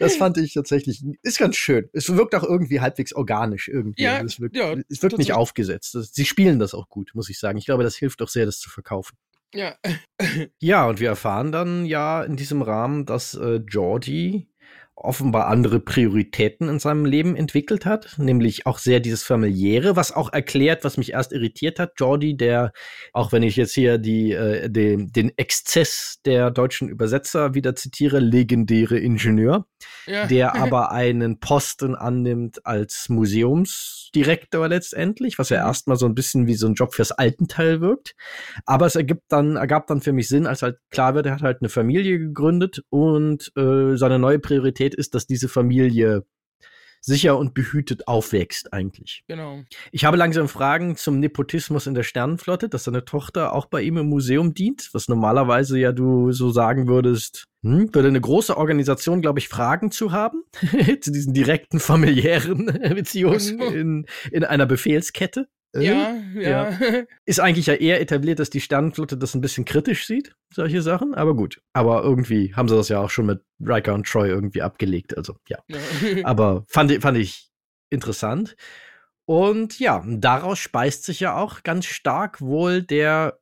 [0.00, 1.88] das fand ich tatsächlich, ist ganz schön.
[1.92, 4.02] Es wirkt auch irgendwie halbwegs organisch irgendwie.
[4.02, 5.96] Ja, es wirkt, ja, es wirkt nicht aufgesetzt.
[6.12, 7.58] Sie spielen das auch gut, muss ich sagen.
[7.58, 9.16] Ich glaube, das hilft auch sehr, das zu verkaufen.
[9.54, 9.74] Ja.
[10.60, 14.48] ja, und wir erfahren dann ja in diesem Rahmen, dass äh, Georgie
[14.94, 20.32] offenbar andere Prioritäten in seinem Leben entwickelt hat, nämlich auch sehr dieses familiäre, was auch
[20.32, 21.94] erklärt, was mich erst irritiert hat.
[21.98, 22.72] Jordi, der,
[23.12, 28.20] auch wenn ich jetzt hier die, äh, den, den Exzess der deutschen Übersetzer wieder zitiere,
[28.20, 29.66] legendäre Ingenieur,
[30.06, 30.26] ja.
[30.26, 35.66] der aber einen Posten annimmt als Museumsdirektor letztendlich, was ja mhm.
[35.66, 38.14] erstmal so ein bisschen wie so ein Job fürs Altenteil wirkt.
[38.66, 41.42] Aber es ergibt dann, ergab dann für mich Sinn, als halt klar wird, er hat
[41.42, 46.24] halt eine Familie gegründet und äh, seine neue Priorität ist, dass diese Familie
[47.02, 49.24] sicher und behütet aufwächst eigentlich.
[49.26, 49.64] Genau.
[49.90, 53.98] Ich habe langsam Fragen zum Nepotismus in der Sternenflotte, dass seine Tochter auch bei ihm
[53.98, 59.20] im Museum dient, was normalerweise ja du so sagen würdest, hm, würde eine große Organisation,
[59.20, 60.44] glaube ich, Fragen zu haben
[61.00, 65.48] zu diesen direkten familiären Beziehungen in, in einer Befehlskette.
[65.74, 65.84] Äh?
[65.84, 67.02] Ja, ja, ja.
[67.24, 71.14] Ist eigentlich ja eher etabliert, dass die Sternenflotte das ein bisschen kritisch sieht, solche Sachen,
[71.14, 71.62] aber gut.
[71.72, 75.36] Aber irgendwie haben sie das ja auch schon mit Riker und Troy irgendwie abgelegt, also
[75.48, 75.58] ja.
[75.68, 75.78] ja.
[76.24, 77.50] aber fand, fand ich
[77.90, 78.56] interessant.
[79.24, 83.38] Und ja, daraus speist sich ja auch ganz stark wohl der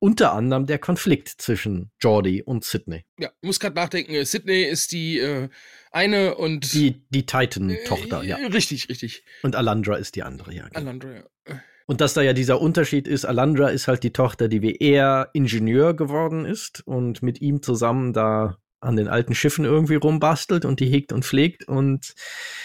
[0.00, 3.04] unter anderem der Konflikt zwischen Jordi und Sydney.
[3.18, 4.14] Ja, muss gerade nachdenken.
[4.14, 5.48] Äh, Sydney ist die äh,
[5.90, 8.36] eine und die die Titan-Tochter, äh, ja.
[8.36, 9.24] Richtig, richtig.
[9.42, 10.68] Und Alandra ist die andere, ja.
[10.68, 10.78] Genau.
[10.78, 11.60] Alandra, ja.
[11.88, 15.30] Und dass da ja dieser Unterschied ist, Alandra ist halt die Tochter, die wie er
[15.32, 20.80] Ingenieur geworden ist und mit ihm zusammen da an den alten Schiffen irgendwie rumbastelt und
[20.80, 21.66] die hegt und pflegt.
[21.66, 22.14] Und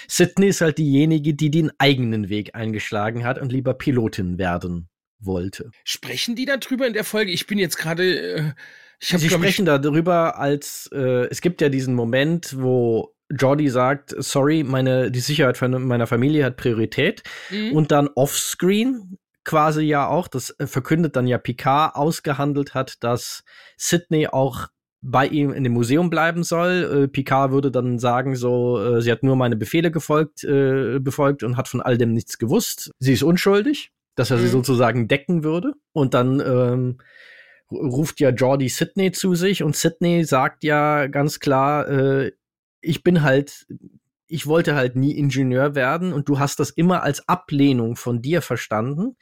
[0.10, 4.90] Sydney ist halt diejenige, die den eigenen Weg eingeschlagen hat und lieber Pilotin werden
[5.20, 5.72] wollte.
[5.86, 7.32] Sprechen die darüber in der Folge?
[7.32, 8.36] Ich bin jetzt gerade.
[8.36, 8.52] Äh,
[9.00, 15.12] Sie sprechen darüber, als äh, es gibt ja diesen Moment, wo Jordi sagt, sorry, meine,
[15.12, 17.24] die Sicherheit von meiner Familie hat Priorität.
[17.50, 17.74] Mhm.
[17.74, 23.44] Und dann offscreen quasi ja auch, das äh, verkündet dann ja Picard, ausgehandelt hat, dass
[23.78, 24.68] Sydney auch
[25.02, 27.04] bei ihm in dem Museum bleiben soll.
[27.04, 31.44] Äh, Picard würde dann sagen, so, äh, sie hat nur meine Befehle gefolgt, äh, befolgt
[31.44, 32.92] und hat von all dem nichts gewusst.
[33.00, 34.42] Sie ist unschuldig, dass er mhm.
[34.42, 35.74] sie sozusagen decken würde.
[35.92, 36.98] Und dann ähm,
[37.70, 42.32] ruft ja Jordi Sydney zu sich und Sydney sagt ja ganz klar, äh,
[42.84, 43.66] ich bin halt,
[44.28, 48.42] ich wollte halt nie Ingenieur werden und du hast das immer als Ablehnung von dir
[48.42, 49.16] verstanden,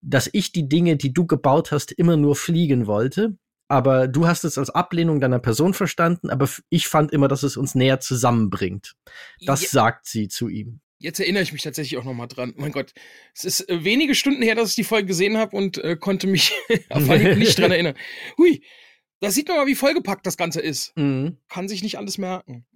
[0.00, 3.36] dass ich die Dinge, die du gebaut hast, immer nur fliegen wollte.
[3.68, 7.56] Aber du hast es als Ablehnung deiner Person verstanden, aber ich fand immer, dass es
[7.56, 8.94] uns näher zusammenbringt.
[9.46, 9.68] Das ja.
[9.68, 10.80] sagt sie zu ihm.
[10.98, 12.52] Jetzt erinnere ich mich tatsächlich auch noch mal dran.
[12.56, 12.92] Mein Gott,
[13.34, 16.26] es ist äh, wenige Stunden her, dass ich die Folge gesehen habe und äh, konnte
[16.26, 16.52] mich
[16.90, 17.94] auf nicht dran erinnern.
[18.36, 18.62] Hui,
[19.22, 20.96] da sieht man mal, wie vollgepackt das Ganze ist.
[20.96, 21.38] Mhm.
[21.48, 22.66] Kann sich nicht alles merken.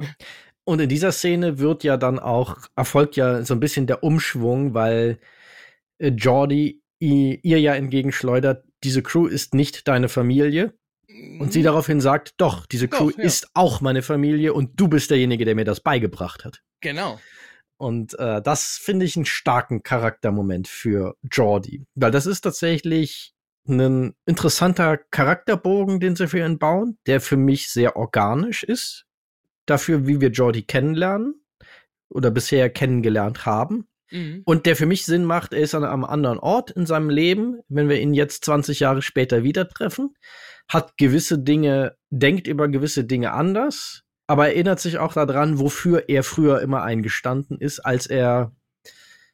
[0.65, 4.73] Und in dieser Szene wird ja dann auch, erfolgt ja so ein bisschen der Umschwung,
[4.73, 5.19] weil
[5.99, 10.75] äh, Jordi ihr ja entgegenschleudert, diese Crew ist nicht deine Familie.
[11.39, 11.65] Und sie mhm.
[11.65, 13.25] daraufhin sagt, doch, diese Crew doch, ja.
[13.25, 16.63] ist auch meine Familie und du bist derjenige, der mir das beigebracht hat.
[16.81, 17.19] Genau.
[17.79, 21.85] Und äh, das finde ich einen starken Charaktermoment für Jordi.
[21.95, 23.36] Weil das ist tatsächlich
[23.69, 29.07] ein interessanter Charakterbogen, den sie für ihn bauen, der für mich sehr organisch ist.
[29.67, 31.43] Dafür, wie wir Jordi kennenlernen
[32.09, 33.89] oder bisher kennengelernt haben.
[34.11, 34.43] Mhm.
[34.45, 37.61] Und der für mich Sinn macht, er ist an einem anderen Ort in seinem Leben,
[37.69, 40.15] wenn wir ihn jetzt 20 Jahre später wieder treffen,
[40.69, 46.23] hat gewisse Dinge, denkt über gewisse Dinge anders, aber erinnert sich auch daran, wofür er
[46.23, 48.53] früher immer eingestanden ist, als er,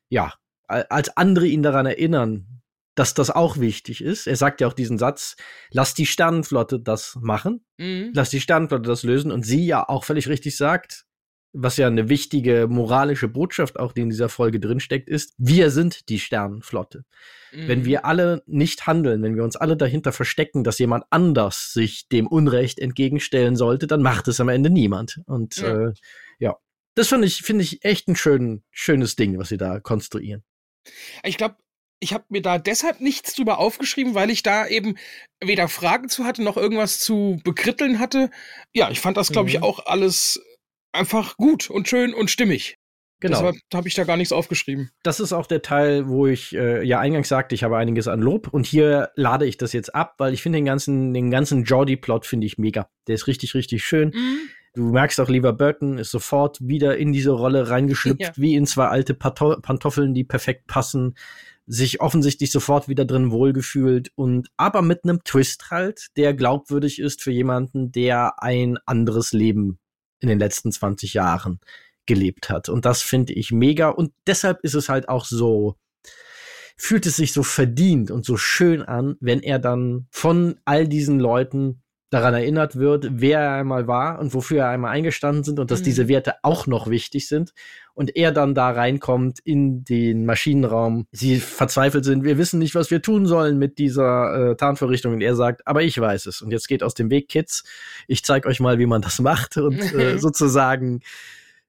[0.08, 0.34] ja,
[0.66, 2.61] als andere ihn daran erinnern,
[2.94, 4.26] dass das auch wichtig ist.
[4.26, 5.36] Er sagt ja auch diesen Satz,
[5.70, 8.10] lass die Sternenflotte das machen, mhm.
[8.14, 11.06] lass die Sternenflotte das lösen und sie ja auch völlig richtig sagt,
[11.54, 16.08] was ja eine wichtige moralische Botschaft auch, die in dieser Folge drinsteckt, ist, wir sind
[16.08, 17.04] die Sternenflotte.
[17.52, 17.68] Mhm.
[17.68, 22.08] Wenn wir alle nicht handeln, wenn wir uns alle dahinter verstecken, dass jemand anders sich
[22.08, 25.20] dem Unrecht entgegenstellen sollte, dann macht es am Ende niemand.
[25.26, 25.92] Und ja, äh,
[26.38, 26.56] ja.
[26.94, 30.42] das finde ich, finde ich echt ein schön, schönes Ding, was sie da konstruieren.
[31.22, 31.56] Ich glaube,
[32.02, 34.96] ich habe mir da deshalb nichts drüber aufgeschrieben, weil ich da eben
[35.42, 38.30] weder Fragen zu hatte noch irgendwas zu bekritteln hatte.
[38.74, 39.62] Ja, ich fand das, glaube ich, mhm.
[39.62, 40.42] auch alles
[40.90, 42.76] einfach gut und schön und stimmig.
[43.20, 43.36] Genau.
[43.36, 44.90] Deshalb habe ich da gar nichts aufgeschrieben.
[45.04, 48.20] Das ist auch der Teil, wo ich äh, ja eingangs sagte, ich habe einiges an
[48.20, 51.62] Lob und hier lade ich das jetzt ab, weil ich finde den ganzen, den ganzen
[51.62, 52.88] Jordi-Plot finde ich mega.
[53.06, 54.08] Der ist richtig, richtig schön.
[54.08, 54.38] Mhm.
[54.74, 58.32] Du merkst auch, lieber Burton ist sofort wieder in diese Rolle reingeschlüpft, ja.
[58.34, 61.14] wie in zwei alte Pantoffeln, die perfekt passen
[61.66, 67.22] sich offensichtlich sofort wieder drin wohlgefühlt und aber mit einem Twist halt, der glaubwürdig ist
[67.22, 69.78] für jemanden, der ein anderes Leben
[70.20, 71.60] in den letzten 20 Jahren
[72.06, 72.68] gelebt hat.
[72.68, 75.76] Und das finde ich mega und deshalb ist es halt auch so,
[76.76, 81.20] fühlt es sich so verdient und so schön an, wenn er dann von all diesen
[81.20, 81.81] Leuten
[82.12, 85.80] daran erinnert wird, wer er einmal war und wofür er einmal eingestanden sind und dass
[85.80, 85.84] mhm.
[85.84, 87.54] diese Werte auch noch wichtig sind
[87.94, 91.06] und er dann da reinkommt in den Maschinenraum.
[91.10, 95.22] Sie verzweifelt sind, wir wissen nicht, was wir tun sollen mit dieser äh, Tarnverrichtung und
[95.22, 97.64] er sagt, aber ich weiß es und jetzt geht aus dem Weg, Kids.
[98.06, 101.00] Ich zeig euch mal, wie man das macht und äh, sozusagen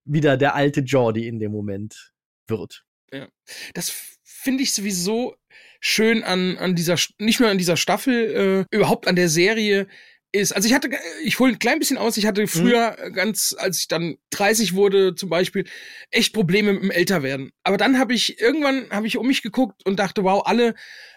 [0.03, 2.11] wieder der alte Jordi in dem Moment
[2.47, 2.83] wird.
[3.13, 3.29] Ja.
[3.73, 3.93] Das
[4.23, 5.35] finde ich sowieso
[5.79, 9.87] schön an, an dieser, nicht nur an dieser Staffel, äh, überhaupt an der Serie,
[10.33, 10.89] ist, also ich hatte,
[11.23, 12.47] ich hole ein klein bisschen aus, ich hatte mhm.
[12.47, 13.13] früher mhm.
[13.13, 15.65] ganz, als ich dann 30 wurde zum Beispiel,
[16.09, 17.51] echt Probleme mit dem Älterwerden.
[17.63, 20.73] Aber dann habe ich, irgendwann habe ich um mich geguckt und dachte, wow, alle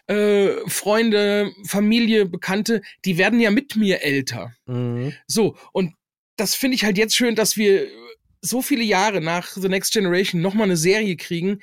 [0.06, 4.54] äh, Freunde, Familie, Bekannte, die werden ja mit mir älter.
[4.66, 5.14] Mhm.
[5.26, 5.94] So, und
[6.36, 7.88] das finde ich halt jetzt schön, dass wir
[8.42, 11.60] so viele Jahre nach The Next Generation nochmal eine Serie kriegen,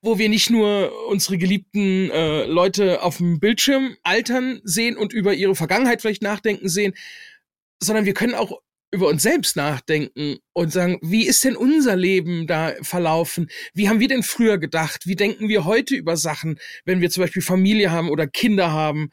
[0.00, 5.34] wo wir nicht nur unsere geliebten äh, Leute auf dem Bildschirm altern sehen und über
[5.34, 6.94] ihre Vergangenheit vielleicht nachdenken sehen,
[7.82, 8.60] sondern wir können auch
[8.90, 13.50] über uns selbst nachdenken und sagen, wie ist denn unser Leben da verlaufen?
[13.74, 15.06] Wie haben wir denn früher gedacht?
[15.06, 19.10] Wie denken wir heute über Sachen, wenn wir zum Beispiel Familie haben oder Kinder haben?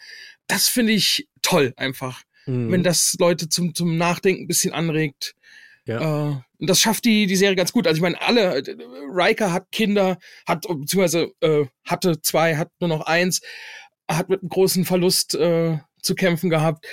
[0.47, 2.71] Das finde ich toll einfach, mhm.
[2.71, 5.35] wenn das Leute zum, zum Nachdenken ein bisschen anregt.
[5.85, 6.31] Ja.
[6.31, 7.87] Äh, und das schafft die, die Serie ganz gut.
[7.87, 8.63] Also ich meine, alle,
[9.09, 10.17] Riker hat Kinder,
[10.47, 13.41] hat, beziehungsweise äh, hatte zwei, hat nur noch eins,
[14.09, 16.85] hat mit einem großen Verlust äh, zu kämpfen gehabt.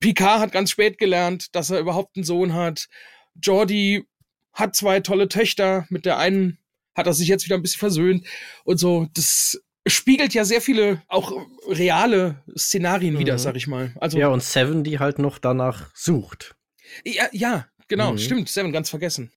[0.00, 2.86] Picard hat ganz spät gelernt, dass er überhaupt einen Sohn hat.
[3.34, 4.06] Jordi
[4.52, 6.58] hat zwei tolle Töchter, mit der einen
[6.94, 8.26] hat er sich jetzt wieder ein bisschen versöhnt
[8.64, 9.06] und so.
[9.14, 11.32] Das spiegelt ja sehr viele auch
[11.68, 13.18] reale Szenarien mhm.
[13.20, 13.94] wieder, sag ich mal.
[14.00, 16.56] Also ja und Seven, die halt noch danach sucht.
[17.04, 18.18] Ja, ja, Genau, mhm.
[18.18, 19.32] stimmt, Seven, ganz vergessen.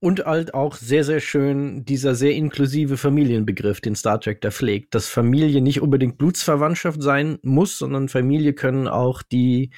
[0.00, 4.94] Und halt auch sehr, sehr schön dieser sehr inklusive Familienbegriff, den Star Trek da pflegt,
[4.94, 9.70] dass Familie nicht unbedingt Blutsverwandtschaft sein muss, sondern Familie können auch die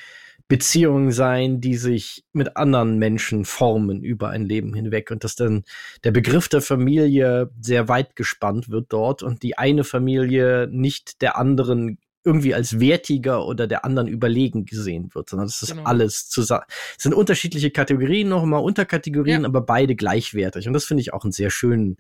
[0.48, 5.64] Beziehungen sein, die sich mit anderen Menschen formen über ein Leben hinweg und dass dann
[6.04, 11.38] der Begriff der Familie sehr weit gespannt wird dort und die eine Familie nicht der
[11.38, 15.84] anderen irgendwie als wertiger oder der anderen überlegen gesehen wird, sondern das ist genau.
[15.84, 16.64] alles zusammen.
[16.96, 19.48] Es sind unterschiedliche Kategorien, noch mal Unterkategorien, ja.
[19.48, 20.66] aber beide gleichwertig.
[20.66, 21.98] Und das finde ich auch einen sehr schönen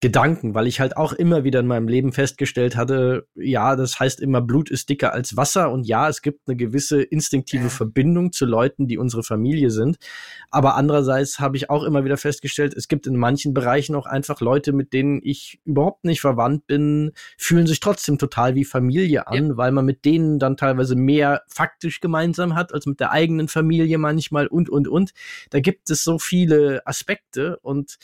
[0.00, 4.20] Gedanken, weil ich halt auch immer wieder in meinem Leben festgestellt hatte, ja, das heißt
[4.20, 7.68] immer, Blut ist dicker als Wasser und ja, es gibt eine gewisse instinktive.
[7.68, 9.98] Verbindung zu Leuten, die unsere Familie sind.
[10.50, 14.40] Aber andererseits habe ich auch immer wieder festgestellt, es gibt in manchen Bereichen auch einfach
[14.40, 19.48] Leute, mit denen ich überhaupt nicht verwandt bin, fühlen sich trotzdem total wie Familie an,
[19.48, 19.56] ja.
[19.56, 23.98] weil man mit denen dann teilweise mehr faktisch gemeinsam hat als mit der eigenen Familie
[23.98, 25.10] manchmal und, und, und.
[25.50, 27.98] Da gibt es so viele Aspekte und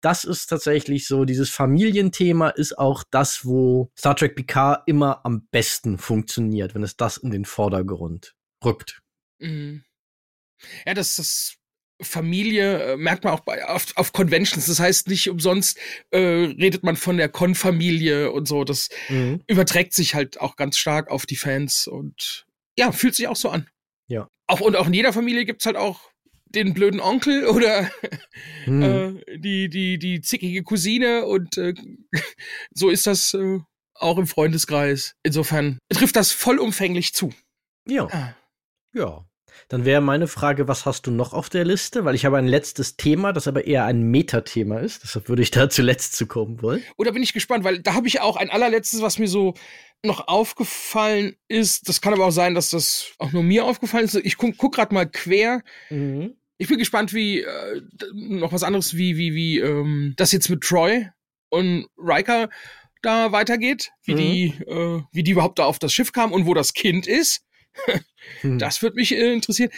[0.00, 5.46] das ist tatsächlich so, dieses Familienthema ist auch das, wo Star Trek Picard immer am
[5.50, 9.00] besten funktioniert, wenn es das in den Vordergrund rückt.
[9.38, 9.84] Mhm.
[10.86, 11.58] Ja, das ist
[12.02, 14.66] Familie äh, merkt man auch bei, auf, auf Conventions.
[14.66, 15.78] Das heißt, nicht umsonst
[16.10, 18.64] äh, redet man von der Con-Familie und so.
[18.64, 19.42] Das mhm.
[19.46, 22.46] überträgt sich halt auch ganz stark auf die Fans und
[22.78, 23.68] ja, fühlt sich auch so an.
[24.08, 24.28] Ja.
[24.46, 26.10] Auch, und auch in jeder Familie gibt's halt auch
[26.46, 27.90] den blöden Onkel oder
[28.64, 28.82] hm.
[28.82, 31.74] äh, die, die, die zickige Cousine und äh,
[32.72, 33.60] so ist das äh,
[33.94, 35.14] auch im Freundeskreis.
[35.22, 37.32] Insofern trifft das vollumfänglich zu.
[37.88, 38.06] Ja.
[38.10, 38.36] Ah.
[38.92, 39.26] Ja.
[39.68, 42.04] Dann wäre meine Frage, was hast du noch auf der Liste?
[42.04, 45.02] Weil ich habe ein letztes Thema, das aber eher ein Metathema ist.
[45.02, 46.82] Deshalb würde ich da zuletzt zu kommen wollen.
[46.96, 49.54] Oder bin ich gespannt, weil da habe ich auch ein allerletztes, was mir so
[50.04, 51.88] noch aufgefallen ist.
[51.88, 54.14] Das kann aber auch sein, dass das auch nur mir aufgefallen ist.
[54.14, 55.62] Ich guck, guck gerade mal quer.
[55.90, 57.82] Mhm Ich bin gespannt, wie äh,
[58.14, 61.08] noch was anderes, wie wie wie ähm, das jetzt mit Troy
[61.50, 62.48] und Riker
[63.02, 64.18] da weitergeht, wie mhm.
[64.18, 67.42] die äh, wie die überhaupt da auf das Schiff kamen und wo das Kind ist.
[68.40, 68.58] Hm.
[68.58, 69.70] Das wird mich äh, interessieren.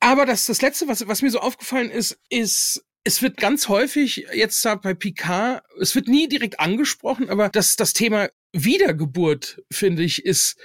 [0.00, 4.26] Aber das das letzte, was was mir so aufgefallen ist, ist es wird ganz häufig
[4.32, 10.02] jetzt da bei Picard, es wird nie direkt angesprochen, aber das, das Thema Wiedergeburt, finde
[10.02, 10.56] ich, ist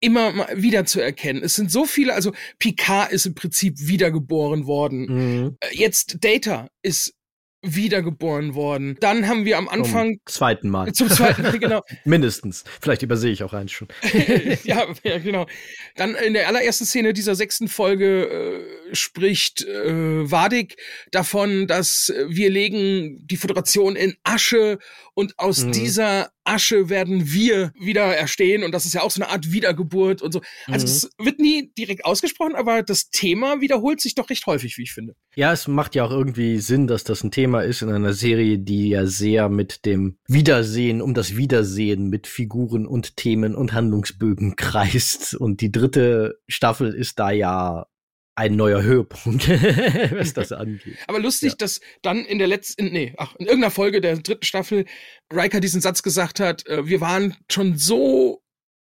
[0.00, 1.42] immer mal wieder zu erkennen.
[1.44, 5.06] Es sind so viele, also Picard ist im Prinzip wiedergeboren worden.
[5.06, 5.56] Mhm.
[5.60, 7.14] Äh, jetzt Data ist
[7.62, 8.96] wiedergeboren worden.
[9.00, 10.18] Dann haben wir am Anfang.
[10.24, 10.92] Zum zweiten Mal.
[10.92, 11.82] Zum zweiten Mal, genau.
[12.04, 12.64] Mindestens.
[12.80, 13.88] Vielleicht übersehe ich auch eins schon.
[14.64, 15.46] ja, ja, genau.
[15.96, 18.28] Dann in der allerersten Szene dieser sechsten Folge
[18.90, 20.76] äh, spricht äh, Wadik
[21.10, 24.78] davon, dass wir legen die Föderation in Asche
[25.14, 25.72] und aus mhm.
[25.72, 30.22] dieser Asche werden wir wieder erstehen und das ist ja auch so eine Art Wiedergeburt
[30.22, 30.40] und so.
[30.66, 30.92] Also mhm.
[30.92, 34.92] es wird nie direkt ausgesprochen, aber das Thema wiederholt sich doch recht häufig, wie ich
[34.92, 35.14] finde.
[35.36, 38.58] Ja, es macht ja auch irgendwie Sinn, dass das ein Thema ist in einer Serie,
[38.58, 44.56] die ja sehr mit dem Wiedersehen um das Wiedersehen mit Figuren und Themen und Handlungsbögen
[44.56, 47.86] kreist und die dritte Staffel ist da ja
[48.36, 49.48] ein neuer Höhepunkt,
[50.18, 50.96] was das angeht.
[51.06, 51.56] Aber lustig, ja.
[51.58, 54.86] dass dann in der letzten, nee, ach, in irgendeiner Folge der dritten Staffel
[55.32, 58.42] Riker diesen Satz gesagt hat, äh, wir waren schon so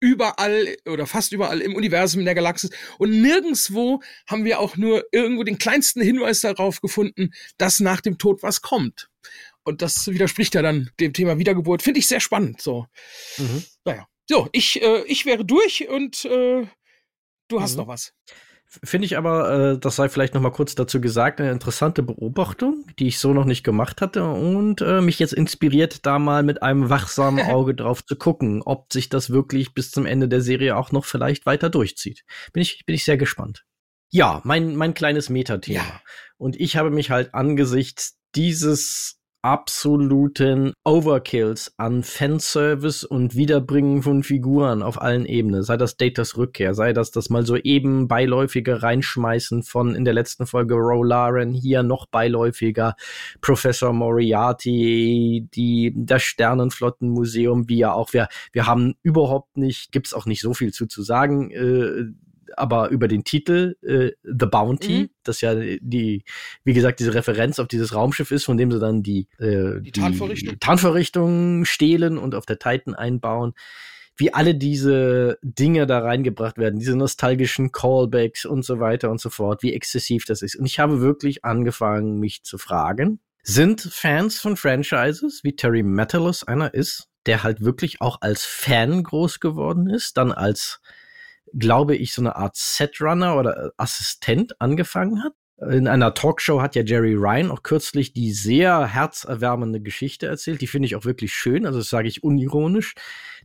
[0.01, 5.05] überall oder fast überall im Universum in der Galaxis und nirgendswo haben wir auch nur
[5.13, 9.09] irgendwo den kleinsten Hinweis darauf gefunden, dass nach dem Tod was kommt.
[9.63, 11.83] Und das widerspricht ja dann dem Thema Wiedergeburt.
[11.83, 12.61] Finde ich sehr spannend.
[12.61, 12.87] So,
[13.37, 13.63] mhm.
[13.85, 14.07] naja.
[14.27, 16.65] So, ich, äh, ich wäre durch und äh,
[17.47, 17.77] du hast mhm.
[17.77, 18.13] noch was.
[18.83, 22.85] Finde ich aber, äh, das sei vielleicht noch mal kurz dazu gesagt, eine interessante Beobachtung,
[22.99, 26.63] die ich so noch nicht gemacht hatte und äh, mich jetzt inspiriert, da mal mit
[26.63, 30.77] einem wachsamen Auge drauf zu gucken, ob sich das wirklich bis zum Ende der Serie
[30.77, 32.23] auch noch vielleicht weiter durchzieht.
[32.53, 33.65] Bin ich, bin ich sehr gespannt.
[34.09, 35.83] Ja, mein, mein kleines Metathema.
[35.83, 36.01] Ja.
[36.37, 44.83] Und ich habe mich halt angesichts dieses absoluten Overkills an Fanservice und Wiederbringen von Figuren
[44.83, 45.63] auf allen Ebenen.
[45.63, 50.13] Sei das Datas Rückkehr, sei das das mal so eben beiläufige Reinschmeißen von in der
[50.13, 52.95] letzten Folge Rolaren, hier noch beiläufiger
[53.41, 60.25] Professor Moriarty, die, das Sternenflottenmuseum, wie ja auch wir, wir haben überhaupt nicht, gibt's auch
[60.25, 62.11] nicht so viel zu, zu sagen, äh,
[62.57, 65.09] aber über den Titel äh, The Bounty, mhm.
[65.23, 66.23] das ja die,
[66.63, 69.91] wie gesagt, diese Referenz auf dieses Raumschiff ist, von dem sie dann die, äh, die,
[69.91, 70.59] Tarnvorrichtung.
[70.59, 73.53] Tarnvorrichtung stehlen und auf der Titan einbauen.
[74.17, 79.29] Wie alle diese Dinge da reingebracht werden, diese nostalgischen Callbacks und so weiter und so
[79.29, 80.55] fort, wie exzessiv das ist.
[80.55, 86.43] Und ich habe wirklich angefangen, mich zu fragen, sind Fans von Franchises, wie Terry Metalis
[86.43, 90.81] einer ist, der halt wirklich auch als Fan groß geworden ist, dann als
[91.53, 95.33] glaube ich, so eine Art Setrunner oder Assistent angefangen hat.
[95.69, 100.61] In einer Talkshow hat ja Jerry Ryan auch kürzlich die sehr herzerwärmende Geschichte erzählt.
[100.61, 102.95] Die finde ich auch wirklich schön, also das sage ich unironisch,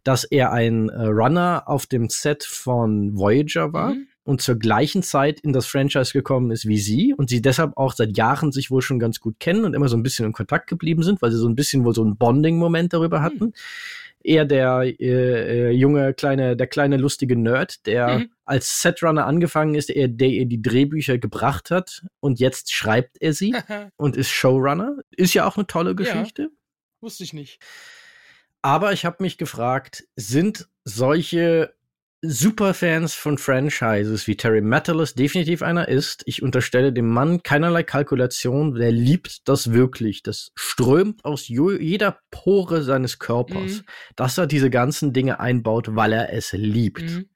[0.03, 3.95] dass er ein äh, Runner auf dem Set von Voyager war.
[3.95, 7.77] Mhm und zur gleichen Zeit in das Franchise gekommen ist wie sie und sie deshalb
[7.77, 10.33] auch seit Jahren sich wohl schon ganz gut kennen und immer so ein bisschen in
[10.33, 13.47] Kontakt geblieben sind, weil sie so ein bisschen wohl so ein Bonding-Moment darüber hatten.
[13.47, 13.53] Mhm
[14.27, 18.31] eher der äh, äh, junge, kleine, der kleine lustige Nerd, der mhm.
[18.45, 23.33] als Setrunner angefangen ist, der, der ihr die Drehbücher gebracht hat und jetzt schreibt er
[23.33, 23.55] sie
[23.97, 24.97] und ist Showrunner.
[25.11, 26.43] Ist ja auch eine tolle Geschichte.
[26.43, 26.49] Ja,
[27.01, 27.61] wusste ich nicht.
[28.63, 31.76] Aber ich habe mich gefragt, sind solche
[32.29, 36.23] Superfans von Franchises wie Terry Metalis definitiv einer ist.
[36.27, 38.75] Ich unterstelle dem Mann keinerlei Kalkulation.
[38.75, 40.23] Der liebt das wirklich.
[40.23, 43.85] Das strömt aus jeder Pore seines Körpers, mhm.
[44.17, 47.03] dass er diese ganzen Dinge einbaut, weil er es liebt.
[47.03, 47.29] Mhm.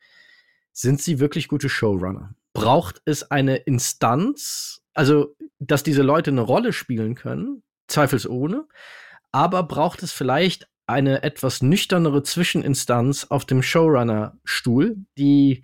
[0.72, 2.34] Sind sie wirklich gute Showrunner?
[2.52, 7.62] Braucht es eine Instanz, also dass diese Leute eine Rolle spielen können?
[7.88, 8.66] Zweifelsohne.
[9.32, 15.62] Aber braucht es vielleicht eine etwas nüchternere Zwischeninstanz auf dem Showrunner-Stuhl, die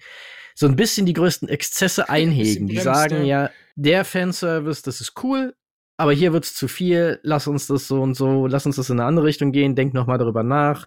[0.55, 2.67] so ein bisschen die größten Exzesse einhegen.
[2.67, 5.55] Die sagen ja, der Fanservice, das ist cool,
[5.99, 8.99] aber hier wird's zu viel, lass uns das so und so, lass uns das in
[8.99, 10.87] eine andere Richtung gehen, denk noch mal darüber nach.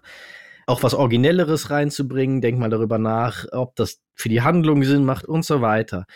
[0.66, 5.24] Auch was Originelleres reinzubringen, denk mal darüber nach, ob das für die Handlung Sinn macht
[5.24, 6.06] und so weiter.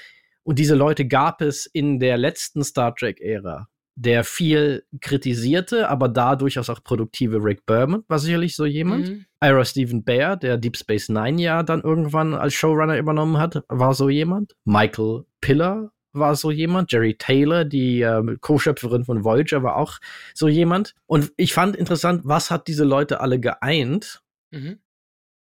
[0.42, 6.36] Und diese Leute gab es in der letzten Star Trek-Ära der viel kritisierte, aber da
[6.36, 9.08] durchaus auch produktive Rick Berman war sicherlich so jemand.
[9.08, 9.26] Mhm.
[9.42, 13.94] Ira Stephen Baer, der Deep Space Nine ja dann irgendwann als Showrunner übernommen hat, war
[13.94, 14.54] so jemand.
[14.64, 16.90] Michael Piller war so jemand.
[16.92, 19.98] Jerry Taylor, die äh, Co-Schöpferin von Voyager, war auch
[20.32, 20.94] so jemand.
[21.06, 24.22] Und ich fand interessant, was hat diese Leute alle geeint?
[24.50, 24.78] Mhm.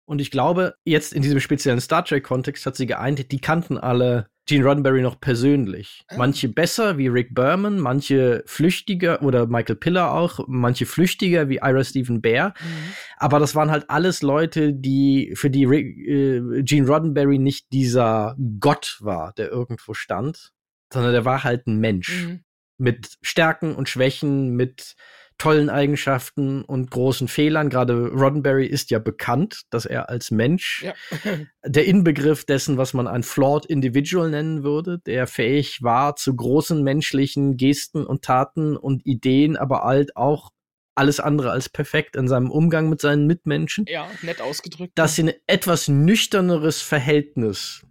[0.06, 4.28] Und ich glaube, jetzt in diesem speziellen Star Trek-Kontext hat sie geeint, die kannten alle
[4.50, 6.02] Gene Roddenberry noch persönlich.
[6.08, 6.16] Ah.
[6.18, 11.84] Manche besser wie Rick Berman, manche flüchtiger oder Michael Piller auch, manche flüchtiger wie Ira
[11.84, 12.48] Stephen Bear.
[12.48, 12.92] Mhm.
[13.16, 18.34] Aber das waren halt alles Leute, die für die Rick, äh, Gene Roddenberry nicht dieser
[18.58, 20.52] Gott war, der irgendwo stand,
[20.92, 22.40] sondern der war halt ein Mensch mhm.
[22.76, 24.96] mit Stärken und Schwächen, mit
[25.40, 27.70] tollen Eigenschaften und großen Fehlern.
[27.70, 30.94] Gerade Roddenberry ist ja bekannt, dass er als Mensch ja.
[31.64, 36.82] der Inbegriff dessen, was man ein flawed individual nennen würde, der fähig war zu großen
[36.82, 40.50] menschlichen Gesten und Taten und Ideen, aber halt auch
[40.94, 43.86] alles andere als perfekt in seinem Umgang mit seinen Mitmenschen.
[43.88, 44.92] Ja, nett ausgedrückt.
[44.96, 47.86] Dass sie ein etwas nüchterneres Verhältnis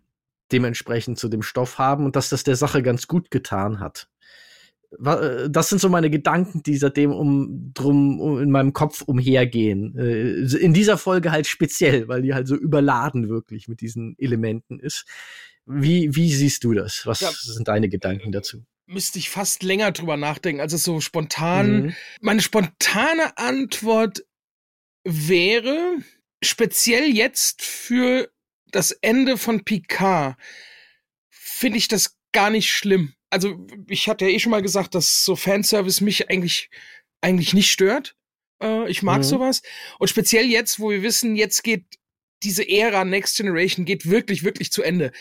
[0.52, 4.08] dementsprechend zu dem Stoff haben und dass das der Sache ganz gut getan hat.
[4.92, 9.96] Äh, das sind so meine Gedanken, die seitdem um drum um in meinem Kopf umhergehen.
[9.98, 14.80] Äh, in dieser Folge halt speziell, weil die halt so überladen wirklich mit diesen Elementen
[14.80, 15.06] ist.
[15.66, 17.06] Wie, wie siehst du das?
[17.06, 18.66] Was ja, sind deine Gedanken dazu?
[18.88, 20.62] Müsste ich fast länger drüber nachdenken.
[20.62, 21.84] Also so spontan.
[21.84, 21.96] Mhm.
[22.22, 24.26] Meine spontane Antwort
[25.04, 25.98] wäre,
[26.42, 28.30] speziell jetzt für
[28.72, 30.38] das Ende von Picard,
[31.30, 35.24] finde ich das gar nicht schlimm also ich hatte ja eh schon mal gesagt, dass
[35.24, 36.70] so Fanservice mich eigentlich,
[37.22, 38.16] eigentlich nicht stört.
[38.62, 39.24] Äh, ich mag mhm.
[39.24, 39.62] sowas.
[40.00, 41.86] Und speziell jetzt, wo wir wissen, jetzt geht
[42.44, 45.12] diese Ära Next Generation geht wirklich, wirklich zu Ende.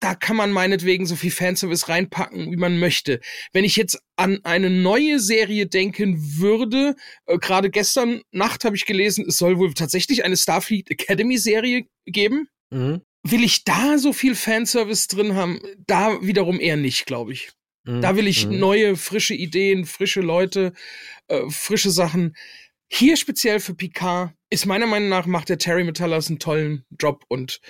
[0.00, 3.20] Da kann man meinetwegen so viel Fanservice reinpacken, wie man möchte.
[3.52, 6.96] Wenn ich jetzt an eine neue Serie denken würde,
[7.26, 11.86] äh, gerade gestern Nacht habe ich gelesen, es soll wohl tatsächlich eine Starfleet Academy Serie
[12.04, 12.48] geben.
[12.70, 15.60] Mhm will ich da so viel Fanservice drin haben?
[15.86, 17.50] Da wiederum eher nicht, glaube ich.
[17.84, 18.02] Mhm.
[18.02, 18.58] Da will ich mhm.
[18.58, 20.72] neue, frische Ideen, frische Leute,
[21.28, 22.36] äh, frische Sachen.
[22.88, 27.24] Hier speziell für Picard ist meiner Meinung nach macht der Terry Metallas einen tollen Job
[27.28, 27.60] und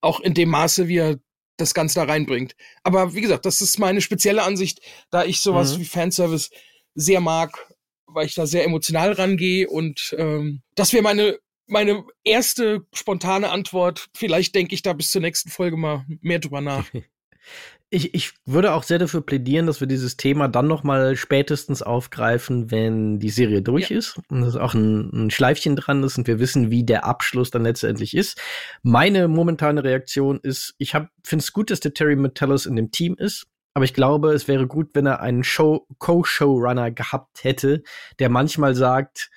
[0.00, 1.18] auch in dem Maße, wie er
[1.56, 2.54] das Ganze da reinbringt.
[2.82, 4.80] Aber wie gesagt, das ist meine spezielle Ansicht,
[5.10, 5.80] da ich sowas mhm.
[5.80, 6.50] wie Fanservice
[6.94, 7.72] sehr mag,
[8.06, 14.08] weil ich da sehr emotional rangehe und ähm, das wäre meine meine erste spontane Antwort.
[14.14, 16.86] Vielleicht denke ich da bis zur nächsten Folge mal mehr drüber nach.
[17.90, 21.80] Ich, ich würde auch sehr dafür plädieren, dass wir dieses Thema dann noch mal spätestens
[21.80, 23.98] aufgreifen, wenn die Serie durch ja.
[23.98, 27.50] ist und es auch ein, ein, Schleifchen dran ist und wir wissen, wie der Abschluss
[27.50, 28.40] dann letztendlich ist.
[28.82, 33.14] Meine momentane Reaktion ist, ich finde es gut, dass der Terry Metellus in dem Team
[33.16, 37.82] ist, aber ich glaube, es wäre gut, wenn er einen Show Co-Showrunner gehabt hätte,
[38.18, 39.30] der manchmal sagt,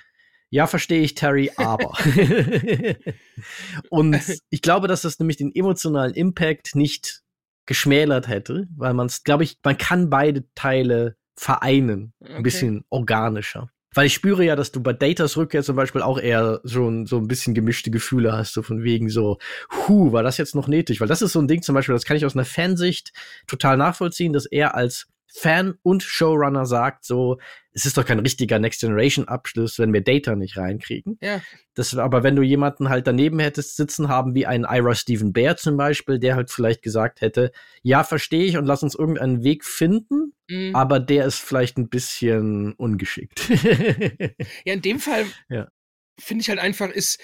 [0.50, 1.92] ja, verstehe ich, Terry, aber.
[3.90, 7.22] und ich glaube, dass das nämlich den emotionalen Impact nicht
[7.66, 12.36] geschmälert hätte, weil man es, glaube ich, man kann beide Teile vereinen, okay.
[12.36, 13.70] ein bisschen organischer.
[13.94, 17.18] Weil ich spüre ja, dass du bei Datas Rückkehr zum Beispiel auch eher schon so
[17.18, 19.38] ein bisschen gemischte Gefühle hast, so von wegen so,
[19.72, 21.02] hu, war das jetzt noch nötig?
[21.02, 23.12] Weil das ist so ein Ding zum Beispiel, das kann ich aus einer Fansicht
[23.48, 25.08] total nachvollziehen, dass er als
[25.38, 27.38] Fan und Showrunner sagt so,
[27.72, 31.20] es ist doch kein richtiger Next Generation Abschluss, wenn wir Data nicht reinkriegen.
[31.22, 31.42] Ja.
[31.76, 35.56] Das, aber wenn du jemanden halt daneben hättest sitzen haben, wie ein Ira Stephen Bear
[35.56, 37.52] zum Beispiel, der halt vielleicht gesagt hätte,
[37.84, 40.76] ja, verstehe ich und lass uns irgendeinen Weg finden, mhm.
[40.76, 43.48] aber der ist vielleicht ein bisschen ungeschickt.
[44.66, 45.68] ja, in dem Fall ja.
[46.20, 47.22] finde ich halt einfach, ist,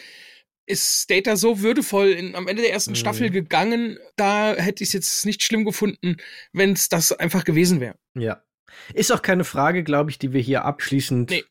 [0.66, 2.96] ist Data so würdevoll in, am Ende der ersten mhm.
[2.96, 6.18] Staffel gegangen, da hätte ich es jetzt nicht schlimm gefunden,
[6.52, 7.96] wenn es das einfach gewesen wäre.
[8.16, 8.44] Ja.
[8.94, 11.44] Ist auch keine Frage, glaube ich, die wir hier abschließend nee,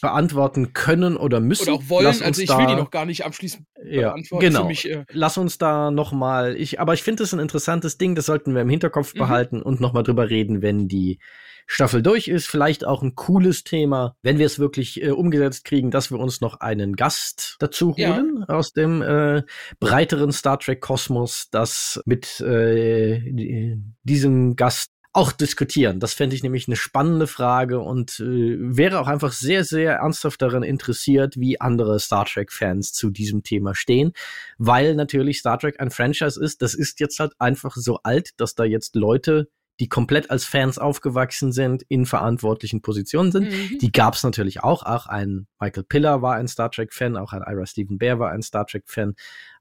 [0.00, 1.68] beantworten können oder müssen.
[1.68, 2.06] Oder auch wollen.
[2.06, 4.44] Also ich will die noch gar nicht abschließend ja, beantworten.
[4.44, 4.64] Genau.
[4.66, 6.56] Mich, äh Lass uns da noch mal.
[6.56, 8.14] Ich, aber ich finde das ein interessantes Ding.
[8.14, 9.18] Das sollten wir im Hinterkopf mhm.
[9.18, 11.18] behalten und noch mal drüber reden, wenn die
[11.66, 12.46] Staffel durch ist.
[12.46, 16.40] Vielleicht auch ein cooles Thema, wenn wir es wirklich äh, umgesetzt kriegen, dass wir uns
[16.40, 18.54] noch einen Gast dazu holen ja.
[18.54, 19.42] aus dem äh,
[19.78, 25.98] breiteren Star Trek Kosmos, das mit äh, diesem Gast auch diskutieren.
[25.98, 30.40] Das fände ich nämlich eine spannende Frage und äh, wäre auch einfach sehr, sehr ernsthaft
[30.40, 34.12] daran interessiert, wie andere Star Trek-Fans zu diesem Thema stehen,
[34.58, 36.62] weil natürlich Star Trek ein Franchise ist.
[36.62, 39.48] Das ist jetzt halt einfach so alt, dass da jetzt Leute
[39.80, 43.50] die komplett als Fans aufgewachsen sind, in verantwortlichen Positionen sind.
[43.50, 43.78] Mhm.
[43.80, 44.82] Die gab es natürlich auch.
[44.82, 48.42] Auch ein Michael Piller war ein Star Trek-Fan, auch ein Ira Stephen Bear war ein
[48.42, 49.14] Star Trek-Fan,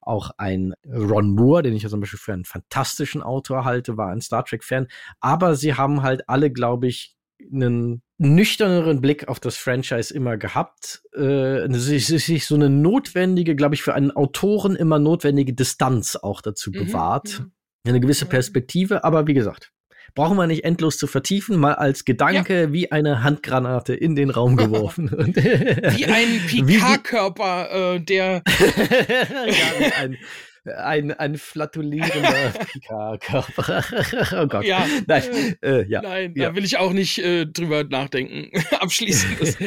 [0.07, 4.09] auch ein Ron Moore, den ich ja zum Beispiel für einen fantastischen Autor halte, war
[4.09, 4.87] ein Star Trek-Fan.
[5.19, 7.15] Aber sie haben halt alle, glaube ich,
[7.51, 11.03] einen nüchterneren Blick auf das Franchise immer gehabt.
[11.13, 16.41] Äh, sich, sich so eine notwendige, glaube ich, für einen Autoren immer notwendige Distanz auch
[16.41, 16.85] dazu mhm.
[16.85, 17.39] bewahrt.
[17.39, 17.51] Mhm.
[17.87, 19.71] Eine gewisse Perspektive, aber wie gesagt,
[20.17, 22.73] brauchen wir nicht endlos zu vertiefen, mal als Gedanke ja.
[22.73, 25.11] wie eine Handgranate in den Raum geworfen.
[25.11, 28.41] wie ein Picard-Körper, äh, der
[29.47, 30.17] ja, ein
[30.65, 33.85] ein, ein flatulierender Picard-Körper.
[34.41, 34.65] oh Gott.
[34.65, 34.85] Ja.
[35.05, 36.01] Nein, äh, ja.
[36.01, 36.49] Nein, ja.
[36.49, 38.51] da will ich auch nicht äh, drüber nachdenken.
[38.77, 39.57] Abschließend.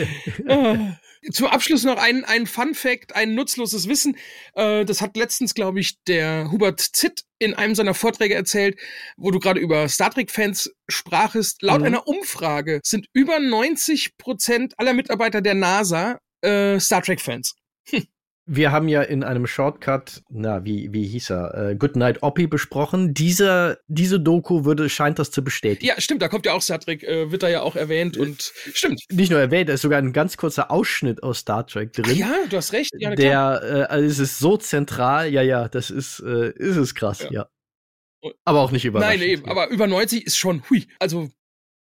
[1.33, 4.17] Zum Abschluss noch ein, ein Fun Fact, ein nutzloses Wissen.
[4.55, 8.79] Äh, das hat letztens, glaube ich, der Hubert Zitt in einem seiner Vorträge erzählt,
[9.17, 11.63] wo du gerade über Star Trek-Fans sprachest.
[11.63, 11.87] Laut mhm.
[11.87, 17.55] einer Umfrage sind über 90 Prozent aller Mitarbeiter der NASA äh, Star Trek-Fans.
[17.91, 18.07] Hm
[18.53, 23.15] wir haben ja in einem Shortcut, na, wie, wie hieß er, äh, Goodnight Oppie besprochen.
[23.15, 25.87] Diese, diese Doku würde, scheint das zu bestätigen.
[25.87, 28.53] Ja, stimmt, da kommt ja auch Star Trek, äh, wird da ja auch erwähnt und
[28.75, 29.03] stimmt.
[29.09, 32.07] Nicht nur erwähnt, da ist sogar ein ganz kurzer Ausschnitt aus Star Trek drin.
[32.09, 32.91] Ach ja, du hast recht.
[32.99, 36.97] Ja, der, äh, also es ist so zentral, ja, ja, das ist, äh, ist es
[36.97, 37.47] krass, ja.
[38.23, 38.31] ja.
[38.45, 39.21] Aber auch nicht überraschend.
[39.21, 41.31] Nein, eben, aber über 90 ist schon, hui, also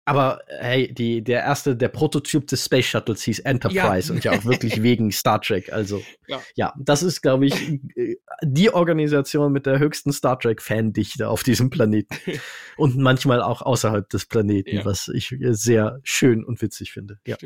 [0.05, 4.15] aber hey, die, der erste, der Prototyp des Space Shuttles hieß Enterprise ja.
[4.15, 5.71] und ja auch wirklich wegen Star Trek.
[5.71, 7.79] Also ja, ja das ist, glaube ich,
[8.41, 12.15] die Organisation mit der höchsten Star Trek-Fandichte auf diesem Planeten.
[12.77, 14.85] und manchmal auch außerhalb des Planeten, ja.
[14.85, 17.19] was ich sehr schön und witzig finde.
[17.25, 17.37] Ja,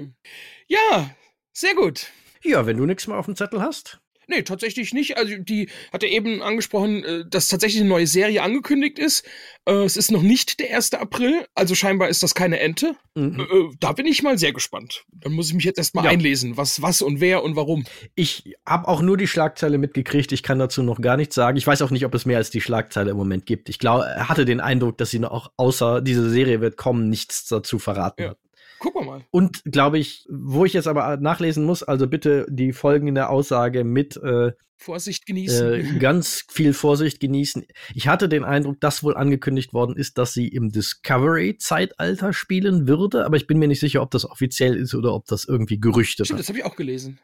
[0.68, 1.10] ja
[1.52, 2.08] sehr gut.
[2.42, 4.00] Ja, wenn du nichts mehr auf dem Zettel hast.
[4.28, 5.18] Nee, tatsächlich nicht.
[5.18, 9.26] Also die hat er eben angesprochen, äh, dass tatsächlich eine neue Serie angekündigt ist.
[9.66, 10.94] Äh, es ist noch nicht der 1.
[10.94, 12.96] April, also scheinbar ist das keine Ente.
[13.16, 13.40] Mhm.
[13.40, 15.06] Äh, da bin ich mal sehr gespannt.
[15.12, 16.12] Dann muss ich mich jetzt erstmal ja.
[16.12, 17.86] einlesen, was, was und wer und warum.
[18.16, 20.32] Ich habe auch nur die Schlagzeile mitgekriegt.
[20.32, 21.58] Ich kann dazu noch gar nichts sagen.
[21.58, 23.70] Ich weiß auch nicht, ob es mehr als die Schlagzeile im Moment gibt.
[23.70, 27.48] Ich glaube, er hatte den Eindruck, dass sie noch außer diese Serie wird kommen, nichts
[27.48, 28.36] dazu verraten ja.
[28.80, 29.26] Gucken wir mal.
[29.32, 34.18] Und glaube ich, wo ich jetzt aber nachlesen muss, also bitte die folgende Aussage mit
[34.18, 35.74] äh, Vorsicht genießen.
[35.74, 37.66] Äh, ganz viel Vorsicht genießen.
[37.94, 43.26] Ich hatte den Eindruck, dass wohl angekündigt worden ist, dass sie im Discovery-Zeitalter spielen würde,
[43.26, 46.26] aber ich bin mir nicht sicher, ob das offiziell ist oder ob das irgendwie Gerüchte
[46.26, 46.40] sind.
[46.40, 47.20] das habe ich auch gelesen.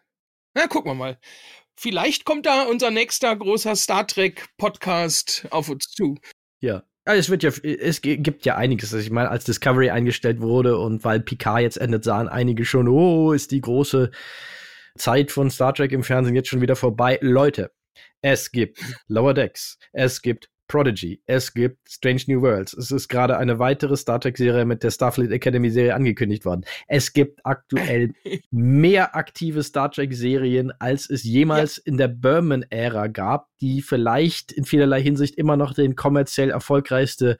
[0.54, 1.20] Na, gucken wir mal.
[1.78, 6.18] Vielleicht kommt da unser nächster großer Star Trek Podcast auf uns zu.
[6.60, 6.84] Ja.
[7.12, 8.94] Ja, es wird ja, es gibt ja einiges.
[8.94, 12.88] Also ich meine, als Discovery eingestellt wurde und weil Picard jetzt endet, sahen einige schon,
[12.88, 14.12] oh, ist die große
[14.98, 17.20] Zeit von Star Trek im Fernsehen jetzt schon wieder vorbei.
[17.22, 17.74] Leute,
[18.22, 18.80] es gibt
[19.10, 22.74] Lower Decks, es gibt Prodigy, es gibt Strange New Worlds.
[22.74, 26.64] Es ist gerade eine weitere Star Trek-Serie mit der Starfleet Academy-Serie angekündigt worden.
[26.88, 28.14] Es gibt aktuell
[28.52, 31.84] mehr aktive Star Trek-Serien, als es jemals ja.
[31.88, 37.38] in der Berman-Ära gab, die vielleicht in vielerlei Hinsicht immer noch den kommerziell erfolgreichste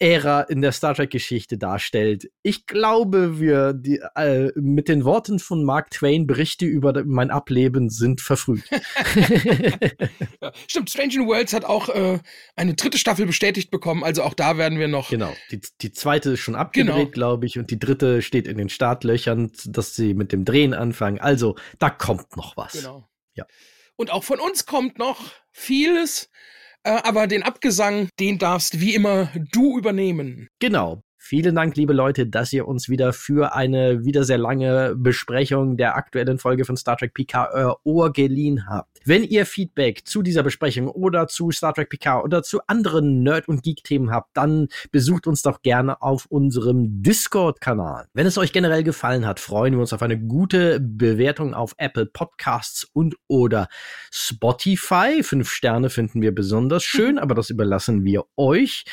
[0.00, 2.30] Ära in der Star Trek-Geschichte darstellt.
[2.42, 7.90] Ich glaube, wir die, äh, mit den Worten von Mark Twain Berichte über mein Ableben
[7.90, 8.62] sind verfrüht.
[10.40, 12.20] ja, stimmt, Strange New Worlds hat auch äh,
[12.54, 15.10] eine dritte Staffel bestätigt bekommen, also auch da werden wir noch.
[15.10, 17.10] Genau, die, die zweite ist schon abgedreht, genau.
[17.10, 21.18] glaube ich, und die dritte steht in den Startlöchern, dass sie mit dem Drehen anfangen.
[21.18, 22.72] Also, da kommt noch was.
[22.74, 23.08] Genau.
[23.34, 23.46] Ja.
[23.96, 26.30] Und auch von uns kommt noch vieles.
[26.84, 30.48] Äh, aber den Abgesang, den darfst wie immer du übernehmen.
[30.60, 31.02] Genau.
[31.20, 35.96] Vielen Dank, liebe Leute, dass ihr uns wieder für eine wieder sehr lange Besprechung der
[35.96, 39.00] aktuellen Folge von Star Trek PK euer Ohr geliehen habt.
[39.04, 43.48] Wenn ihr Feedback zu dieser Besprechung oder zu Star Trek PK oder zu anderen Nerd-
[43.48, 48.06] und Geek-Themen habt, dann besucht uns doch gerne auf unserem Discord-Kanal.
[48.14, 52.06] Wenn es euch generell gefallen hat, freuen wir uns auf eine gute Bewertung auf Apple
[52.06, 53.68] Podcasts und oder
[54.12, 55.24] Spotify.
[55.24, 58.84] Fünf Sterne finden wir besonders schön, aber das überlassen wir euch.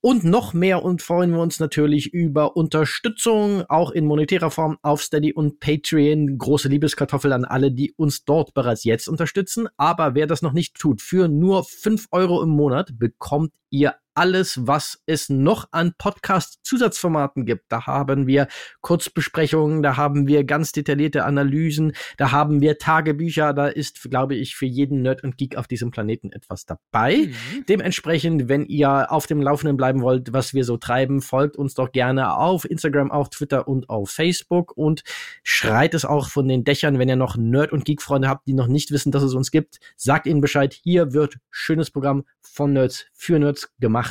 [0.00, 5.02] Und noch mehr und freuen wir uns natürlich über Unterstützung, auch in monetärer Form auf
[5.02, 6.38] Steady und Patreon.
[6.38, 9.68] Große Liebeskartoffel an alle, die uns dort bereits jetzt unterstützen.
[9.76, 14.66] Aber wer das noch nicht tut, für nur fünf Euro im Monat bekommt ihr alles,
[14.66, 17.72] was es noch an Podcast-Zusatzformaten gibt.
[17.72, 18.48] Da haben wir
[18.82, 24.56] Kurzbesprechungen, da haben wir ganz detaillierte Analysen, da haben wir Tagebücher, da ist, glaube ich,
[24.56, 27.28] für jeden Nerd und Geek auf diesem Planeten etwas dabei.
[27.28, 27.64] Mhm.
[27.66, 31.90] Dementsprechend, wenn ihr auf dem Laufenden bleiben wollt, was wir so treiben, folgt uns doch
[31.90, 35.02] gerne auf Instagram, auf Twitter und auf Facebook und
[35.42, 38.66] schreit es auch von den Dächern, wenn ihr noch Nerd- und Geek-Freunde habt, die noch
[38.66, 39.80] nicht wissen, dass es uns gibt.
[39.96, 44.09] Sagt ihnen Bescheid, hier wird schönes Programm von Nerds für Nerds gemacht.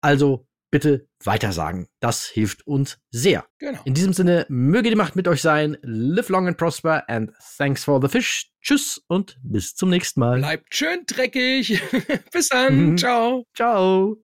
[0.00, 1.88] Also bitte weitersagen.
[2.00, 3.46] Das hilft uns sehr.
[3.58, 3.80] Genau.
[3.84, 5.76] In diesem Sinne, möge die Macht mit euch sein.
[5.82, 8.50] Live long and prosper and thanks for the fish.
[8.60, 10.38] Tschüss und bis zum nächsten Mal.
[10.38, 11.80] Bleibt schön dreckig.
[12.32, 12.98] bis dann.
[12.98, 13.44] Ciao.
[13.54, 14.16] Ciao.